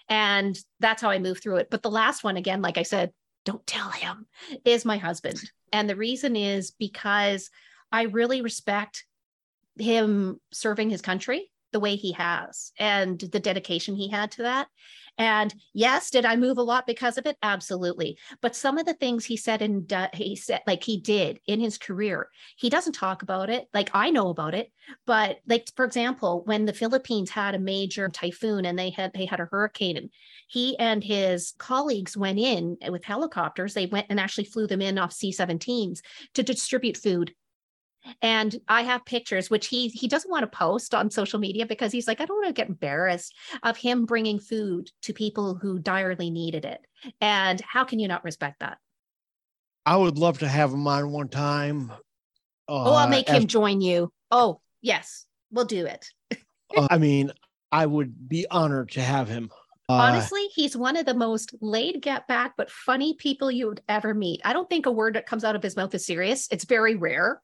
And 0.09 0.57
that's 0.79 1.01
how 1.01 1.09
I 1.09 1.19
move 1.19 1.41
through 1.41 1.57
it. 1.57 1.69
But 1.69 1.83
the 1.83 1.91
last 1.91 2.23
one, 2.23 2.35
again, 2.35 2.61
like 2.61 2.77
I 2.77 2.83
said, 2.83 3.11
don't 3.45 3.65
tell 3.65 3.89
him, 3.89 4.25
is 4.65 4.85
my 4.85 4.97
husband. 4.97 5.39
And 5.71 5.89
the 5.89 5.95
reason 5.95 6.35
is 6.35 6.71
because 6.71 7.49
I 7.91 8.03
really 8.03 8.41
respect 8.41 9.05
him 9.77 10.39
serving 10.51 10.89
his 10.89 11.01
country 11.01 11.51
the 11.71 11.79
way 11.79 11.95
he 11.95 12.13
has 12.13 12.71
and 12.79 13.19
the 13.19 13.39
dedication 13.39 13.95
he 13.95 14.09
had 14.09 14.31
to 14.31 14.43
that. 14.43 14.67
And 15.19 15.53
yes, 15.73 16.09
did 16.09 16.23
I 16.25 16.37
move 16.37 16.57
a 16.57 16.63
lot 16.63 16.87
because 16.87 17.17
of 17.17 17.25
it? 17.25 17.37
Absolutely. 17.43 18.17
But 18.41 18.55
some 18.55 18.77
of 18.77 18.85
the 18.85 18.93
things 18.93 19.25
he 19.25 19.35
said 19.35 19.61
and 19.61 19.85
do- 19.85 20.07
he 20.13 20.37
said, 20.37 20.61
like 20.65 20.81
he 20.83 20.97
did 20.97 21.39
in 21.45 21.59
his 21.59 21.77
career, 21.77 22.29
he 22.55 22.69
doesn't 22.69 22.93
talk 22.93 23.21
about 23.21 23.49
it. 23.49 23.67
Like 23.73 23.89
I 23.93 24.11
know 24.11 24.29
about 24.29 24.55
it, 24.55 24.71
but 25.05 25.39
like 25.45 25.67
for 25.75 25.83
example, 25.83 26.43
when 26.45 26.65
the 26.65 26.73
Philippines 26.73 27.29
had 27.29 27.53
a 27.53 27.59
major 27.59 28.07
typhoon 28.07 28.65
and 28.65 28.79
they 28.79 28.91
had 28.91 29.11
they 29.13 29.25
had 29.25 29.41
a 29.41 29.49
hurricane, 29.51 29.97
and 29.97 30.09
he 30.47 30.79
and 30.79 31.03
his 31.03 31.53
colleagues 31.57 32.15
went 32.15 32.39
in 32.39 32.77
with 32.89 33.03
helicopters. 33.03 33.73
They 33.73 33.87
went 33.87 34.07
and 34.09 34.19
actually 34.21 34.45
flew 34.45 34.67
them 34.67 34.81
in 34.81 34.97
off 34.97 35.11
C-17s 35.11 36.01
to 36.33 36.43
distribute 36.43 36.95
food 36.97 37.35
and 38.21 38.59
i 38.67 38.81
have 38.81 39.03
pictures 39.05 39.49
which 39.49 39.67
he 39.67 39.89
he 39.89 40.07
doesn't 40.07 40.31
want 40.31 40.43
to 40.43 40.57
post 40.57 40.95
on 40.95 41.11
social 41.11 41.39
media 41.39 41.65
because 41.65 41.91
he's 41.91 42.07
like 42.07 42.21
i 42.21 42.25
don't 42.25 42.37
want 42.37 42.47
to 42.47 42.53
get 42.53 42.69
embarrassed 42.69 43.35
of 43.63 43.77
him 43.77 44.05
bringing 44.05 44.39
food 44.39 44.89
to 45.01 45.13
people 45.13 45.55
who 45.55 45.79
direly 45.79 46.29
needed 46.29 46.65
it 46.65 46.81
and 47.21 47.61
how 47.61 47.83
can 47.83 47.99
you 47.99 48.07
not 48.07 48.23
respect 48.23 48.59
that 48.59 48.77
I 49.85 49.95
would 49.95 50.19
love 50.19 50.39
to 50.39 50.47
have 50.47 50.71
him 50.71 50.85
on 50.85 51.11
one 51.11 51.29
time. 51.29 51.91
oh, 52.67 52.93
I'll 52.93 52.95
uh, 52.95 53.07
make 53.07 53.27
as- 53.27 53.37
him 53.37 53.47
join 53.47 53.81
you. 53.81 54.11
Oh, 54.29 54.61
yes, 54.81 55.25
we'll 55.51 55.65
do 55.65 55.87
it. 55.87 56.05
uh, 56.77 56.87
I 56.91 56.99
mean, 56.99 57.31
I 57.71 57.87
would 57.87 58.29
be 58.29 58.45
honored 58.51 58.91
to 58.91 59.01
have 59.01 59.27
him. 59.27 59.49
Uh, 59.87 59.93
Honestly, 59.93 60.45
he's 60.53 60.77
one 60.77 60.95
of 60.95 61.07
the 61.07 61.15
most 61.15 61.55
laid 61.59 62.03
get 62.03 62.27
back 62.27 62.53
but 62.55 62.69
funny 62.69 63.15
people 63.15 63.49
you 63.49 63.67
would 63.67 63.81
ever 63.89 64.13
meet. 64.13 64.41
I 64.45 64.53
don't 64.53 64.69
think 64.69 64.85
a 64.85 64.91
word 64.91 65.15
that 65.15 65.25
comes 65.25 65.43
out 65.43 65.55
of 65.55 65.63
his 65.63 65.75
mouth 65.75 65.95
is 65.95 66.05
serious. 66.05 66.47
It's 66.51 66.65
very 66.65 66.95
rare. 66.95 67.41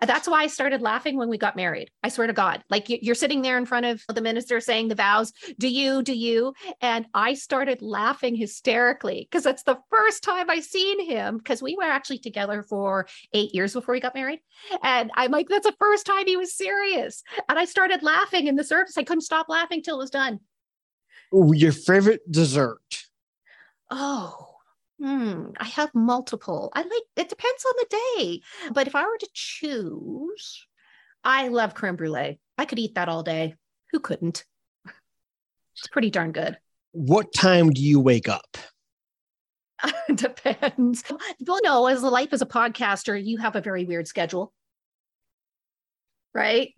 That's 0.00 0.28
why 0.28 0.42
I 0.42 0.46
started 0.46 0.80
laughing 0.80 1.16
when 1.16 1.28
we 1.28 1.38
got 1.38 1.56
married. 1.56 1.90
I 2.02 2.08
swear 2.08 2.26
to 2.28 2.32
God, 2.32 2.62
like 2.70 2.88
you- 2.88 2.98
you're 3.02 3.14
sitting 3.16 3.42
there 3.42 3.58
in 3.58 3.66
front 3.66 3.86
of 3.86 4.02
the 4.08 4.20
minister 4.20 4.60
saying 4.60 4.88
the 4.88 4.94
vows, 4.94 5.32
do 5.58 5.68
you, 5.68 6.02
do 6.02 6.12
you? 6.14 6.54
And 6.80 7.06
I 7.14 7.34
started 7.34 7.82
laughing 7.82 8.36
hysterically 8.36 9.26
because 9.28 9.42
that's 9.42 9.64
the 9.64 9.78
first 9.90 10.22
time 10.22 10.48
I 10.50 10.60
seen 10.60 11.04
him 11.04 11.38
because 11.38 11.62
we 11.62 11.76
were 11.76 11.82
actually 11.84 12.18
together 12.18 12.62
for 12.62 13.06
eight 13.32 13.54
years 13.54 13.72
before 13.72 13.92
we 13.94 14.00
got 14.00 14.14
married. 14.14 14.40
And 14.82 15.10
I'm 15.14 15.30
like, 15.32 15.48
that's 15.48 15.66
the 15.66 15.74
first 15.78 16.06
time 16.06 16.26
he 16.26 16.36
was 16.36 16.54
serious. 16.56 17.22
And 17.48 17.58
I 17.58 17.64
started 17.64 18.02
laughing 18.02 18.46
in 18.46 18.56
the 18.56 18.64
service. 18.64 18.96
I 18.96 19.02
couldn't 19.02 19.22
stop 19.22 19.48
laughing 19.48 19.82
till 19.82 19.96
it 19.96 19.98
was 19.98 20.10
done. 20.10 20.38
ooh, 21.34 21.52
your 21.54 21.72
favorite 21.72 22.20
dessert? 22.30 23.04
Oh, 23.90 24.51
hmm. 25.02 25.50
I 25.58 25.64
have 25.64 25.94
multiple. 25.94 26.70
I 26.74 26.82
like 26.82 27.02
it 27.16 27.28
depends 27.28 27.64
on 27.64 27.72
the 27.78 27.96
day. 28.16 28.40
But 28.72 28.86
if 28.86 28.94
I 28.94 29.04
were 29.04 29.18
to 29.18 29.28
choose, 29.32 30.66
I 31.24 31.48
love 31.48 31.74
creme 31.74 31.96
brulee. 31.96 32.38
I 32.58 32.64
could 32.64 32.78
eat 32.78 32.94
that 32.94 33.08
all 33.08 33.22
day. 33.22 33.54
Who 33.90 34.00
couldn't? 34.00 34.44
It's 35.74 35.88
pretty 35.90 36.10
darn 36.10 36.32
good. 36.32 36.58
What 36.92 37.32
time 37.32 37.70
do 37.70 37.80
you 37.80 37.98
wake 37.98 38.28
up? 38.28 38.56
depends. 40.14 41.02
Well, 41.40 41.60
no, 41.62 41.86
as 41.86 42.02
a 42.02 42.08
life 42.08 42.32
as 42.32 42.42
a 42.42 42.46
podcaster, 42.46 43.22
you 43.22 43.38
have 43.38 43.56
a 43.56 43.60
very 43.60 43.84
weird 43.84 44.06
schedule. 44.06 44.52
Right. 46.34 46.74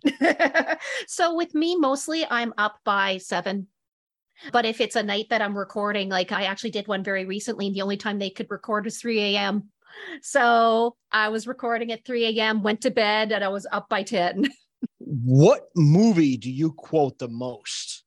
so 1.07 1.35
with 1.35 1.55
me, 1.55 1.77
mostly 1.77 2.27
I'm 2.29 2.55
up 2.59 2.79
by 2.85 3.19
seven. 3.19 3.69
But 4.53 4.67
if 4.67 4.81
it's 4.81 4.97
a 4.97 5.03
night 5.03 5.27
that 5.31 5.43
I'm 5.43 5.57
recording, 5.57 6.09
like 6.09 6.33
I 6.33 6.45
actually 6.45 6.71
did 6.71 6.89
one 6.89 7.05
very 7.05 7.25
recently, 7.25 7.67
and 7.67 7.77
the 7.77 7.83
only 7.83 7.97
time 7.97 8.19
they 8.19 8.31
could 8.31 8.51
record 8.51 8.85
was 8.85 8.99
3 8.99 9.21
a.m. 9.21 9.71
So 10.23 10.97
I 11.13 11.29
was 11.29 11.47
recording 11.47 11.93
at 11.93 12.05
3 12.05 12.39
a.m., 12.39 12.63
went 12.63 12.81
to 12.83 12.91
bed, 12.91 13.33
and 13.33 13.45
I 13.45 13.49
was 13.49 13.67
up 13.71 13.89
by 13.89 14.03
10. 14.03 14.49
What 15.07 15.69
movie 15.77 16.37
do 16.37 16.51
you 16.51 16.73
quote 16.73 17.19
the 17.19 17.29
most? 17.29 18.05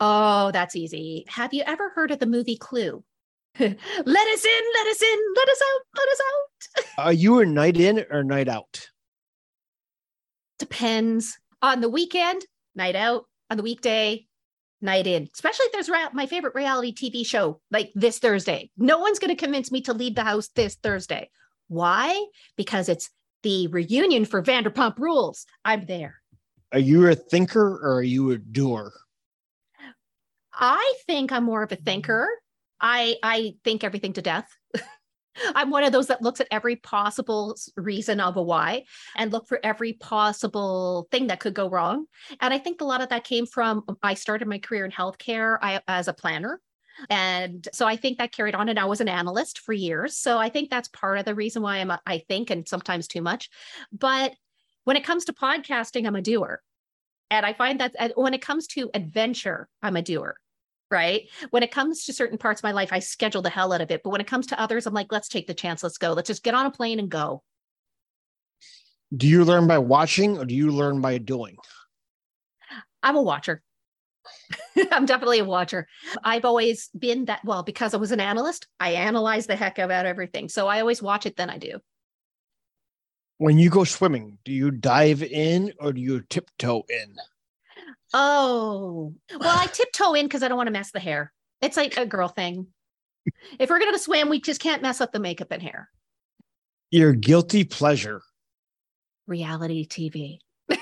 Oh, 0.00 0.50
that's 0.50 0.76
easy. 0.76 1.24
Have 1.28 1.52
you 1.52 1.62
ever 1.66 1.90
heard 1.90 2.10
of 2.10 2.18
the 2.18 2.26
movie 2.26 2.56
Clue? 2.56 3.02
let 3.58 3.68
us 3.68 4.44
in, 4.44 4.64
let 4.74 4.86
us 4.86 5.02
in, 5.02 5.18
let 5.36 5.48
us 5.48 5.62
out, 5.62 5.80
let 5.96 6.08
us 6.08 6.20
out. 6.28 6.84
Are 7.06 7.12
you 7.12 7.40
a 7.40 7.46
night 7.46 7.76
in 7.76 8.04
or 8.10 8.22
night 8.22 8.48
out? 8.48 8.88
Depends. 10.58 11.38
On 11.62 11.80
the 11.80 11.88
weekend, 11.88 12.44
night 12.74 12.96
out. 12.96 13.24
On 13.50 13.56
the 13.56 13.62
weekday, 13.62 14.26
night 14.80 15.06
in. 15.06 15.28
Especially 15.34 15.66
if 15.66 15.72
there's 15.72 15.88
ra- 15.88 16.10
my 16.12 16.26
favorite 16.26 16.54
reality 16.54 16.94
TV 16.94 17.26
show 17.26 17.60
like 17.70 17.90
this 17.94 18.18
Thursday. 18.18 18.70
No 18.76 18.98
one's 18.98 19.18
going 19.18 19.34
to 19.34 19.36
convince 19.36 19.70
me 19.70 19.80
to 19.82 19.92
leave 19.92 20.14
the 20.14 20.24
house 20.24 20.48
this 20.54 20.76
Thursday. 20.76 21.30
Why? 21.68 22.26
Because 22.56 22.88
it's 22.88 23.10
the 23.42 23.68
reunion 23.68 24.24
for 24.24 24.42
Vanderpump 24.42 24.98
Rules. 24.98 25.46
I'm 25.64 25.86
there. 25.86 26.16
Are 26.72 26.78
you 26.78 27.08
a 27.08 27.14
thinker 27.14 27.78
or 27.82 27.96
are 27.96 28.02
you 28.02 28.30
a 28.30 28.38
doer? 28.38 28.92
I 30.52 30.94
think 31.06 31.32
I'm 31.32 31.44
more 31.44 31.62
of 31.62 31.72
a 31.72 31.76
thinker. 31.76 32.28
I 32.80 33.16
I 33.22 33.54
think 33.64 33.82
everything 33.82 34.12
to 34.14 34.22
death. 34.22 34.48
I'm 35.54 35.70
one 35.70 35.84
of 35.84 35.92
those 35.92 36.08
that 36.08 36.22
looks 36.22 36.40
at 36.40 36.48
every 36.50 36.76
possible 36.76 37.56
reason 37.76 38.20
of 38.20 38.36
a 38.36 38.42
why 38.42 38.84
and 39.16 39.32
look 39.32 39.46
for 39.46 39.60
every 39.62 39.94
possible 39.94 41.08
thing 41.10 41.28
that 41.28 41.40
could 41.40 41.54
go 41.54 41.68
wrong. 41.68 42.06
And 42.40 42.52
I 42.52 42.58
think 42.58 42.80
a 42.80 42.84
lot 42.84 43.00
of 43.00 43.08
that 43.10 43.24
came 43.24 43.46
from 43.46 43.84
um, 43.88 43.98
I 44.02 44.14
started 44.14 44.48
my 44.48 44.58
career 44.58 44.84
in 44.84 44.90
healthcare 44.90 45.58
I, 45.60 45.80
as 45.86 46.08
a 46.08 46.12
planner. 46.12 46.60
And 47.08 47.66
so 47.72 47.86
I 47.86 47.96
think 47.96 48.18
that 48.18 48.32
carried 48.32 48.54
on 48.54 48.68
and 48.68 48.78
I 48.78 48.84
was 48.84 49.00
an 49.00 49.08
analyst 49.08 49.60
for 49.60 49.72
years. 49.72 50.16
So 50.16 50.38
I 50.38 50.50
think 50.50 50.68
that's 50.68 50.88
part 50.88 51.18
of 51.18 51.24
the 51.24 51.34
reason 51.34 51.62
why 51.62 51.78
I'm 51.78 51.90
a, 51.90 52.00
I 52.04 52.18
think 52.18 52.50
and 52.50 52.68
sometimes 52.68 53.08
too 53.08 53.22
much. 53.22 53.48
But 53.92 54.34
when 54.84 54.96
it 54.96 55.04
comes 55.04 55.24
to 55.26 55.32
podcasting, 55.32 56.06
I'm 56.06 56.16
a 56.16 56.22
doer. 56.22 56.60
And 57.30 57.46
I 57.46 57.52
find 57.52 57.80
that 57.80 58.12
when 58.16 58.34
it 58.34 58.42
comes 58.42 58.66
to 58.68 58.90
adventure, 58.92 59.68
I'm 59.82 59.96
a 59.96 60.02
doer 60.02 60.36
right? 60.90 61.28
When 61.50 61.62
it 61.62 61.70
comes 61.70 62.04
to 62.04 62.12
certain 62.12 62.38
parts 62.38 62.60
of 62.60 62.64
my 62.64 62.72
life, 62.72 62.92
I 62.92 62.98
schedule 62.98 63.42
the 63.42 63.50
hell 63.50 63.72
out 63.72 63.80
of 63.80 63.90
it. 63.90 64.02
But 64.02 64.10
when 64.10 64.20
it 64.20 64.26
comes 64.26 64.46
to 64.48 64.60
others, 64.60 64.86
I'm 64.86 64.94
like, 64.94 65.12
let's 65.12 65.28
take 65.28 65.46
the 65.46 65.54
chance. 65.54 65.82
Let's 65.82 65.98
go. 65.98 66.12
Let's 66.12 66.26
just 66.26 66.42
get 66.42 66.54
on 66.54 66.66
a 66.66 66.70
plane 66.70 66.98
and 66.98 67.08
go. 67.08 67.42
Do 69.16 69.26
you 69.26 69.44
learn 69.44 69.66
by 69.66 69.78
watching 69.78 70.38
or 70.38 70.44
do 70.44 70.54
you 70.54 70.70
learn 70.70 71.00
by 71.00 71.18
doing? 71.18 71.56
I'm 73.02 73.16
a 73.16 73.22
watcher. 73.22 73.62
I'm 74.92 75.06
definitely 75.06 75.40
a 75.40 75.44
watcher. 75.44 75.88
I've 76.22 76.44
always 76.44 76.90
been 76.96 77.24
that, 77.26 77.44
well, 77.44 77.62
because 77.62 77.94
I 77.94 77.96
was 77.96 78.12
an 78.12 78.20
analyst, 78.20 78.66
I 78.78 78.90
analyze 78.90 79.46
the 79.46 79.56
heck 79.56 79.78
about 79.78 80.06
everything. 80.06 80.48
So 80.48 80.68
I 80.68 80.80
always 80.80 81.02
watch 81.02 81.26
it, 81.26 81.36
then 81.36 81.50
I 81.50 81.58
do. 81.58 81.80
When 83.38 83.58
you 83.58 83.70
go 83.70 83.84
swimming, 83.84 84.38
do 84.44 84.52
you 84.52 84.70
dive 84.70 85.22
in 85.22 85.72
or 85.80 85.92
do 85.92 86.00
you 86.00 86.20
tiptoe 86.28 86.84
in? 86.88 87.16
Oh, 88.12 89.14
well, 89.38 89.58
I 89.58 89.66
tiptoe 89.66 90.14
in 90.14 90.26
because 90.26 90.42
I 90.42 90.48
don't 90.48 90.56
want 90.56 90.66
to 90.66 90.72
mess 90.72 90.90
the 90.90 91.00
hair. 91.00 91.32
It's 91.60 91.76
like 91.76 91.96
a 91.96 92.06
girl 92.06 92.28
thing. 92.28 92.66
If 93.58 93.70
we're 93.70 93.78
going 93.78 93.92
to 93.92 93.98
swim, 93.98 94.28
we 94.28 94.40
just 94.40 94.60
can't 94.60 94.82
mess 94.82 95.00
up 95.00 95.12
the 95.12 95.20
makeup 95.20 95.50
and 95.50 95.62
hair. 95.62 95.88
Your 96.90 97.12
guilty 97.12 97.64
pleasure. 97.64 98.22
reality 99.26 99.86
TV. 99.86 100.38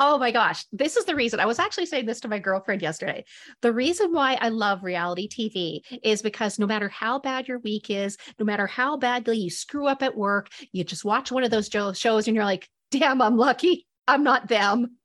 oh 0.00 0.16
my 0.18 0.30
gosh. 0.30 0.64
This 0.72 0.96
is 0.96 1.04
the 1.04 1.14
reason 1.14 1.38
I 1.40 1.46
was 1.46 1.58
actually 1.58 1.86
saying 1.86 2.06
this 2.06 2.20
to 2.20 2.28
my 2.28 2.38
girlfriend 2.38 2.80
yesterday. 2.80 3.24
The 3.60 3.72
reason 3.72 4.12
why 4.12 4.38
I 4.40 4.48
love 4.48 4.82
reality 4.82 5.28
TV 5.28 5.80
is 6.02 6.22
because 6.22 6.58
no 6.58 6.66
matter 6.66 6.88
how 6.88 7.18
bad 7.18 7.46
your 7.46 7.58
week 7.58 7.90
is, 7.90 8.16
no 8.38 8.46
matter 8.46 8.66
how 8.66 8.96
badly 8.96 9.36
you 9.36 9.50
screw 9.50 9.86
up 9.86 10.02
at 10.02 10.16
work, 10.16 10.48
you 10.72 10.84
just 10.84 11.04
watch 11.04 11.30
one 11.30 11.44
of 11.44 11.50
those 11.50 11.68
shows 11.68 12.26
and 12.26 12.34
you're 12.34 12.44
like, 12.44 12.68
damn, 12.90 13.20
I'm 13.20 13.36
lucky. 13.36 13.86
I'm 14.08 14.24
not 14.24 14.48
them. 14.48 14.96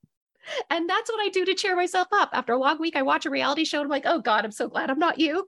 And 0.69 0.89
that's 0.89 1.09
what 1.09 1.25
I 1.25 1.29
do 1.29 1.45
to 1.45 1.53
cheer 1.53 1.75
myself 1.75 2.07
up. 2.11 2.29
After 2.33 2.53
a 2.53 2.57
long 2.57 2.79
week, 2.79 2.95
I 2.95 3.01
watch 3.01 3.25
a 3.25 3.29
reality 3.29 3.65
show 3.65 3.79
and 3.79 3.85
I'm 3.85 3.89
like, 3.89 4.05
oh 4.05 4.19
God, 4.19 4.45
I'm 4.45 4.51
so 4.51 4.67
glad 4.67 4.89
I'm 4.89 4.99
not 4.99 5.19
you. 5.19 5.47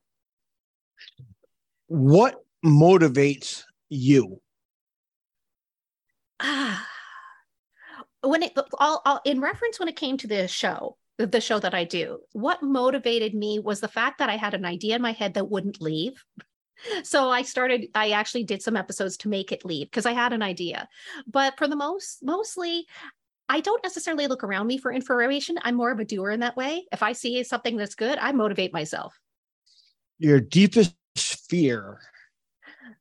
What 1.87 2.35
motivates 2.65 3.63
you? 3.89 4.41
ah 6.39 6.85
when 8.21 8.43
it 8.43 8.57
all, 8.79 9.01
all 9.05 9.21
in 9.25 9.39
reference 9.39 9.79
when 9.79 9.87
it 9.87 9.95
came 9.95 10.17
to 10.17 10.27
the 10.27 10.47
show 10.47 10.97
the, 11.17 11.27
the 11.27 11.41
show 11.41 11.59
that 11.59 11.73
i 11.73 11.83
do 11.83 12.19
what 12.33 12.61
motivated 12.61 13.33
me 13.33 13.59
was 13.59 13.79
the 13.79 13.87
fact 13.87 14.19
that 14.19 14.29
i 14.29 14.35
had 14.35 14.53
an 14.53 14.65
idea 14.65 14.95
in 14.95 15.01
my 15.01 15.11
head 15.11 15.33
that 15.33 15.49
wouldn't 15.49 15.81
leave 15.81 16.23
so 17.03 17.29
i 17.29 17.41
started 17.41 17.87
i 17.95 18.11
actually 18.11 18.43
did 18.43 18.61
some 18.61 18.77
episodes 18.77 19.17
to 19.17 19.29
make 19.29 19.51
it 19.51 19.65
leave 19.65 19.87
because 19.87 20.05
i 20.05 20.13
had 20.13 20.33
an 20.33 20.41
idea 20.41 20.87
but 21.27 21.57
for 21.57 21.67
the 21.67 21.75
most 21.75 22.19
mostly 22.23 22.85
i 23.49 23.59
don't 23.59 23.83
necessarily 23.83 24.27
look 24.27 24.43
around 24.43 24.67
me 24.67 24.77
for 24.77 24.91
information 24.91 25.57
i'm 25.63 25.75
more 25.75 25.91
of 25.91 25.99
a 25.99 26.05
doer 26.05 26.31
in 26.31 26.39
that 26.39 26.57
way 26.57 26.85
if 26.91 27.03
i 27.03 27.13
see 27.13 27.43
something 27.43 27.77
that's 27.77 27.95
good 27.95 28.17
i 28.19 28.31
motivate 28.31 28.73
myself 28.73 29.19
Your 30.19 30.39
deepest 30.39 30.95
fear. 31.17 31.99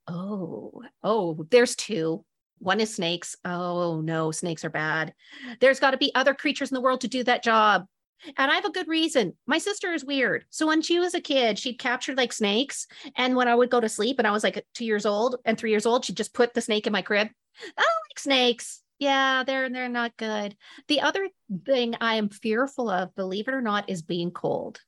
Oh, 0.09 0.83
oh, 1.03 1.47
there's 1.51 1.75
two. 1.77 2.25
One 2.59 2.81
is 2.81 2.95
snakes. 2.95 3.37
Oh 3.45 4.01
no, 4.01 4.31
snakes 4.31 4.65
are 4.65 4.71
bad. 4.71 5.13
There's 5.61 5.81
got 5.81 5.91
to 5.91 5.99
be 5.99 6.15
other 6.15 6.35
creatures 6.35 6.71
in 6.71 6.75
the 6.75 6.81
world 6.81 7.03
to 7.03 7.09
do 7.09 7.23
that 7.25 7.43
job. 7.43 7.87
And 8.39 8.51
I 8.51 8.55
have 8.55 8.65
a 8.65 8.73
good 8.73 8.89
reason. 8.89 9.35
My 9.47 9.59
sister 9.59 9.93
is 9.93 10.05
weird. 10.05 10.47
So 10.51 10.67
when 10.67 10.81
she 10.81 10.99
was 10.99 11.15
a 11.15 11.21
kid, 11.21 11.59
she'd 11.59 11.79
captured 11.79 12.17
like 12.17 12.33
snakes. 12.33 12.87
And 13.17 13.37
when 13.37 13.47
I 13.47 13.55
would 13.55 13.71
go 13.71 13.81
to 13.81 13.91
sleep 13.91 14.19
and 14.19 14.27
I 14.27 14.31
was 14.31 14.43
like 14.43 14.65
two 14.75 14.87
years 14.87 15.05
old 15.05 15.37
and 15.45 15.59
three 15.59 15.71
years 15.71 15.85
old, 15.85 16.05
she'd 16.05 16.17
just 16.17 16.33
put 16.33 16.55
the 16.55 16.63
snake 16.63 16.87
in 16.87 16.93
my 16.95 17.03
crib. 17.03 17.29
I 17.61 17.83
don't 17.83 18.11
like 18.11 18.19
snakes. 18.19 18.83
Yeah, 18.99 19.45
they're 19.45 19.69
they're 19.69 19.89
not 19.89 20.17
good. 20.17 20.57
The 20.89 21.03
other 21.03 21.29
thing 21.65 21.97
I 22.01 22.15
am 22.15 22.31
fearful 22.31 22.89
of, 22.89 23.15
believe 23.15 23.49
it 23.49 23.55
or 23.55 23.61
not, 23.61 23.91
is 23.91 24.03
being 24.03 24.31
cold 24.31 24.81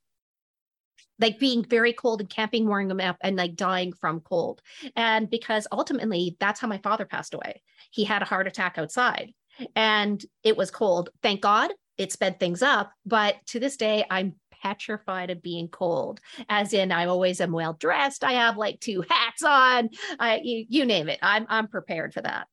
like 1.21 1.38
being 1.38 1.64
very 1.64 1.92
cold 1.92 2.21
and 2.21 2.31
camping, 2.31 2.66
warming 2.66 2.88
them 2.88 3.01
up, 3.01 3.16
and 3.21 3.37
like 3.37 3.57
dying 3.57 3.92
from 3.92 4.21
cold. 4.21 4.62
And 4.94 5.29
because 5.29 5.66
ultimately 5.73 6.37
that's 6.38 6.61
how 6.61 6.68
my 6.68 6.79
father 6.79 7.05
passed 7.05 7.35
away. 7.35 7.62
He 7.90 8.05
had 8.05 8.23
a 8.23 8.27
heart 8.27 8.47
attack 8.47 8.79
outside 8.79 9.33
and 9.75 10.25
it 10.44 10.57
was 10.57 10.71
cold. 10.71 11.11
Thank 11.23 11.40
God 11.40 11.71
it 11.97 12.12
sped 12.12 12.38
things 12.38 12.62
up. 12.62 12.92
But 13.05 13.37
to 13.49 13.61
this 13.61 13.77
day, 13.77 14.05
I'm 14.09 14.37
petrified 14.62 15.31
of 15.31 15.42
being 15.42 15.68
cold, 15.68 16.21
as 16.49 16.73
in 16.73 16.92
I 16.92 17.07
always 17.07 17.40
am 17.40 17.53
well 17.53 17.75
dressed. 17.75 18.25
I 18.25 18.33
have 18.33 18.57
like 18.57 18.81
two 18.81 19.05
hats 19.09 19.42
on. 19.42 19.90
I 20.18 20.40
you, 20.42 20.66
you 20.68 20.85
name 20.85 21.09
it. 21.09 21.18
I'm 21.23 21.47
I'm 21.49 21.68
prepared 21.68 22.14
for 22.14 22.23
that. 22.23 22.47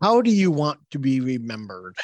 How 0.00 0.22
do 0.22 0.30
you 0.30 0.50
want 0.50 0.78
to 0.92 0.98
be 0.98 1.20
remembered? 1.20 1.96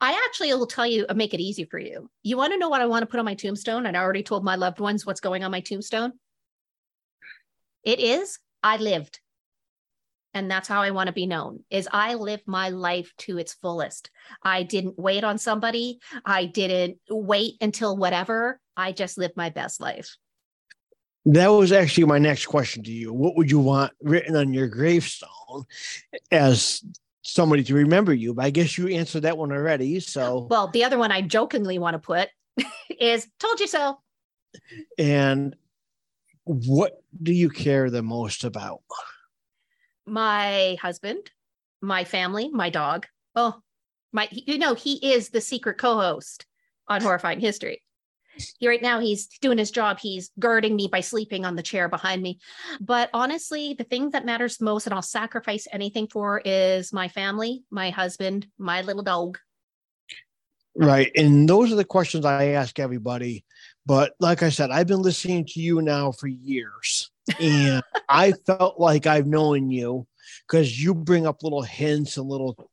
I 0.00 0.12
actually 0.26 0.52
will 0.54 0.66
tell 0.66 0.86
you, 0.86 1.06
uh, 1.08 1.14
make 1.14 1.34
it 1.34 1.40
easy 1.40 1.64
for 1.64 1.78
you. 1.78 2.10
You 2.22 2.36
want 2.36 2.52
to 2.52 2.58
know 2.58 2.68
what 2.68 2.80
I 2.80 2.86
want 2.86 3.02
to 3.02 3.06
put 3.06 3.18
on 3.18 3.26
my 3.26 3.34
tombstone? 3.34 3.86
And 3.86 3.96
I 3.96 4.00
already 4.00 4.22
told 4.22 4.44
my 4.44 4.56
loved 4.56 4.80
ones 4.80 5.04
what's 5.04 5.20
going 5.20 5.44
on 5.44 5.50
my 5.50 5.60
tombstone. 5.60 6.12
It 7.82 8.00
is, 8.00 8.38
I 8.62 8.76
lived. 8.76 9.20
and 10.32 10.50
that's 10.50 10.68
how 10.68 10.82
I 10.82 10.92
want 10.92 11.08
to 11.08 11.12
be 11.12 11.26
known 11.26 11.64
is 11.70 11.88
I 11.92 12.14
live 12.14 12.40
my 12.46 12.68
life 12.68 13.12
to 13.18 13.38
its 13.38 13.54
fullest. 13.54 14.10
I 14.42 14.62
didn't 14.62 14.98
wait 14.98 15.24
on 15.24 15.38
somebody. 15.38 15.98
I 16.24 16.46
didn't 16.46 16.98
wait 17.10 17.54
until 17.60 17.96
whatever. 17.96 18.60
I 18.76 18.92
just 18.92 19.18
lived 19.18 19.36
my 19.36 19.50
best 19.50 19.80
life. 19.80 20.16
That 21.26 21.48
was 21.48 21.72
actually 21.72 22.04
my 22.04 22.18
next 22.18 22.46
question 22.46 22.82
to 22.84 22.90
you. 22.90 23.12
What 23.12 23.36
would 23.36 23.50
you 23.50 23.58
want 23.58 23.92
written 24.02 24.36
on 24.36 24.54
your 24.54 24.68
gravestone 24.68 25.64
as 26.30 26.82
somebody 27.22 27.62
to 27.64 27.74
remember 27.74 28.14
you? 28.14 28.32
But 28.32 28.46
I 28.46 28.50
guess 28.50 28.78
you 28.78 28.88
answered 28.88 29.22
that 29.22 29.36
one 29.36 29.52
already. 29.52 30.00
So, 30.00 30.46
well, 30.50 30.68
the 30.68 30.84
other 30.84 30.98
one 30.98 31.12
I 31.12 31.20
jokingly 31.20 31.78
want 31.78 31.94
to 31.94 31.98
put 31.98 32.30
is 33.00 33.28
told 33.38 33.60
you 33.60 33.66
so. 33.66 34.00
And 34.98 35.54
what 36.44 37.02
do 37.22 37.32
you 37.32 37.50
care 37.50 37.90
the 37.90 38.02
most 38.02 38.44
about? 38.44 38.80
My 40.06 40.78
husband, 40.80 41.30
my 41.82 42.04
family, 42.04 42.48
my 42.48 42.70
dog. 42.70 43.06
Oh, 43.36 43.60
my, 44.12 44.28
you 44.32 44.58
know, 44.58 44.74
he 44.74 45.12
is 45.12 45.28
the 45.28 45.40
secret 45.40 45.78
co 45.78 46.00
host 46.00 46.46
on 46.88 47.02
Horrifying 47.02 47.40
History. 47.40 47.82
He, 48.58 48.68
right 48.68 48.82
now, 48.82 49.00
he's 49.00 49.26
doing 49.40 49.58
his 49.58 49.70
job. 49.70 49.98
He's 50.00 50.30
guarding 50.38 50.76
me 50.76 50.88
by 50.88 51.00
sleeping 51.00 51.44
on 51.44 51.56
the 51.56 51.62
chair 51.62 51.88
behind 51.88 52.22
me. 52.22 52.38
But 52.80 53.10
honestly, 53.12 53.74
the 53.74 53.84
thing 53.84 54.10
that 54.10 54.26
matters 54.26 54.60
most 54.60 54.86
and 54.86 54.94
I'll 54.94 55.02
sacrifice 55.02 55.66
anything 55.72 56.08
for 56.08 56.40
is 56.44 56.92
my 56.92 57.08
family, 57.08 57.64
my 57.70 57.90
husband, 57.90 58.46
my 58.58 58.82
little 58.82 59.02
dog. 59.02 59.38
Right. 60.76 61.10
And 61.16 61.48
those 61.48 61.72
are 61.72 61.76
the 61.76 61.84
questions 61.84 62.24
I 62.24 62.46
ask 62.48 62.78
everybody. 62.78 63.44
But 63.86 64.12
like 64.20 64.42
I 64.42 64.50
said, 64.50 64.70
I've 64.70 64.86
been 64.86 65.02
listening 65.02 65.44
to 65.46 65.60
you 65.60 65.82
now 65.82 66.12
for 66.12 66.28
years. 66.28 67.10
And 67.38 67.82
I 68.08 68.32
felt 68.44 68.80
like 68.80 69.06
I've 69.06 69.26
known 69.26 69.70
you 69.70 70.06
because 70.48 70.82
you 70.82 70.94
bring 70.94 71.28
up 71.28 71.44
little 71.44 71.62
hints 71.62 72.16
and 72.16 72.28
little 72.28 72.70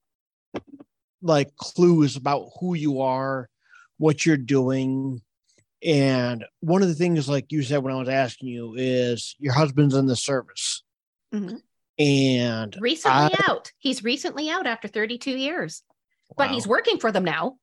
like 1.21 1.55
clues 1.57 2.15
about 2.15 2.49
who 2.59 2.73
you 2.73 3.01
are, 3.01 3.49
what 3.97 4.25
you're 4.25 4.37
doing, 4.37 5.21
and 5.83 6.43
one 6.61 6.81
of 6.81 6.87
the 6.87 6.95
things, 6.95 7.29
like 7.29 7.51
you 7.51 7.61
said 7.61 7.83
when 7.83 7.93
I 7.93 7.99
was 7.99 8.09
asking 8.09 8.49
you, 8.49 8.73
is 8.75 9.35
your 9.39 9.53
husband's 9.53 9.95
in 9.95 10.07
the 10.07 10.15
service. 10.15 10.83
Mm-hmm. 11.33 11.57
And 11.99 12.77
recently 12.79 13.35
I, 13.37 13.43
out. 13.47 13.71
He's 13.79 14.03
recently 14.03 14.49
out 14.49 14.67
after 14.67 14.87
32 14.87 15.31
years, 15.31 15.83
wow. 16.29 16.35
but 16.37 16.51
he's 16.51 16.67
working 16.67 16.99
for 16.99 17.11
them 17.11 17.23
now, 17.23 17.57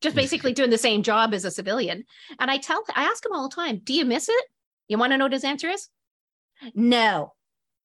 just 0.00 0.16
basically 0.16 0.52
doing 0.52 0.70
the 0.70 0.78
same 0.78 1.02
job 1.02 1.34
as 1.34 1.44
a 1.44 1.50
civilian. 1.50 2.04
And 2.38 2.50
I 2.50 2.58
tell, 2.58 2.82
I 2.94 3.04
ask 3.04 3.24
him 3.24 3.32
all 3.32 3.48
the 3.48 3.54
time, 3.54 3.80
Do 3.82 3.92
you 3.92 4.04
miss 4.04 4.28
it? 4.28 4.44
You 4.88 4.98
want 4.98 5.12
to 5.12 5.18
know 5.18 5.24
what 5.24 5.32
his 5.32 5.44
answer 5.44 5.68
is? 5.68 5.88
No. 6.74 7.34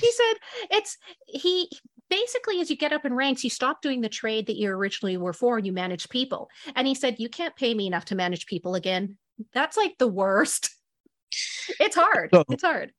he 0.00 0.12
said, 0.12 0.34
It's 0.70 0.98
he 1.26 1.70
basically 2.08 2.60
as 2.60 2.70
you 2.70 2.76
get 2.76 2.92
up 2.92 3.04
in 3.04 3.12
ranks 3.12 3.42
you 3.42 3.50
stop 3.50 3.82
doing 3.82 4.00
the 4.00 4.08
trade 4.08 4.46
that 4.46 4.56
you 4.56 4.70
originally 4.70 5.16
were 5.16 5.32
for 5.32 5.56
and 5.56 5.66
you 5.66 5.72
manage 5.72 6.08
people 6.08 6.48
and 6.76 6.86
he 6.86 6.94
said 6.94 7.16
you 7.18 7.28
can't 7.28 7.56
pay 7.56 7.74
me 7.74 7.88
enough 7.88 8.04
to 8.04 8.14
manage 8.14 8.46
people 8.46 8.76
again 8.76 9.16
that's 9.52 9.76
like 9.76 9.98
the 9.98 10.08
worst. 10.08 10.70
It's 11.80 11.96
hard. 11.96 12.30
So, 12.32 12.44
it's 12.48 12.62
hard. 12.62 12.92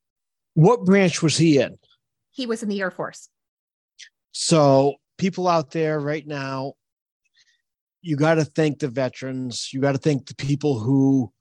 What 0.53 0.85
branch 0.85 1.23
was 1.23 1.37
he 1.37 1.59
in? 1.59 1.79
He 2.31 2.45
was 2.45 2.61
in 2.61 2.69
the 2.69 2.81
Air 2.81 2.91
Force. 2.91 3.29
So, 4.31 4.95
people 5.17 5.47
out 5.47 5.71
there 5.71 5.99
right 5.99 6.27
now, 6.27 6.73
you 8.01 8.15
got 8.15 8.35
to 8.35 8.45
thank 8.45 8.79
the 8.79 8.89
veterans. 8.89 9.73
You 9.73 9.81
got 9.81 9.93
to 9.93 9.97
thank 9.97 10.27
the 10.27 10.35
people 10.35 10.77
who 10.77 11.31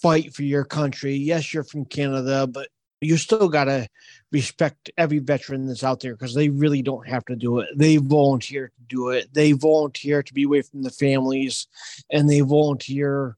fight 0.00 0.32
for 0.32 0.42
your 0.42 0.64
country. 0.64 1.14
Yes, 1.14 1.52
you're 1.52 1.64
from 1.64 1.84
Canada, 1.84 2.46
but 2.46 2.68
you 3.00 3.16
still 3.16 3.48
got 3.48 3.64
to 3.64 3.88
respect 4.32 4.90
every 4.96 5.18
veteran 5.18 5.66
that's 5.66 5.84
out 5.84 6.00
there 6.00 6.14
because 6.14 6.34
they 6.34 6.48
really 6.48 6.82
don't 6.82 7.06
have 7.06 7.24
to 7.26 7.36
do 7.36 7.58
it. 7.60 7.68
They 7.76 7.96
volunteer 7.96 8.68
to 8.68 8.82
do 8.88 9.10
it. 9.10 9.32
They 9.32 9.52
volunteer 9.52 10.22
to 10.22 10.34
be 10.34 10.44
away 10.44 10.62
from 10.62 10.82
the 10.82 10.90
families 10.90 11.66
and 12.10 12.28
they 12.28 12.40
volunteer 12.40 13.36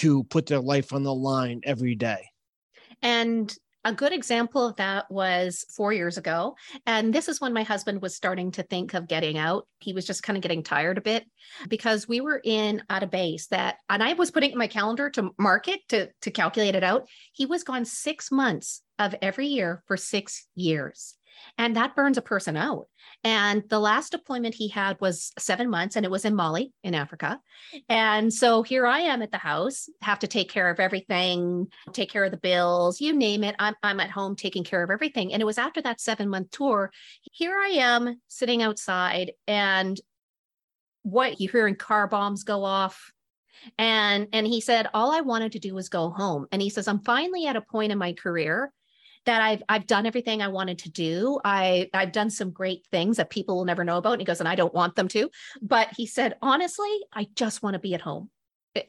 to 0.00 0.24
put 0.24 0.46
their 0.46 0.60
life 0.60 0.92
on 0.92 1.02
the 1.02 1.14
line 1.14 1.60
every 1.64 1.94
day. 1.94 2.26
And 3.02 3.54
a 3.84 3.92
good 3.92 4.12
example 4.12 4.66
of 4.66 4.76
that 4.76 5.10
was 5.10 5.64
four 5.74 5.92
years 5.92 6.18
ago. 6.18 6.54
And 6.86 7.14
this 7.14 7.28
is 7.28 7.40
when 7.40 7.54
my 7.54 7.62
husband 7.62 8.02
was 8.02 8.14
starting 8.14 8.50
to 8.52 8.62
think 8.62 8.92
of 8.92 9.08
getting 9.08 9.38
out. 9.38 9.66
He 9.78 9.94
was 9.94 10.06
just 10.06 10.22
kind 10.22 10.36
of 10.36 10.42
getting 10.42 10.62
tired 10.62 10.98
a 10.98 11.02
bit 11.02 11.24
because 11.68 12.06
we 12.06 12.20
were 12.20 12.40
in 12.44 12.82
at 12.90 13.02
a 13.02 13.06
base 13.06 13.46
that, 13.48 13.76
and 13.88 14.02
I 14.02 14.12
was 14.12 14.30
putting 14.30 14.52
in 14.52 14.58
my 14.58 14.66
calendar 14.66 15.08
to 15.10 15.30
mark 15.38 15.68
it 15.68 15.80
to, 15.88 16.10
to 16.22 16.30
calculate 16.30 16.74
it 16.74 16.84
out. 16.84 17.08
He 17.32 17.46
was 17.46 17.64
gone 17.64 17.86
six 17.86 18.30
months 18.30 18.82
of 18.98 19.14
every 19.22 19.46
year 19.46 19.82
for 19.86 19.96
six 19.96 20.46
years. 20.54 21.14
And 21.58 21.76
that 21.76 21.96
burns 21.96 22.18
a 22.18 22.22
person 22.22 22.56
out. 22.56 22.86
And 23.24 23.62
the 23.68 23.78
last 23.78 24.12
deployment 24.12 24.54
he 24.54 24.68
had 24.68 25.00
was 25.00 25.32
seven 25.38 25.68
months, 25.68 25.96
and 25.96 26.04
it 26.04 26.10
was 26.10 26.24
in 26.24 26.34
Mali 26.34 26.72
in 26.82 26.94
Africa. 26.94 27.40
And 27.88 28.32
so 28.32 28.62
here 28.62 28.86
I 28.86 29.00
am 29.00 29.22
at 29.22 29.30
the 29.30 29.38
house, 29.38 29.88
have 30.02 30.20
to 30.20 30.26
take 30.26 30.50
care 30.50 30.70
of 30.70 30.80
everything, 30.80 31.66
take 31.92 32.10
care 32.10 32.24
of 32.24 32.30
the 32.30 32.36
bills, 32.36 33.00
you 33.00 33.12
name 33.12 33.44
it. 33.44 33.56
I'm, 33.58 33.74
I'm 33.82 34.00
at 34.00 34.10
home 34.10 34.36
taking 34.36 34.64
care 34.64 34.82
of 34.82 34.90
everything. 34.90 35.32
And 35.32 35.42
it 35.42 35.46
was 35.46 35.58
after 35.58 35.82
that 35.82 36.00
seven 36.00 36.28
month 36.28 36.50
tour. 36.50 36.90
Here 37.32 37.58
I 37.58 37.68
am 37.68 38.20
sitting 38.28 38.62
outside, 38.62 39.32
and 39.46 40.00
what 41.02 41.40
you're 41.40 41.52
hearing 41.52 41.76
car 41.76 42.06
bombs 42.06 42.44
go 42.44 42.64
off 42.64 43.12
and 43.78 44.28
and 44.32 44.46
he 44.46 44.60
said 44.60 44.88
all 44.94 45.12
i 45.12 45.20
wanted 45.20 45.52
to 45.52 45.58
do 45.58 45.74
was 45.74 45.88
go 45.88 46.10
home 46.10 46.46
and 46.52 46.60
he 46.60 46.70
says 46.70 46.88
i'm 46.88 47.00
finally 47.00 47.46
at 47.46 47.56
a 47.56 47.60
point 47.60 47.92
in 47.92 47.98
my 47.98 48.12
career 48.12 48.72
that 49.26 49.42
I've 49.42 49.62
I've 49.68 49.86
done 49.86 50.06
everything 50.06 50.42
I 50.42 50.48
wanted 50.48 50.78
to 50.80 50.90
do. 50.90 51.40
I 51.44 51.88
I've 51.92 52.12
done 52.12 52.30
some 52.30 52.50
great 52.50 52.86
things 52.90 53.16
that 53.16 53.30
people 53.30 53.56
will 53.56 53.64
never 53.64 53.84
know 53.84 53.98
about. 53.98 54.12
And 54.12 54.20
he 54.20 54.24
goes, 54.24 54.40
and 54.40 54.48
I 54.48 54.54
don't 54.54 54.74
want 54.74 54.96
them 54.96 55.08
to. 55.08 55.30
But 55.60 55.88
he 55.96 56.06
said, 56.06 56.36
honestly, 56.42 56.90
I 57.12 57.26
just 57.34 57.62
want 57.62 57.74
to 57.74 57.80
be 57.80 57.94
at 57.94 58.00
home. 58.00 58.30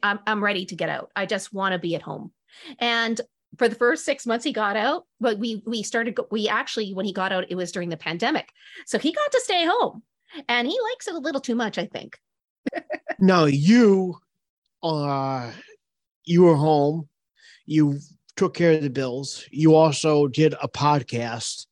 I'm 0.02 0.20
I'm 0.26 0.42
ready 0.42 0.64
to 0.66 0.76
get 0.76 0.88
out. 0.88 1.10
I 1.14 1.26
just 1.26 1.52
want 1.52 1.72
to 1.72 1.78
be 1.78 1.94
at 1.94 2.02
home. 2.02 2.32
And 2.78 3.20
for 3.58 3.68
the 3.68 3.74
first 3.74 4.04
six 4.04 4.26
months 4.26 4.44
he 4.44 4.52
got 4.52 4.76
out, 4.76 5.04
but 5.20 5.38
we 5.38 5.62
we 5.66 5.82
started 5.82 6.18
we 6.30 6.48
actually 6.48 6.94
when 6.94 7.04
he 7.04 7.12
got 7.12 7.32
out, 7.32 7.50
it 7.50 7.54
was 7.54 7.72
during 7.72 7.88
the 7.88 7.96
pandemic. 7.96 8.50
So 8.86 8.98
he 8.98 9.12
got 9.12 9.32
to 9.32 9.40
stay 9.40 9.66
home. 9.66 10.02
And 10.48 10.66
he 10.66 10.78
likes 10.90 11.08
it 11.08 11.14
a 11.14 11.18
little 11.18 11.42
too 11.42 11.54
much, 11.54 11.76
I 11.76 11.86
think. 11.86 12.18
no, 13.18 13.44
you 13.44 14.16
uh 14.82 15.52
you 16.24 16.42
were 16.42 16.56
home. 16.56 17.08
You 17.66 17.98
took 18.36 18.54
care 18.54 18.72
of 18.72 18.82
the 18.82 18.90
bills. 18.90 19.44
You 19.50 19.74
also 19.74 20.28
did 20.28 20.54
a 20.54 20.68
podcast. 20.68 21.66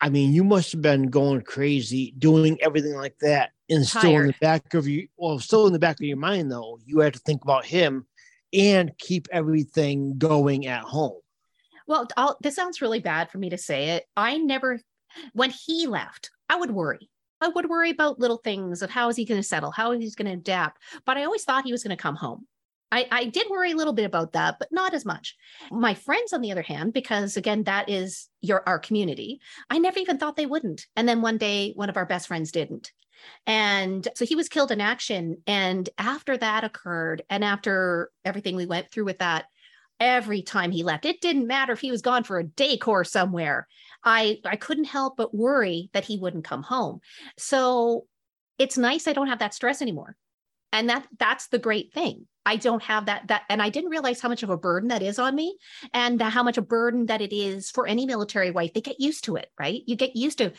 I 0.00 0.08
mean, 0.10 0.32
you 0.32 0.44
must 0.44 0.72
have 0.72 0.82
been 0.82 1.08
going 1.08 1.42
crazy 1.42 2.14
doing 2.18 2.58
everything 2.60 2.94
like 2.94 3.16
that. 3.20 3.50
And 3.70 3.86
still 3.86 4.02
Tired. 4.02 4.20
in 4.20 4.26
the 4.28 4.36
back 4.40 4.74
of 4.74 4.86
you, 4.86 5.08
well, 5.16 5.38
still 5.38 5.66
in 5.66 5.72
the 5.72 5.78
back 5.78 5.96
of 5.96 6.04
your 6.04 6.18
mind, 6.18 6.50
though, 6.50 6.78
you 6.84 7.00
had 7.00 7.14
to 7.14 7.20
think 7.20 7.42
about 7.42 7.64
him 7.64 8.06
and 8.52 8.92
keep 8.98 9.26
everything 9.32 10.18
going 10.18 10.66
at 10.66 10.82
home. 10.82 11.20
Well, 11.86 12.06
I'll, 12.16 12.36
this 12.42 12.56
sounds 12.56 12.82
really 12.82 13.00
bad 13.00 13.30
for 13.30 13.38
me 13.38 13.50
to 13.50 13.58
say 13.58 13.90
it. 13.90 14.04
I 14.16 14.36
never, 14.38 14.80
when 15.32 15.50
he 15.50 15.86
left, 15.86 16.30
I 16.48 16.56
would 16.56 16.70
worry. 16.70 17.08
I 17.40 17.48
would 17.48 17.68
worry 17.68 17.90
about 17.90 18.18
little 18.18 18.38
things 18.38 18.80
of 18.82 18.90
how 18.90 19.08
is 19.08 19.16
he 19.16 19.24
going 19.24 19.40
to 19.40 19.46
settle, 19.46 19.70
how 19.70 19.92
is 19.92 20.00
he 20.00 20.10
going 20.10 20.32
to 20.32 20.38
adapt. 20.38 20.80
But 21.04 21.16
I 21.16 21.24
always 21.24 21.44
thought 21.44 21.64
he 21.64 21.72
was 21.72 21.82
going 21.82 21.96
to 21.96 22.02
come 22.02 22.16
home. 22.16 22.46
I, 22.94 23.08
I 23.10 23.24
did 23.24 23.48
worry 23.50 23.72
a 23.72 23.76
little 23.76 23.92
bit 23.92 24.04
about 24.04 24.32
that, 24.34 24.60
but 24.60 24.70
not 24.70 24.94
as 24.94 25.04
much. 25.04 25.36
My 25.72 25.94
friends, 25.94 26.32
on 26.32 26.42
the 26.42 26.52
other 26.52 26.62
hand, 26.62 26.92
because 26.92 27.36
again, 27.36 27.64
that 27.64 27.88
is 27.90 28.28
your 28.40 28.62
our 28.68 28.78
community, 28.78 29.40
I 29.68 29.78
never 29.78 29.98
even 29.98 30.16
thought 30.16 30.36
they 30.36 30.46
wouldn't. 30.46 30.86
And 30.94 31.08
then 31.08 31.20
one 31.20 31.36
day, 31.36 31.72
one 31.74 31.88
of 31.88 31.96
our 31.96 32.06
best 32.06 32.28
friends 32.28 32.52
didn't. 32.52 32.92
And 33.48 34.06
so 34.14 34.24
he 34.24 34.36
was 34.36 34.48
killed 34.48 34.70
in 34.70 34.80
action. 34.80 35.38
And 35.44 35.88
after 35.98 36.36
that 36.36 36.62
occurred, 36.62 37.22
and 37.28 37.42
after 37.42 38.12
everything 38.24 38.54
we 38.54 38.66
went 38.66 38.92
through 38.92 39.06
with 39.06 39.18
that, 39.18 39.46
every 39.98 40.42
time 40.42 40.70
he 40.70 40.84
left, 40.84 41.04
it 41.04 41.20
didn't 41.20 41.48
matter 41.48 41.72
if 41.72 41.80
he 41.80 41.90
was 41.90 42.02
gone 42.02 42.22
for 42.22 42.38
a 42.38 42.44
day 42.44 42.76
course 42.76 43.10
somewhere. 43.10 43.66
I 44.04 44.38
I 44.44 44.54
couldn't 44.54 44.84
help 44.84 45.16
but 45.16 45.34
worry 45.34 45.90
that 45.94 46.04
he 46.04 46.16
wouldn't 46.16 46.44
come 46.44 46.62
home. 46.62 47.00
So 47.38 48.06
it's 48.56 48.78
nice 48.78 49.08
I 49.08 49.14
don't 49.14 49.26
have 49.26 49.40
that 49.40 49.54
stress 49.54 49.82
anymore 49.82 50.16
and 50.72 50.88
that 50.90 51.06
that's 51.18 51.48
the 51.48 51.58
great 51.58 51.92
thing 51.92 52.26
i 52.46 52.56
don't 52.56 52.82
have 52.82 53.06
that 53.06 53.26
that 53.28 53.42
and 53.48 53.62
i 53.62 53.68
didn't 53.68 53.90
realize 53.90 54.20
how 54.20 54.28
much 54.28 54.42
of 54.42 54.50
a 54.50 54.56
burden 54.56 54.88
that 54.88 55.02
is 55.02 55.18
on 55.18 55.34
me 55.34 55.56
and 55.92 56.20
how 56.20 56.42
much 56.42 56.58
a 56.58 56.62
burden 56.62 57.06
that 57.06 57.20
it 57.20 57.32
is 57.32 57.70
for 57.70 57.86
any 57.86 58.06
military 58.06 58.50
wife. 58.50 58.72
They 58.72 58.80
get 58.80 59.00
used 59.00 59.24
to 59.24 59.36
it 59.36 59.50
right? 59.58 59.82
You 59.86 59.96
get 59.96 60.16
used 60.16 60.38
to 60.38 60.52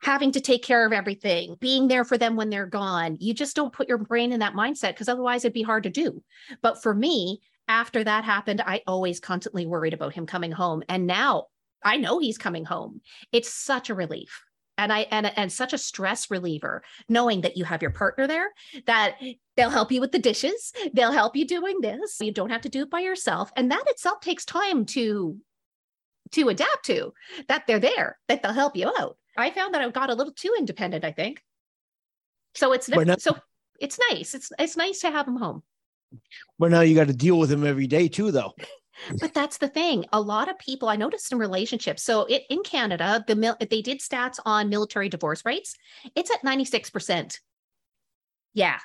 having 0.00 0.30
to 0.32 0.40
take 0.40 0.62
care 0.62 0.86
of 0.86 0.92
everything 0.92 1.56
being 1.60 1.88
there 1.88 2.04
for 2.04 2.16
them 2.16 2.36
when 2.36 2.50
they're 2.50 2.66
gone. 2.66 3.16
You 3.18 3.34
just 3.34 3.56
don't 3.56 3.72
put 3.72 3.88
your 3.88 3.98
brain 3.98 4.32
in 4.32 4.40
that 4.40 4.54
mindset 4.54 4.90
because 4.90 5.08
otherwise 5.08 5.44
it'd 5.44 5.52
be 5.52 5.62
hard 5.62 5.82
to 5.84 5.90
do. 5.90 6.22
But 6.62 6.82
for 6.82 6.94
me 6.94 7.40
after 7.66 8.02
that 8.02 8.24
happened 8.24 8.62
i 8.64 8.80
always 8.86 9.20
constantly 9.20 9.66
worried 9.66 9.92
about 9.92 10.14
him 10.14 10.26
coming 10.26 10.52
home. 10.52 10.82
And 10.88 11.06
now 11.06 11.46
i 11.84 11.96
know 11.96 12.18
he's 12.18 12.38
coming 12.38 12.64
home. 12.64 13.00
It's 13.32 13.52
such 13.52 13.90
a 13.90 13.94
relief 13.94 14.44
and 14.78 14.92
i 14.92 15.00
and, 15.10 15.30
and 15.36 15.52
such 15.52 15.72
a 15.72 15.78
stress 15.78 16.30
reliever 16.30 16.82
knowing 17.08 17.42
that 17.42 17.56
you 17.56 17.64
have 17.64 17.82
your 17.82 17.90
partner 17.90 18.26
there 18.26 18.48
that 18.86 19.16
they'll 19.56 19.68
help 19.68 19.92
you 19.92 20.00
with 20.00 20.12
the 20.12 20.18
dishes 20.18 20.72
they'll 20.94 21.12
help 21.12 21.36
you 21.36 21.46
doing 21.46 21.80
this 21.80 22.16
you 22.20 22.32
don't 22.32 22.50
have 22.50 22.62
to 22.62 22.70
do 22.70 22.82
it 22.82 22.90
by 22.90 23.00
yourself 23.00 23.50
and 23.56 23.70
that 23.70 23.84
itself 23.88 24.20
takes 24.20 24.44
time 24.44 24.86
to 24.86 25.38
to 26.32 26.48
adapt 26.48 26.84
to, 26.86 27.12
that 27.48 27.66
they're 27.66 27.78
there, 27.78 28.18
that 28.28 28.42
they'll 28.42 28.52
help 28.52 28.76
you 28.76 28.92
out. 28.98 29.16
I 29.36 29.50
found 29.50 29.74
that 29.74 29.82
I 29.82 29.88
got 29.90 30.10
a 30.10 30.14
little 30.14 30.32
too 30.32 30.54
independent, 30.58 31.04
I 31.04 31.12
think. 31.12 31.42
So 32.54 32.72
it's 32.72 32.88
But 32.88 33.20
so 33.20 33.36
it's 33.80 33.98
nice. 34.10 34.34
It's 34.34 34.50
it's 34.58 34.76
nice 34.76 35.00
to 35.00 35.10
have 35.10 35.26
them 35.26 35.36
home. 35.36 35.62
But 36.58 36.70
now 36.70 36.80
you 36.80 36.94
got 36.94 37.06
to 37.08 37.12
deal 37.12 37.38
with 37.38 37.50
them 37.50 37.64
every 37.64 37.86
day 37.86 38.08
too, 38.08 38.32
though. 38.32 38.54
But 39.20 39.34
that's 39.34 39.58
the 39.58 39.68
thing. 39.68 40.04
A 40.12 40.20
lot 40.20 40.48
of 40.48 40.58
people 40.58 40.88
I 40.88 40.96
noticed 40.96 41.32
in 41.32 41.38
relationships. 41.38 42.02
So 42.02 42.24
it, 42.24 42.44
in 42.50 42.62
Canada, 42.62 43.24
the 43.26 43.36
mil- 43.36 43.56
they 43.58 43.82
did 43.82 44.00
stats 44.00 44.38
on 44.44 44.68
military 44.68 45.08
divorce 45.08 45.44
rates. 45.44 45.76
It's 46.14 46.30
at 46.30 46.42
96%. 46.42 47.38
Yeah. 48.54 48.78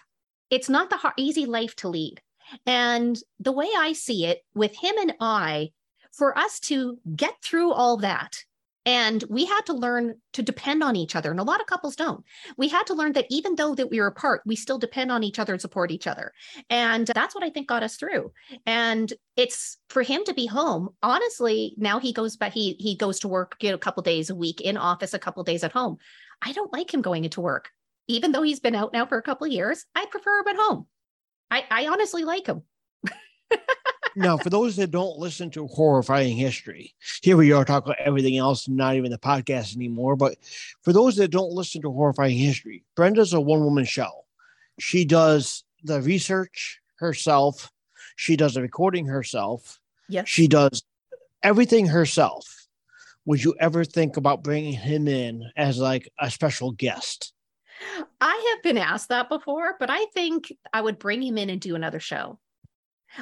It's 0.49 0.69
not 0.69 0.89
the 0.89 0.97
hard, 0.97 1.15
easy 1.17 1.45
life 1.45 1.75
to 1.77 1.89
lead. 1.89 2.21
And 2.65 3.17
the 3.39 3.51
way 3.51 3.69
I 3.75 3.93
see 3.93 4.25
it 4.25 4.43
with 4.53 4.75
him 4.75 4.95
and 4.99 5.13
I, 5.19 5.71
for 6.11 6.37
us 6.37 6.59
to 6.61 6.99
get 7.15 7.41
through 7.41 7.71
all 7.73 7.97
that, 7.97 8.43
and 8.85 9.23
we 9.29 9.45
had 9.45 9.61
to 9.67 9.73
learn 9.73 10.15
to 10.33 10.43
depend 10.43 10.83
on 10.83 10.95
each 10.95 11.15
other. 11.15 11.31
And 11.31 11.39
a 11.39 11.43
lot 11.43 11.61
of 11.61 11.67
couples 11.67 11.95
don't. 11.95 12.23
We 12.57 12.67
had 12.67 12.87
to 12.87 12.93
learn 12.93 13.13
that 13.13 13.27
even 13.29 13.55
though 13.55 13.75
that 13.75 13.89
we 13.89 13.99
were 13.99 14.07
apart, 14.07 14.41
we 14.45 14.55
still 14.55 14.77
depend 14.77 15.11
on 15.11 15.23
each 15.23 15.39
other 15.39 15.53
and 15.53 15.61
support 15.61 15.91
each 15.91 16.07
other. 16.07 16.33
And 16.69 17.07
that's 17.07 17.33
what 17.33 17.43
I 17.43 17.49
think 17.49 17.67
got 17.67 17.83
us 17.83 17.95
through. 17.95 18.31
And 18.65 19.11
it's 19.37 19.77
for 19.89 20.01
him 20.01 20.23
to 20.25 20.33
be 20.33 20.45
home. 20.45 20.89
Honestly, 21.01 21.75
now 21.77 21.99
he 21.99 22.11
goes 22.11 22.35
back, 22.35 22.51
he 22.51 22.75
he 22.79 22.95
goes 22.95 23.19
to 23.21 23.27
work 23.27 23.55
you 23.61 23.69
know, 23.69 23.75
a 23.75 23.79
couple 23.79 24.03
days 24.03 24.29
a 24.29 24.35
week 24.35 24.59
in 24.61 24.77
office, 24.77 25.13
a 25.13 25.19
couple 25.19 25.43
days 25.43 25.63
at 25.63 25.71
home. 25.71 25.97
I 26.41 26.51
don't 26.51 26.73
like 26.73 26.93
him 26.93 27.01
going 27.01 27.23
into 27.23 27.41
work. 27.41 27.69
Even 28.07 28.33
though 28.33 28.43
he's 28.43 28.59
been 28.59 28.75
out 28.75 28.91
now 28.91 29.05
for 29.05 29.17
a 29.17 29.23
couple 29.23 29.47
years, 29.47 29.85
I 29.95 30.05
prefer 30.07 30.39
him 30.39 30.47
at 30.49 30.57
home. 30.57 30.87
I, 31.49 31.63
I 31.71 31.87
honestly 31.87 32.25
like 32.25 32.47
him. 32.47 32.63
now, 34.15 34.37
for 34.37 34.49
those 34.49 34.75
that 34.75 34.91
don't 34.91 35.17
listen 35.17 35.49
to 35.51 35.67
horrifying 35.67 36.35
history, 36.37 36.93
here 37.21 37.37
we 37.37 37.51
are 37.51 37.65
talking 37.65 37.91
about 37.91 38.05
everything 38.05 38.37
else, 38.37 38.67
not 38.67 38.95
even 38.95 39.11
the 39.11 39.17
podcast 39.17 39.75
anymore. 39.75 40.15
But 40.15 40.35
for 40.81 40.93
those 40.93 41.15
that 41.17 41.31
don't 41.31 41.51
listen 41.51 41.81
to 41.81 41.91
horrifying 41.91 42.37
history, 42.37 42.83
Brenda's 42.95 43.33
a 43.33 43.41
one 43.41 43.63
woman 43.63 43.85
show. 43.85 44.25
She 44.79 45.05
does 45.05 45.63
the 45.83 46.01
research 46.01 46.79
herself, 46.95 47.71
she 48.15 48.35
does 48.35 48.53
the 48.53 48.61
recording 48.61 49.05
herself, 49.05 49.79
Yes. 50.09 50.27
she 50.29 50.47
does 50.47 50.83
everything 51.41 51.87
herself. 51.87 52.67
Would 53.25 53.43
you 53.43 53.55
ever 53.59 53.83
think 53.85 54.17
about 54.17 54.43
bringing 54.43 54.73
him 54.73 55.07
in 55.07 55.49
as 55.55 55.77
like 55.79 56.09
a 56.19 56.29
special 56.29 56.71
guest? 56.71 57.33
I 58.21 58.53
have 58.55 58.63
been 58.63 58.77
asked 58.77 59.09
that 59.09 59.29
before, 59.29 59.75
but 59.79 59.89
I 59.89 60.05
think 60.13 60.53
I 60.73 60.81
would 60.81 60.99
bring 60.99 61.21
him 61.21 61.37
in 61.37 61.49
and 61.49 61.59
do 61.59 61.75
another 61.75 61.99
show. 61.99 62.39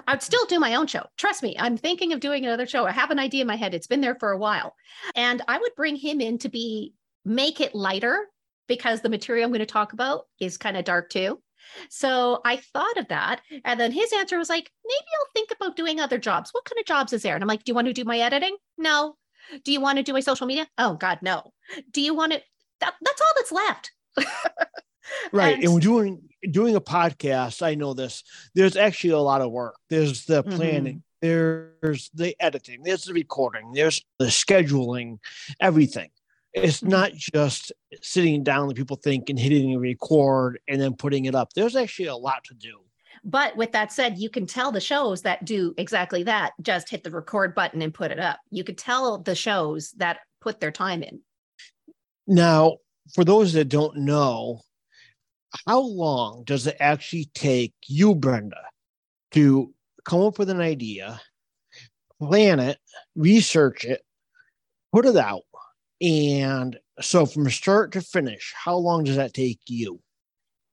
I 0.08 0.14
would 0.14 0.22
still 0.22 0.46
do 0.46 0.60
my 0.60 0.76
own 0.76 0.88
show. 0.88 1.06
Trust 1.18 1.44
me, 1.44 1.56
I'm 1.60 1.78
thinking 1.78 2.14
of 2.14 2.20
doing 2.20 2.46
another 2.46 2.66
show. 2.66 2.86
I 2.86 2.92
have 2.92 3.12
an 3.12 3.20
idea 3.20 3.42
in 3.42 3.48
my 3.48 3.56
head. 3.56 3.74
It's 3.74 3.88
been 3.88 4.02
there 4.02 4.16
for 4.16 4.32
a 4.32 4.38
while. 4.38 4.76
And 5.16 5.42
I 5.48 5.58
would 5.58 5.76
bring 5.76 5.96
him 5.96 6.22
in 6.22 6.38
to 6.39 6.50
be 6.50 6.94
make 7.26 7.62
it 7.62 7.76
lighter 7.76 8.28
because 8.68 9.02
the 9.02 9.10
material 9.10 9.46
I'm 9.46 9.52
going 9.52 9.60
to 9.60 9.66
talk 9.66 9.94
about 9.94 10.26
is 10.39 10.58
kind 10.58 10.78
of 10.78 10.86
dark 10.86 11.10
too. 11.10 11.42
So 11.89 12.42
I 12.44 12.58
thought 12.58 12.98
of 12.98 13.08
that. 13.10 13.42
And 13.66 13.80
then 13.80 13.92
his 13.92 14.12
answer 14.14 14.38
was 14.38 14.50
like, 14.50 14.72
maybe 14.86 15.08
I'll 15.20 15.32
think 15.34 15.52
about 15.52 15.76
doing 15.76 16.00
other 16.00 16.18
jobs. 16.18 16.52
What 16.52 16.66
kind 16.66 16.80
of 16.80 16.86
jobs 16.86 17.14
is 17.14 17.22
there? 17.22 17.36
And 17.36 17.44
I'm 17.44 17.48
like, 17.48 17.64
do 17.64 17.70
you 17.72 17.76
want 17.76 17.88
to 17.88 17.94
do 17.94 18.04
my 18.04 18.20
editing? 18.20 18.56
No. 18.78 19.16
Do 19.64 19.72
you 19.72 19.82
want 19.82 19.98
to 19.98 20.04
do 20.04 20.14
my 20.14 20.20
social 20.20 20.48
media? 20.48 20.68
Oh 20.78 20.96
God, 20.96 21.20
no. 21.22 21.52
Do 21.92 22.02
you 22.02 22.14
want 22.14 22.34
to? 22.34 22.42
That, 22.80 22.96
that's 23.02 23.22
all 23.22 23.34
that's 23.36 23.52
left. 23.52 23.92
Right. 25.32 25.55
And- 25.55 25.64
And, 25.66 25.74
we're 25.74 25.80
doing 25.80 26.28
doing 26.49 26.76
a 26.76 26.82
podcast, 26.82 27.62
I 27.62 27.76
know 27.76 27.93
this. 27.93 28.24
There's 28.55 28.76
actually 28.76 29.12
a 29.12 29.20
lot 29.20 29.41
of 29.41 29.51
work. 29.51 29.76
There's 29.89 30.26
the 30.26 30.43
Mhm. 30.43 30.55
planning, 30.55 31.03
there's 31.22 32.09
the 32.16 32.36
editing, 32.39 32.82
there's 32.82 33.03
the 33.03 33.14
recording, 33.14 33.74
there's 33.74 34.03
the 34.18 34.26
scheduling, 34.26 35.20
everything. 35.59 36.09
It's 36.53 36.82
Mhm. 36.82 36.88
not 36.89 37.14
just 37.14 37.72
sitting 38.01 38.43
down 38.43 38.66
and 38.70 38.76
people 38.76 38.95
think 38.97 39.30
and 39.30 39.38
hitting 39.38 39.78
record 39.78 40.59
and 40.68 40.82
then 40.82 40.95
putting 40.95 41.26
it 41.26 41.36
up. 41.36 41.53
There's 41.53 41.76
actually 41.76 42.07
a 42.07 42.16
lot 42.16 42.43
to 42.45 42.55
do. 42.55 42.82
But 43.24 43.55
with 43.55 43.72
that 43.74 43.91
said, 43.91 44.18
you 44.18 44.30
can 44.32 44.47
tell 44.47 44.72
the 44.72 44.82
shows 44.82 45.22
that 45.22 45.45
do 45.45 45.76
exactly 45.78 46.24
that. 46.24 46.53
Just 46.59 46.89
hit 46.89 47.03
the 47.03 47.12
record 47.12 47.53
button 47.53 47.84
and 47.84 47.93
put 47.93 48.09
it 48.09 48.20
up. 48.20 48.39
You 48.49 48.64
could 48.64 48.80
tell 48.80 49.20
the 49.20 49.36
shows 49.36 49.91
that 49.97 50.22
put 50.41 50.59
their 50.59 50.72
time 50.72 51.03
in. 51.03 51.22
Now, 52.26 52.78
for 53.14 53.24
those 53.24 53.53
that 53.53 53.66
don't 53.66 53.97
know, 53.97 54.62
how 55.68 55.82
long 55.82 56.43
does 56.45 56.68
it 56.68 56.78
actually 56.80 57.30
take 57.34 57.74
you, 57.88 58.16
Brenda, 58.16 58.62
to 59.32 59.74
come 60.06 60.22
up 60.22 60.39
with 60.39 60.49
an 60.49 60.62
idea, 60.62 61.22
plan 62.20 62.60
it, 62.60 62.78
research 63.16 63.86
it, 63.86 64.02
put 64.93 65.06
it 65.06 65.18
out? 65.18 65.43
And 66.02 66.78
so 66.99 67.26
from 67.26 67.49
start 67.49 67.91
to 67.93 68.02
finish, 68.02 68.54
how 68.56 68.76
long 68.76 69.04
does 69.04 69.18
that 69.18 69.34
take 69.34 69.60
you? 69.68 69.99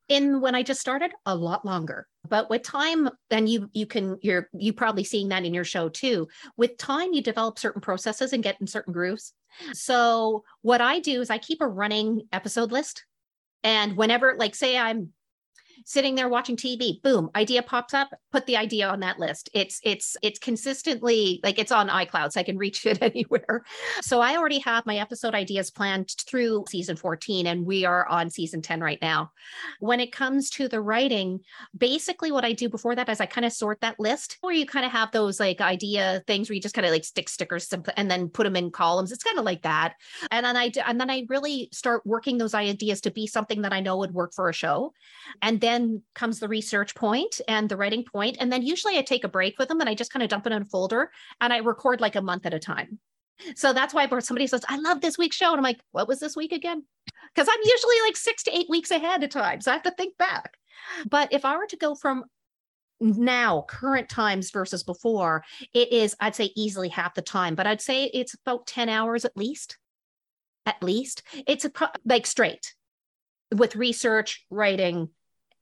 In 0.09 0.41
when 0.41 0.55
I 0.55 0.62
just 0.62 0.81
started, 0.81 1.12
a 1.26 1.37
lot 1.37 1.66
longer. 1.66 2.07
But 2.26 2.49
with 2.49 2.62
time, 2.62 3.11
then 3.29 3.47
you 3.47 3.68
you 3.74 3.85
can 3.85 4.16
you're 4.22 4.49
you 4.55 4.72
probably 4.72 5.05
seeing 5.05 5.29
that 5.29 5.45
in 5.45 5.53
your 5.53 5.64
show 5.64 5.91
too. 5.91 6.29
With 6.57 6.79
time, 6.79 7.12
you 7.12 7.22
develop 7.22 7.59
certain 7.59 7.83
processes 7.83 8.33
and 8.33 8.43
get 8.43 8.59
in 8.59 8.66
certain 8.66 8.95
grooves. 8.95 9.35
So 9.74 10.45
what 10.62 10.81
I 10.81 11.01
do 11.01 11.20
is 11.20 11.29
I 11.29 11.37
keep 11.37 11.61
a 11.61 11.68
running 11.68 12.22
episode 12.33 12.72
list. 12.72 13.05
And 13.65 13.97
whenever, 13.97 14.37
like, 14.39 14.55
say 14.55 14.79
I'm 14.79 15.13
sitting 15.89 16.14
there 16.14 16.28
watching 16.28 16.55
TV, 16.55 17.01
boom, 17.01 17.30
idea 17.34 17.62
pops 17.62 17.95
up, 17.95 18.11
put 18.30 18.45
the 18.45 18.59
idea 18.59 18.86
on 18.86 19.01
that 19.01 19.18
list. 19.18 19.49
It's 19.55 19.80
it's 19.82 20.18
it's 20.20 20.39
consistently 20.39 21.41
like 21.43 21.59
it's 21.59 21.72
on 21.72 21.89
iCloud, 21.89 22.32
so 22.32 22.41
I 22.41 22.43
can 22.43 22.59
reach 22.59 22.84
it 22.86 22.99
anywhere. 23.01 23.64
So 24.03 24.20
I 24.20 24.36
already 24.36 24.59
have 24.59 24.84
my 24.84 24.99
episode 24.99 25.34
ideas 25.34 25.70
planned 25.70 26.11
through 26.26 26.66
season 26.68 26.95
14, 26.95 27.47
and 27.47 27.64
we 27.64 27.86
are 27.86 28.07
on 28.07 28.28
season 28.28 28.61
10 28.61 28.80
right 28.82 28.99
now. 29.01 29.32
When 29.80 29.99
it 29.99 30.12
comes 30.12 30.51
to 30.51 30.68
the 30.68 30.82
writing, 30.82 31.41
basically 31.76 32.32
what 32.32 32.45
I 32.45 32.53
do 32.53 32.68
before 32.68 32.95
that 32.95 33.09
is 33.09 33.20
I 33.20 33.26
kind 33.26 33.47
of 33.47 33.53
sort 33.55 33.80
that 33.80 33.99
list 33.99 34.36
where 34.43 34.53
you 34.53 34.66
kind 34.66 34.84
of 34.84 34.93
have 34.93 35.11
those 35.12 35.41
like 35.41 35.62
idea 35.62 36.22
things 36.26 36.51
where 36.51 36.55
you 36.55 36.61
just 36.61 36.74
kind 36.74 36.86
of 36.86 36.93
like 36.93 37.05
stick 37.05 37.30
stickers 37.30 37.72
and 37.97 38.11
then 38.11 38.28
put 38.28 38.45
them 38.45 38.57
in 38.57 38.70
columns. 38.70 39.11
It's 39.11 39.24
kind 39.24 39.39
of 39.39 39.47
like 39.47 39.62
that. 39.62 39.95
And 40.30 40.45
then 40.45 40.57
I 40.57 40.70
and 40.86 41.01
then 41.01 41.09
I 41.09 41.24
really 41.30 41.70
start 41.72 42.03
working 42.05 42.36
those 42.36 42.53
ideas 42.53 43.01
to 43.03 43.11
be 43.11 43.26
something 43.26 43.62
that 43.62 43.72
I 43.72 43.80
know 43.80 43.97
would 43.97 44.12
work 44.12 44.34
for 44.34 44.51
a 44.51 44.53
show. 44.53 44.93
And 45.41 45.62
then 45.62 45.78
comes 46.14 46.41
the 46.41 46.49
research 46.49 46.95
point 46.95 47.41
and 47.49 47.68
the 47.68 47.76
writing 47.76 48.05
point. 48.05 48.37
And 48.41 48.53
then 48.53 48.62
usually 48.62 48.99
I 48.99 49.03
take 49.03 49.24
a 49.24 49.29
break 49.29 49.59
with 49.59 49.68
them 49.68 49.81
and 49.81 49.89
I 49.89 49.95
just 49.95 50.12
kind 50.12 50.22
of 50.22 50.29
dump 50.29 50.47
it 50.47 50.53
in 50.53 50.62
a 50.62 50.66
folder 50.66 51.11
and 51.41 51.53
I 51.53 51.59
record 51.59 52.01
like 52.01 52.16
a 52.16 52.22
month 52.22 52.47
at 52.47 52.55
a 52.55 52.59
time. 52.59 52.99
So 53.55 53.72
that's 53.72 53.95
why 53.95 54.09
somebody 54.18 54.47
says, 54.47 54.64
I 54.68 54.79
love 54.79 55.01
this 55.01 55.18
week's 55.18 55.37
show. 55.37 55.51
And 55.51 55.59
I'm 55.59 55.62
like, 55.62 55.81
what 55.93 56.09
was 56.09 56.20
this 56.20 56.37
week 56.37 56.53
again? 56.53 56.83
Because 57.35 57.49
I'm 57.49 57.61
usually 57.62 58.01
like 58.07 58.16
six 58.16 58.43
to 58.45 58.57
eight 58.57 58.68
weeks 58.68 58.91
ahead 58.91 59.22
of 59.22 59.31
time. 59.31 59.61
So 59.61 59.70
I 59.70 59.74
have 59.74 59.83
to 59.85 59.93
think 59.93 60.16
back. 60.18 60.57
But 61.09 61.33
if 61.33 61.45
I 61.45 61.57
were 61.57 61.66
to 61.66 61.76
go 61.76 61.95
from 61.95 62.24
now, 63.01 63.64
current 63.68 64.09
times 64.09 64.51
versus 64.51 64.83
before, 64.83 65.45
it 65.72 65.93
is, 65.93 66.16
I'd 66.20 66.35
say 66.35 66.51
easily 66.57 66.89
half 66.89 67.14
the 67.14 67.22
time, 67.22 67.55
but 67.55 67.66
I'd 67.66 67.81
say 67.81 68.07
it's 68.07 68.35
about 68.35 68.66
10 68.66 68.89
hours 68.89 69.24
at 69.24 69.37
least. 69.37 69.79
At 70.66 70.83
least 70.83 71.22
it's 71.47 71.64
a, 71.64 71.72
like 72.05 72.26
straight 72.26 72.74
with 73.55 73.76
research, 73.76 74.45
writing, 74.51 75.09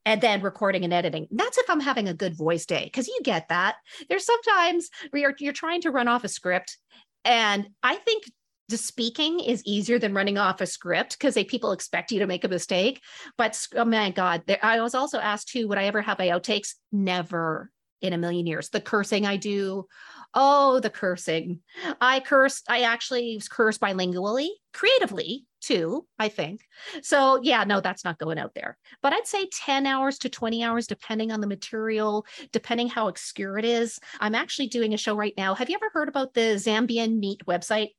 and 0.07 0.21
then 0.21 0.41
recording 0.41 0.85
and 0.85 0.93
editing. 0.93 1.27
That's 1.31 1.57
if 1.57 1.69
I'm 1.69 1.81
having 1.81 2.07
a 2.07 2.13
good 2.13 2.33
voice 2.33 2.65
day, 2.65 2.85
because 2.85 3.09
you 3.09 3.19
get 3.23 3.49
that. 3.49 3.75
There's 4.07 4.25
sometimes 4.25 4.89
where 5.09 5.21
you're, 5.21 5.35
you're 5.37 5.51
trying 5.51 5.81
to 5.81 5.91
run 5.91 6.07
off 6.07 6.23
a 6.23 6.29
script. 6.29 6.77
And 7.25 7.67
I 7.83 7.95
think 7.95 8.23
the 8.69 8.77
speaking 8.77 9.41
is 9.41 9.61
easier 9.65 9.99
than 9.99 10.13
running 10.13 10.37
off 10.37 10.61
a 10.61 10.65
script 10.65 11.19
because 11.19 11.33
people 11.49 11.73
expect 11.73 12.13
you 12.13 12.19
to 12.19 12.25
make 12.25 12.45
a 12.45 12.47
mistake. 12.47 13.01
But 13.37 13.61
oh 13.75 13.83
my 13.83 14.11
God, 14.11 14.43
there, 14.47 14.59
I 14.63 14.79
was 14.79 14.95
also 14.95 15.19
asked 15.19 15.49
too, 15.49 15.67
would 15.67 15.77
I 15.77 15.83
ever 15.83 16.01
have 16.01 16.19
my 16.19 16.29
outtakes? 16.29 16.75
Never 16.93 17.69
in 18.01 18.13
a 18.13 18.17
million 18.17 18.47
years. 18.47 18.69
The 18.69 18.79
cursing 18.79 19.25
I 19.25 19.35
do, 19.35 19.87
oh, 20.33 20.79
the 20.79 20.89
cursing. 20.89 21.59
I 21.99 22.21
curse, 22.21 22.63
I 22.69 22.83
actually 22.83 23.41
curse 23.49 23.77
bilingually, 23.77 24.47
creatively 24.71 25.46
too, 25.61 26.07
I 26.19 26.29
think. 26.29 26.61
So 27.01 27.39
yeah, 27.41 27.63
no, 27.63 27.81
that's 27.81 28.03
not 28.03 28.19
going 28.19 28.37
out 28.37 28.53
there. 28.53 28.77
But 29.01 29.13
I'd 29.13 29.27
say 29.27 29.47
10 29.51 29.85
hours 29.85 30.17
to 30.19 30.29
20 30.29 30.63
hours, 30.63 30.87
depending 30.87 31.31
on 31.31 31.41
the 31.41 31.47
material, 31.47 32.25
depending 32.51 32.87
how 32.87 33.07
obscure 33.07 33.57
it 33.57 33.65
is. 33.65 33.99
I'm 34.19 34.35
actually 34.35 34.67
doing 34.67 34.93
a 34.93 34.97
show 34.97 35.15
right 35.15 35.33
now. 35.37 35.55
Have 35.55 35.69
you 35.69 35.75
ever 35.75 35.89
heard 35.93 36.09
about 36.09 36.33
the 36.33 36.55
Zambian 36.55 37.19
meat 37.19 37.41
website? 37.47 37.89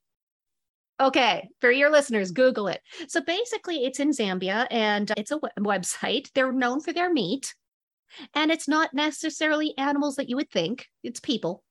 Okay, 1.01 1.49
for 1.61 1.71
your 1.71 1.91
listeners, 1.91 2.33
Google 2.33 2.67
it. 2.67 2.81
So 3.07 3.21
basically, 3.21 3.85
it's 3.85 4.01
in 4.01 4.11
Zambia 4.11 4.67
and 4.71 5.13
it's 5.17 5.31
a 5.31 5.39
website. 5.61 6.29
They're 6.35 6.53
known 6.53 6.81
for 6.81 6.93
their 6.93 7.13
meat, 7.13 7.55
and 8.35 8.51
it's 8.51 8.67
not 8.67 8.95
necessarily 8.95 9.79
animals 9.79 10.17
that 10.17 10.29
you 10.29 10.35
would 10.37 10.51
think, 10.51 10.89
it's 11.05 11.21
people. 11.21 11.63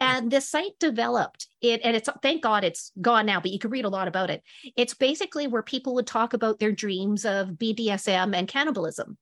And 0.00 0.30
this 0.30 0.48
site 0.48 0.78
developed 0.78 1.48
it, 1.60 1.80
and 1.84 1.96
it's 1.96 2.08
thank 2.22 2.42
God 2.42 2.64
it's 2.64 2.92
gone 3.00 3.26
now, 3.26 3.40
but 3.40 3.50
you 3.50 3.58
can 3.58 3.70
read 3.70 3.84
a 3.84 3.90
lot 3.90 4.08
about 4.08 4.30
it. 4.30 4.42
It's 4.76 4.94
basically 4.94 5.46
where 5.46 5.62
people 5.62 5.94
would 5.94 6.06
talk 6.06 6.34
about 6.34 6.58
their 6.58 6.72
dreams 6.72 7.24
of 7.24 7.50
BDSM 7.50 8.36
and 8.36 8.48
cannibalism. 8.48 9.16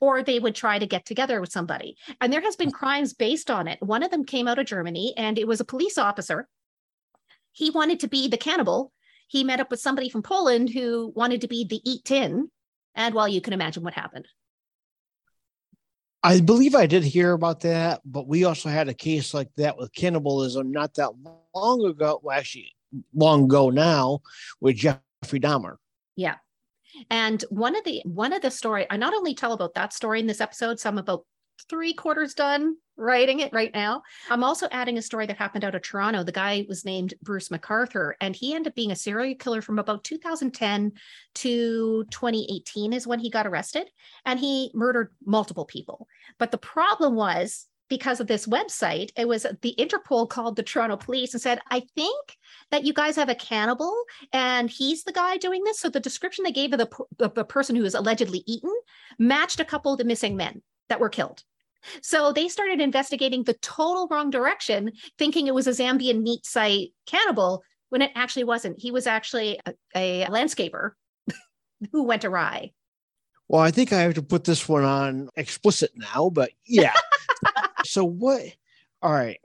Or 0.00 0.22
they 0.22 0.38
would 0.38 0.54
try 0.54 0.78
to 0.78 0.86
get 0.86 1.04
together 1.04 1.40
with 1.42 1.52
somebody. 1.52 1.96
And 2.20 2.32
there 2.32 2.40
has 2.40 2.56
been 2.56 2.70
crimes 2.70 3.12
based 3.12 3.50
on 3.50 3.68
it. 3.68 3.78
One 3.82 4.02
of 4.02 4.10
them 4.10 4.24
came 4.24 4.48
out 4.48 4.58
of 4.58 4.66
Germany, 4.66 5.12
and 5.16 5.38
it 5.38 5.46
was 5.46 5.60
a 5.60 5.64
police 5.64 5.98
officer 5.98 6.48
he 7.54 7.70
wanted 7.70 8.00
to 8.00 8.08
be 8.08 8.28
the 8.28 8.36
cannibal. 8.36 8.92
He 9.28 9.44
met 9.44 9.60
up 9.60 9.70
with 9.70 9.80
somebody 9.80 10.10
from 10.10 10.22
Poland 10.22 10.70
who 10.70 11.12
wanted 11.14 11.40
to 11.40 11.48
be 11.48 11.64
the 11.64 11.80
eat 11.88 12.04
tin. 12.04 12.50
And 12.94 13.14
well, 13.14 13.28
you 13.28 13.40
can 13.40 13.52
imagine 13.52 13.82
what 13.82 13.94
happened. 13.94 14.26
I 16.24 16.40
believe 16.40 16.74
I 16.74 16.86
did 16.86 17.04
hear 17.04 17.32
about 17.32 17.60
that, 17.60 18.00
but 18.02 18.26
we 18.26 18.44
also 18.44 18.70
had 18.70 18.88
a 18.88 18.94
case 18.94 19.34
like 19.34 19.50
that 19.58 19.76
with 19.76 19.94
cannibalism 19.94 20.72
not 20.72 20.94
that 20.94 21.10
long 21.54 21.84
ago. 21.84 22.18
Well, 22.22 22.36
actually, 22.36 22.74
long 23.14 23.44
ago 23.44 23.68
now 23.68 24.20
with 24.58 24.76
Jeffrey 24.76 25.02
Dahmer. 25.38 25.76
Yeah. 26.16 26.36
And 27.10 27.44
one 27.50 27.76
of 27.76 27.84
the 27.84 28.00
one 28.06 28.32
of 28.32 28.40
the 28.40 28.50
story, 28.50 28.86
I 28.88 28.96
not 28.96 29.12
only 29.12 29.34
tell 29.34 29.52
about 29.52 29.74
that 29.74 29.92
story 29.92 30.18
in 30.18 30.26
this 30.26 30.40
episode, 30.40 30.80
some 30.80 30.96
about 30.96 31.26
three 31.68 31.94
quarters 31.94 32.34
done 32.34 32.76
writing 32.96 33.40
it 33.40 33.52
right 33.52 33.72
now. 33.74 34.02
I'm 34.30 34.44
also 34.44 34.68
adding 34.70 34.98
a 34.98 35.02
story 35.02 35.26
that 35.26 35.36
happened 35.36 35.64
out 35.64 35.74
of 35.74 35.82
Toronto. 35.82 36.22
The 36.22 36.32
guy 36.32 36.64
was 36.68 36.84
named 36.84 37.14
Bruce 37.22 37.48
McArthur, 37.48 38.12
and 38.20 38.36
he 38.36 38.54
ended 38.54 38.70
up 38.70 38.74
being 38.74 38.92
a 38.92 38.96
serial 38.96 39.34
killer 39.34 39.62
from 39.62 39.78
about 39.78 40.04
2010 40.04 40.92
to 41.36 42.04
2018 42.10 42.92
is 42.92 43.06
when 43.06 43.18
he 43.18 43.30
got 43.30 43.46
arrested, 43.46 43.88
and 44.24 44.38
he 44.38 44.70
murdered 44.74 45.14
multiple 45.24 45.64
people. 45.64 46.06
But 46.38 46.50
the 46.50 46.58
problem 46.58 47.14
was 47.14 47.66
because 47.88 48.20
of 48.20 48.26
this 48.26 48.46
website, 48.46 49.10
it 49.16 49.28
was 49.28 49.46
the 49.60 49.74
Interpol 49.78 50.28
called 50.28 50.56
the 50.56 50.62
Toronto 50.62 50.96
police 50.96 51.34
and 51.34 51.40
said, 51.40 51.60
I 51.70 51.82
think 51.94 52.36
that 52.70 52.84
you 52.84 52.94
guys 52.94 53.14
have 53.16 53.28
a 53.28 53.34
cannibal 53.34 53.94
and 54.32 54.70
he's 54.70 55.04
the 55.04 55.12
guy 55.12 55.36
doing 55.36 55.62
this. 55.64 55.80
So 55.80 55.90
the 55.90 56.00
description 56.00 56.44
they 56.44 56.50
gave 56.50 56.72
of 56.72 56.78
the, 56.78 56.88
of 57.20 57.34
the 57.34 57.44
person 57.44 57.76
who 57.76 57.82
was 57.82 57.94
allegedly 57.94 58.42
eaten 58.46 58.72
matched 59.18 59.60
a 59.60 59.66
couple 59.66 59.92
of 59.92 59.98
the 59.98 60.04
missing 60.04 60.34
men 60.34 60.62
that 60.88 61.00
were 61.00 61.08
killed. 61.08 61.42
So 62.02 62.32
they 62.32 62.48
started 62.48 62.80
investigating 62.80 63.44
the 63.44 63.54
total 63.54 64.08
wrong 64.08 64.30
direction, 64.30 64.92
thinking 65.18 65.46
it 65.46 65.54
was 65.54 65.66
a 65.66 65.70
Zambian 65.70 66.22
meat 66.22 66.46
site 66.46 66.92
cannibal 67.06 67.62
when 67.90 68.02
it 68.02 68.10
actually 68.14 68.44
wasn't. 68.44 68.80
He 68.80 68.90
was 68.90 69.06
actually 69.06 69.60
a, 69.94 70.24
a 70.24 70.26
landscaper 70.26 70.92
who 71.92 72.04
went 72.04 72.24
awry. 72.24 72.72
Well, 73.48 73.60
I 73.60 73.70
think 73.70 73.92
I 73.92 74.00
have 74.00 74.14
to 74.14 74.22
put 74.22 74.44
this 74.44 74.68
one 74.68 74.84
on 74.84 75.28
explicit 75.36 75.92
now, 75.94 76.30
but 76.30 76.50
yeah. 76.66 76.94
so 77.84 78.04
what 78.04 78.42
all 79.02 79.12
right. 79.12 79.40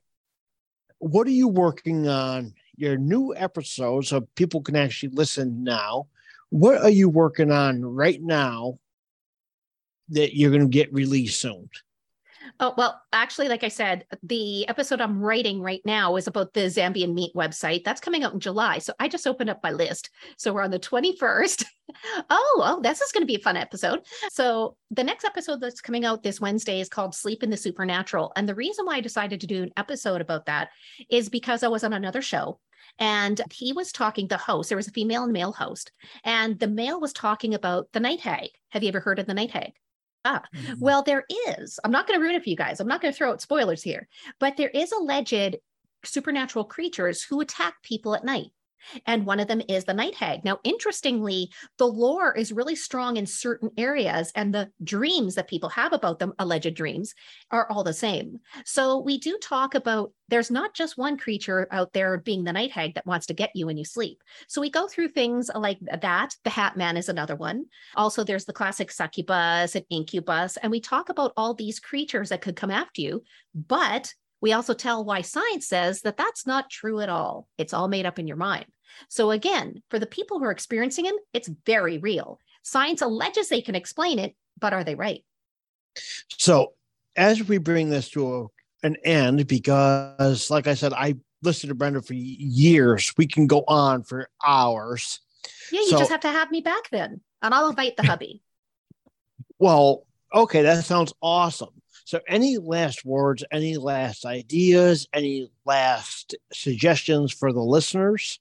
What 0.99 1.27
are 1.27 1.31
you 1.31 1.47
working 1.47 2.07
on? 2.07 2.53
Your 2.77 2.95
new 2.95 3.35
episodes 3.35 4.07
so 4.07 4.21
people 4.35 4.61
can 4.61 4.77
actually 4.77 5.09
listen 5.09 5.65
now. 5.65 6.07
What 6.49 6.81
are 6.81 6.89
you 6.89 7.09
working 7.09 7.51
on 7.51 7.83
right 7.83 8.21
now 8.21 8.79
that 10.11 10.37
you're 10.37 10.51
going 10.51 10.61
to 10.61 10.67
get 10.67 10.93
released 10.93 11.39
soon? 11.39 11.69
Oh, 12.59 12.73
well, 12.77 13.01
actually, 13.13 13.47
like 13.47 13.63
I 13.63 13.69
said, 13.69 14.05
the 14.23 14.67
episode 14.67 14.99
I'm 14.99 15.21
writing 15.21 15.61
right 15.61 15.81
now 15.85 16.15
is 16.17 16.27
about 16.27 16.53
the 16.53 16.61
Zambian 16.61 17.13
meat 17.13 17.31
website. 17.35 17.83
That's 17.83 18.01
coming 18.01 18.23
out 18.23 18.33
in 18.33 18.39
July. 18.39 18.79
So 18.79 18.93
I 18.99 19.07
just 19.07 19.27
opened 19.27 19.49
up 19.49 19.61
my 19.63 19.71
list. 19.71 20.09
So 20.37 20.51
we're 20.51 20.63
on 20.63 20.71
the 20.71 20.79
21st. 20.79 21.63
oh, 22.29 22.61
oh, 22.63 22.81
this 22.81 23.01
is 23.01 23.11
going 23.11 23.21
to 23.21 23.27
be 23.27 23.35
a 23.35 23.39
fun 23.39 23.55
episode. 23.55 24.01
So 24.31 24.75
the 24.91 25.03
next 25.03 25.25
episode 25.25 25.61
that's 25.61 25.81
coming 25.81 26.05
out 26.05 26.23
this 26.23 26.41
Wednesday 26.41 26.81
is 26.81 26.89
called 26.89 27.15
Sleep 27.15 27.43
in 27.43 27.49
the 27.49 27.57
Supernatural. 27.57 28.33
And 28.35 28.47
the 28.47 28.55
reason 28.55 28.85
why 28.85 28.95
I 28.95 29.01
decided 29.01 29.39
to 29.41 29.47
do 29.47 29.63
an 29.63 29.71
episode 29.77 30.21
about 30.21 30.47
that 30.47 30.69
is 31.09 31.29
because 31.29 31.63
I 31.63 31.69
was 31.69 31.83
on 31.83 31.93
another 31.93 32.21
show 32.21 32.59
and 32.97 33.41
he 33.51 33.71
was 33.71 33.91
talking 33.91 34.27
the 34.27 34.37
host 34.37 34.69
there 34.69 34.77
was 34.77 34.87
a 34.87 34.91
female 34.91 35.23
and 35.23 35.31
male 35.31 35.51
host 35.51 35.91
and 36.23 36.59
the 36.59 36.67
male 36.67 36.99
was 36.99 37.13
talking 37.13 37.53
about 37.53 37.87
the 37.93 37.99
night 37.99 38.19
hag 38.19 38.49
have 38.69 38.81
you 38.83 38.89
ever 38.89 38.99
heard 38.99 39.19
of 39.19 39.27
the 39.27 39.33
night 39.33 39.51
hag 39.51 39.73
Ah, 40.25 40.43
mm-hmm. 40.53 40.73
well, 40.79 41.01
there 41.01 41.23
is. 41.47 41.79
I'm 41.83 41.91
not 41.91 42.07
going 42.07 42.19
to 42.19 42.23
ruin 42.23 42.35
it 42.35 42.43
for 42.43 42.49
you 42.49 42.55
guys. 42.55 42.79
I'm 42.79 42.87
not 42.87 43.01
going 43.01 43.13
to 43.13 43.17
throw 43.17 43.31
out 43.31 43.41
spoilers 43.41 43.81
here, 43.81 44.07
but 44.39 44.57
there 44.57 44.69
is 44.69 44.91
alleged 44.91 45.57
supernatural 46.03 46.65
creatures 46.65 47.23
who 47.23 47.41
attack 47.41 47.81
people 47.83 48.15
at 48.15 48.23
night 48.23 48.47
and 49.05 49.25
one 49.25 49.39
of 49.39 49.47
them 49.47 49.61
is 49.67 49.85
the 49.85 49.93
night 49.93 50.15
hag. 50.15 50.43
Now, 50.43 50.59
interestingly, 50.63 51.49
the 51.77 51.87
lore 51.87 52.35
is 52.35 52.51
really 52.51 52.75
strong 52.75 53.17
in 53.17 53.25
certain 53.25 53.69
areas, 53.77 54.31
and 54.35 54.53
the 54.53 54.69
dreams 54.83 55.35
that 55.35 55.47
people 55.47 55.69
have 55.69 55.93
about 55.93 56.19
them, 56.19 56.33
alleged 56.39 56.73
dreams, 56.75 57.13
are 57.51 57.69
all 57.69 57.83
the 57.83 57.93
same. 57.93 58.39
So, 58.65 58.99
we 58.99 59.17
do 59.17 59.37
talk 59.41 59.75
about 59.75 60.11
there's 60.27 60.51
not 60.51 60.73
just 60.73 60.97
one 60.97 61.17
creature 61.17 61.67
out 61.71 61.93
there 61.93 62.17
being 62.19 62.43
the 62.43 62.53
night 62.53 62.71
hag 62.71 62.93
that 62.93 63.05
wants 63.05 63.25
to 63.27 63.33
get 63.33 63.51
you 63.55 63.65
when 63.65 63.77
you 63.77 63.85
sleep. 63.85 64.21
So, 64.47 64.61
we 64.61 64.69
go 64.69 64.87
through 64.87 65.09
things 65.09 65.49
like 65.53 65.79
that. 66.01 66.35
The 66.43 66.49
Hat 66.49 66.77
Man 66.77 66.97
is 66.97 67.09
another 67.09 67.35
one. 67.35 67.65
Also, 67.95 68.23
there's 68.23 68.45
the 68.45 68.53
classic 68.53 68.91
succubus 68.91 69.75
and 69.75 69.85
incubus, 69.89 70.57
and 70.57 70.71
we 70.71 70.79
talk 70.79 71.09
about 71.09 71.33
all 71.35 71.53
these 71.53 71.79
creatures 71.79 72.29
that 72.29 72.41
could 72.41 72.55
come 72.55 72.71
after 72.71 73.01
you, 73.01 73.23
but 73.53 74.13
we 74.41 74.53
also 74.53 74.73
tell 74.73 75.03
why 75.03 75.21
science 75.21 75.67
says 75.67 76.01
that 76.01 76.17
that's 76.17 76.47
not 76.47 76.69
true 76.69 76.99
at 77.01 77.09
all. 77.09 77.47
It's 77.57 77.73
all 77.73 77.87
made 77.87 78.05
up 78.05 78.19
in 78.19 78.27
your 78.27 78.37
mind. 78.37 78.65
So, 79.07 79.31
again, 79.31 79.81
for 79.89 79.99
the 79.99 80.05
people 80.05 80.39
who 80.39 80.45
are 80.45 80.51
experiencing 80.51 81.05
it, 81.05 81.15
it's 81.33 81.49
very 81.65 81.97
real. 81.97 82.39
Science 82.63 83.01
alleges 83.01 83.49
they 83.49 83.61
can 83.61 83.75
explain 83.75 84.19
it, 84.19 84.35
but 84.59 84.73
are 84.73 84.83
they 84.83 84.95
right? 84.95 85.23
So, 86.37 86.73
as 87.15 87.47
we 87.47 87.57
bring 87.57 87.89
this 87.89 88.09
to 88.11 88.51
an 88.83 88.95
end, 89.03 89.47
because, 89.47 90.49
like 90.49 90.67
I 90.67 90.73
said, 90.73 90.93
I 90.93 91.15
listened 91.41 91.69
to 91.69 91.75
Brenda 91.75 92.01
for 92.01 92.13
years, 92.13 93.13
we 93.17 93.27
can 93.27 93.47
go 93.47 93.63
on 93.67 94.03
for 94.03 94.29
hours. 94.45 95.19
Yeah, 95.71 95.81
you 95.81 95.89
so, 95.89 95.99
just 95.99 96.11
have 96.11 96.21
to 96.21 96.31
have 96.31 96.51
me 96.51 96.61
back 96.61 96.89
then, 96.89 97.21
and 97.41 97.53
I'll 97.53 97.69
invite 97.69 97.97
the 97.97 98.03
hubby. 98.07 98.41
Well, 99.57 100.05
okay, 100.33 100.61
that 100.63 100.85
sounds 100.85 101.13
awesome. 101.21 101.81
So, 102.09 102.21
any 102.27 102.57
last 102.57 103.05
words, 103.05 103.43
any 103.51 103.77
last 103.77 104.25
ideas, 104.25 105.07
any 105.13 105.51
last 105.63 106.35
suggestions 106.51 107.31
for 107.31 107.53
the 107.53 107.61
listeners? 107.61 108.39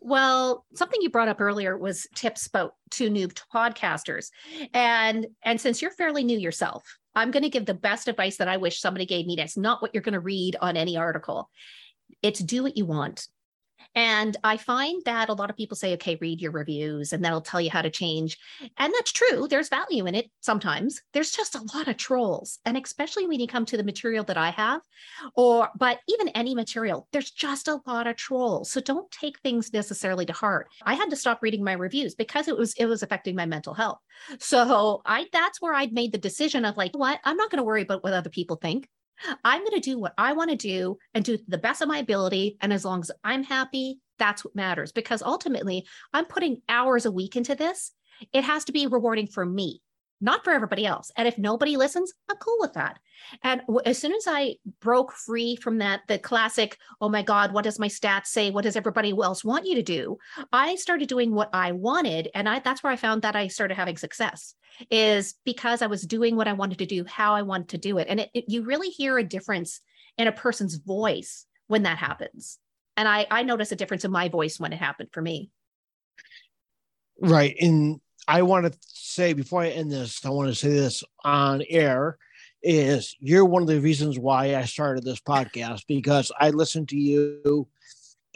Well, 0.00 0.66
something 0.74 1.00
you 1.00 1.08
brought 1.08 1.28
up 1.28 1.40
earlier 1.40 1.78
was 1.78 2.06
tips 2.14 2.46
about 2.46 2.74
to 2.90 3.08
new 3.08 3.28
podcasters. 3.28 4.28
And 4.74 5.26
and 5.42 5.58
since 5.58 5.80
you're 5.80 5.92
fairly 5.92 6.22
new 6.22 6.38
yourself, 6.38 6.84
I'm 7.14 7.30
going 7.30 7.44
to 7.44 7.48
give 7.48 7.64
the 7.64 7.72
best 7.72 8.08
advice 8.08 8.36
that 8.36 8.48
I 8.48 8.58
wish 8.58 8.78
somebody 8.78 9.06
gave 9.06 9.24
me. 9.24 9.36
That's 9.36 9.56
not 9.56 9.80
what 9.80 9.94
you're 9.94 10.02
going 10.02 10.12
to 10.12 10.20
read 10.20 10.56
on 10.60 10.76
any 10.76 10.98
article. 10.98 11.48
It's 12.20 12.40
do 12.40 12.62
what 12.62 12.76
you 12.76 12.84
want. 12.84 13.26
And 13.94 14.36
I 14.42 14.56
find 14.56 15.02
that 15.04 15.28
a 15.28 15.34
lot 15.34 15.50
of 15.50 15.56
people 15.56 15.76
say, 15.76 15.92
okay, 15.94 16.16
read 16.20 16.40
your 16.40 16.52
reviews 16.52 17.12
and 17.12 17.24
that'll 17.24 17.40
tell 17.40 17.60
you 17.60 17.70
how 17.70 17.82
to 17.82 17.90
change. 17.90 18.38
And 18.78 18.92
that's 18.92 19.12
true. 19.12 19.46
There's 19.48 19.68
value 19.68 20.06
in 20.06 20.14
it 20.14 20.30
sometimes. 20.40 21.02
There's 21.12 21.30
just 21.30 21.54
a 21.54 21.64
lot 21.74 21.88
of 21.88 21.96
trolls. 21.96 22.58
And 22.64 22.76
especially 22.76 23.26
when 23.26 23.40
you 23.40 23.46
come 23.46 23.66
to 23.66 23.76
the 23.76 23.84
material 23.84 24.24
that 24.24 24.38
I 24.38 24.50
have, 24.50 24.80
or, 25.34 25.68
but 25.76 26.00
even 26.08 26.28
any 26.30 26.54
material, 26.54 27.06
there's 27.12 27.30
just 27.30 27.68
a 27.68 27.80
lot 27.86 28.06
of 28.06 28.16
trolls. 28.16 28.70
So 28.70 28.80
don't 28.80 29.10
take 29.10 29.38
things 29.40 29.72
necessarily 29.72 30.26
to 30.26 30.32
heart. 30.32 30.68
I 30.84 30.94
had 30.94 31.10
to 31.10 31.16
stop 31.16 31.42
reading 31.42 31.64
my 31.64 31.72
reviews 31.72 32.14
because 32.14 32.48
it 32.48 32.56
was, 32.56 32.74
it 32.74 32.86
was 32.86 33.02
affecting 33.02 33.36
my 33.36 33.46
mental 33.46 33.74
health. 33.74 33.98
So 34.38 35.02
I, 35.04 35.26
that's 35.32 35.60
where 35.60 35.74
I'd 35.74 35.92
made 35.92 36.12
the 36.12 36.18
decision 36.18 36.64
of 36.64 36.76
like, 36.76 36.96
what? 36.96 37.20
I'm 37.24 37.36
not 37.36 37.50
going 37.50 37.58
to 37.58 37.64
worry 37.64 37.82
about 37.82 38.02
what 38.02 38.14
other 38.14 38.30
people 38.30 38.56
think. 38.56 38.88
I'm 39.44 39.60
going 39.60 39.72
to 39.72 39.80
do 39.80 39.98
what 39.98 40.14
I 40.18 40.32
want 40.32 40.50
to 40.50 40.56
do 40.56 40.98
and 41.14 41.24
do 41.24 41.38
the 41.48 41.58
best 41.58 41.82
of 41.82 41.88
my 41.88 41.98
ability. 41.98 42.56
And 42.60 42.72
as 42.72 42.84
long 42.84 43.00
as 43.00 43.10
I'm 43.24 43.42
happy, 43.42 44.00
that's 44.18 44.44
what 44.44 44.54
matters 44.54 44.92
because 44.92 45.22
ultimately 45.22 45.86
I'm 46.12 46.26
putting 46.26 46.62
hours 46.68 47.06
a 47.06 47.12
week 47.12 47.36
into 47.36 47.54
this. 47.54 47.92
It 48.32 48.44
has 48.44 48.64
to 48.66 48.72
be 48.72 48.86
rewarding 48.86 49.26
for 49.26 49.44
me 49.44 49.82
not 50.22 50.44
for 50.44 50.52
everybody 50.52 50.86
else. 50.86 51.10
And 51.16 51.26
if 51.26 51.36
nobody 51.36 51.76
listens, 51.76 52.12
I'm 52.30 52.36
cool 52.36 52.56
with 52.60 52.74
that. 52.74 52.98
And 53.42 53.62
as 53.84 53.98
soon 53.98 54.12
as 54.12 54.24
I 54.26 54.56
broke 54.80 55.12
free 55.12 55.56
from 55.56 55.78
that, 55.78 56.02
the 56.06 56.18
classic, 56.18 56.78
oh 57.00 57.08
my 57.08 57.22
God, 57.22 57.52
what 57.52 57.64
does 57.64 57.78
my 57.78 57.88
stats 57.88 58.26
say? 58.26 58.50
What 58.50 58.62
does 58.62 58.76
everybody 58.76 59.10
else 59.10 59.44
want 59.44 59.66
you 59.66 59.74
to 59.74 59.82
do? 59.82 60.18
I 60.52 60.76
started 60.76 61.08
doing 61.08 61.34
what 61.34 61.50
I 61.52 61.72
wanted. 61.72 62.30
And 62.34 62.48
I, 62.48 62.60
that's 62.60 62.82
where 62.82 62.92
I 62.92 62.96
found 62.96 63.22
that 63.22 63.36
I 63.36 63.48
started 63.48 63.74
having 63.74 63.96
success 63.96 64.54
is 64.90 65.34
because 65.44 65.82
I 65.82 65.86
was 65.86 66.06
doing 66.06 66.36
what 66.36 66.48
I 66.48 66.52
wanted 66.52 66.78
to 66.78 66.86
do, 66.86 67.04
how 67.04 67.34
I 67.34 67.42
wanted 67.42 67.70
to 67.70 67.78
do 67.78 67.98
it. 67.98 68.06
And 68.08 68.20
it, 68.20 68.30
it, 68.32 68.44
you 68.48 68.62
really 68.62 68.88
hear 68.88 69.18
a 69.18 69.24
difference 69.24 69.80
in 70.18 70.28
a 70.28 70.32
person's 70.32 70.76
voice 70.76 71.46
when 71.66 71.82
that 71.82 71.98
happens. 71.98 72.58
And 72.96 73.08
I, 73.08 73.26
I 73.30 73.42
notice 73.42 73.72
a 73.72 73.76
difference 73.76 74.04
in 74.04 74.10
my 74.10 74.28
voice 74.28 74.60
when 74.60 74.72
it 74.72 74.78
happened 74.78 75.08
for 75.12 75.22
me. 75.22 75.50
Right. 77.20 77.56
And 77.60 78.00
I 78.28 78.42
want 78.42 78.72
to 78.72 78.78
say 78.86 79.32
before 79.32 79.62
I 79.62 79.68
end 79.68 79.90
this, 79.90 80.24
I 80.24 80.30
want 80.30 80.48
to 80.48 80.54
say 80.54 80.70
this 80.70 81.02
on 81.24 81.62
air 81.68 82.18
is 82.62 83.16
you're 83.18 83.44
one 83.44 83.62
of 83.62 83.68
the 83.68 83.80
reasons 83.80 84.18
why 84.18 84.54
I 84.54 84.64
started 84.64 85.04
this 85.04 85.20
podcast 85.20 85.82
because 85.88 86.30
I 86.38 86.50
listened 86.50 86.88
to 86.90 86.96
you 86.96 87.66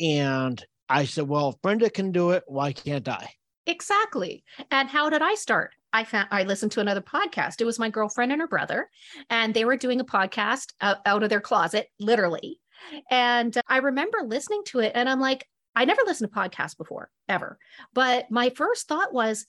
and 0.00 0.64
I 0.88 1.04
said, 1.04 1.28
well, 1.28 1.50
if 1.50 1.62
Brenda 1.62 1.90
can 1.90 2.12
do 2.12 2.30
it, 2.30 2.44
why 2.46 2.72
can't 2.72 3.08
I? 3.08 3.28
Exactly. 3.66 4.44
And 4.70 4.88
how 4.88 5.10
did 5.10 5.22
I 5.22 5.34
start? 5.34 5.72
I 5.92 6.04
found 6.04 6.28
I 6.30 6.42
listened 6.42 6.72
to 6.72 6.80
another 6.80 7.00
podcast. 7.00 7.60
It 7.60 7.64
was 7.64 7.78
my 7.78 7.88
girlfriend 7.88 8.32
and 8.32 8.40
her 8.40 8.46
brother, 8.46 8.90
and 9.30 9.54
they 9.54 9.64
were 9.64 9.76
doing 9.76 10.00
a 10.00 10.04
podcast 10.04 10.72
out, 10.80 10.98
out 11.06 11.22
of 11.22 11.30
their 11.30 11.40
closet, 11.40 11.88
literally. 11.98 12.60
And 13.10 13.56
I 13.66 13.78
remember 13.78 14.18
listening 14.22 14.62
to 14.66 14.80
it, 14.80 14.92
and 14.94 15.08
I'm 15.08 15.20
like, 15.20 15.48
I 15.74 15.84
never 15.84 16.02
listened 16.06 16.32
to 16.32 16.38
podcasts 16.38 16.76
before, 16.76 17.10
ever. 17.28 17.58
But 17.94 18.30
my 18.30 18.50
first 18.50 18.88
thought 18.88 19.12
was, 19.12 19.46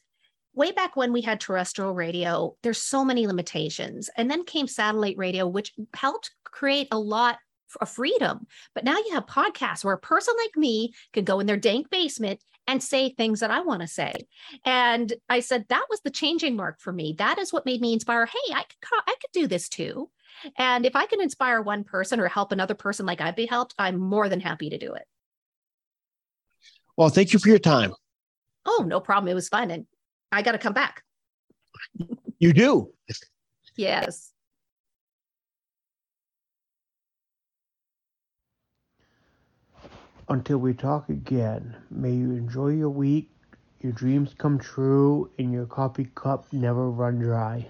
way 0.57 0.71
back 0.71 0.95
when 0.95 1.13
we 1.13 1.21
had 1.21 1.39
terrestrial 1.39 1.93
radio, 1.93 2.55
there's 2.63 2.81
so 2.81 3.05
many 3.05 3.27
limitations. 3.27 4.09
And 4.17 4.29
then 4.29 4.43
came 4.43 4.67
satellite 4.67 5.17
radio, 5.17 5.47
which 5.47 5.73
helped 5.93 6.31
create 6.43 6.87
a 6.91 6.99
lot 6.99 7.37
of 7.79 7.89
freedom. 7.89 8.47
But 8.73 8.83
now 8.83 8.97
you 8.97 9.13
have 9.13 9.27
podcasts 9.27 9.83
where 9.83 9.93
a 9.93 9.99
person 9.99 10.33
like 10.37 10.57
me 10.57 10.93
can 11.13 11.23
go 11.23 11.39
in 11.39 11.45
their 11.45 11.57
dank 11.57 11.89
basement 11.89 12.41
and 12.65 12.81
say 12.81 13.09
things 13.09 13.39
that 13.39 13.51
I 13.51 13.61
want 13.61 13.81
to 13.81 13.87
say. 13.87 14.13
And 14.65 15.13
I 15.29 15.39
said 15.39 15.65
that 15.69 15.85
was 15.89 16.01
the 16.01 16.09
changing 16.09 16.55
mark 16.55 16.81
for 16.81 16.91
me. 16.91 17.15
That 17.17 17.37
is 17.37 17.53
what 17.53 17.65
made 17.65 17.79
me 17.79 17.93
inspire. 17.93 18.25
Hey, 18.25 18.53
I 18.53 18.63
could 18.63 18.99
I 19.05 19.15
could 19.21 19.31
do 19.33 19.47
this 19.47 19.69
too. 19.69 20.09
And 20.57 20.85
if 20.85 20.95
I 20.95 21.05
can 21.05 21.21
inspire 21.21 21.61
one 21.61 21.83
person 21.83 22.19
or 22.19 22.27
help 22.27 22.51
another 22.51 22.75
person 22.75 23.05
like 23.05 23.21
I'd 23.21 23.35
be 23.35 23.45
helped, 23.45 23.73
I'm 23.77 23.97
more 23.97 24.27
than 24.27 24.39
happy 24.39 24.69
to 24.69 24.77
do 24.77 24.93
it. 24.93 25.05
Well, 26.95 27.09
thank 27.09 27.31
you 27.31 27.39
for 27.39 27.49
your 27.49 27.59
time. 27.59 27.93
Oh, 28.65 28.83
no 28.85 28.99
problem. 28.99 29.31
It 29.31 29.35
was 29.35 29.49
fun. 29.49 29.71
And 29.71 29.85
I 30.31 30.41
got 30.41 30.53
to 30.53 30.57
come 30.57 30.73
back. 30.73 31.03
You 32.39 32.53
do. 32.53 32.91
Yes. 33.75 34.31
Until 40.29 40.57
we 40.57 40.73
talk 40.73 41.09
again, 41.09 41.75
may 41.89 42.11
you 42.11 42.31
enjoy 42.31 42.69
your 42.69 42.89
week, 42.89 43.29
your 43.81 43.93
dreams 43.93 44.35
come 44.37 44.59
true, 44.59 45.31
and 45.39 45.53
your 45.53 45.65
coffee 45.65 46.09
cup 46.15 46.51
never 46.51 46.89
run 46.91 47.19
dry. 47.19 47.67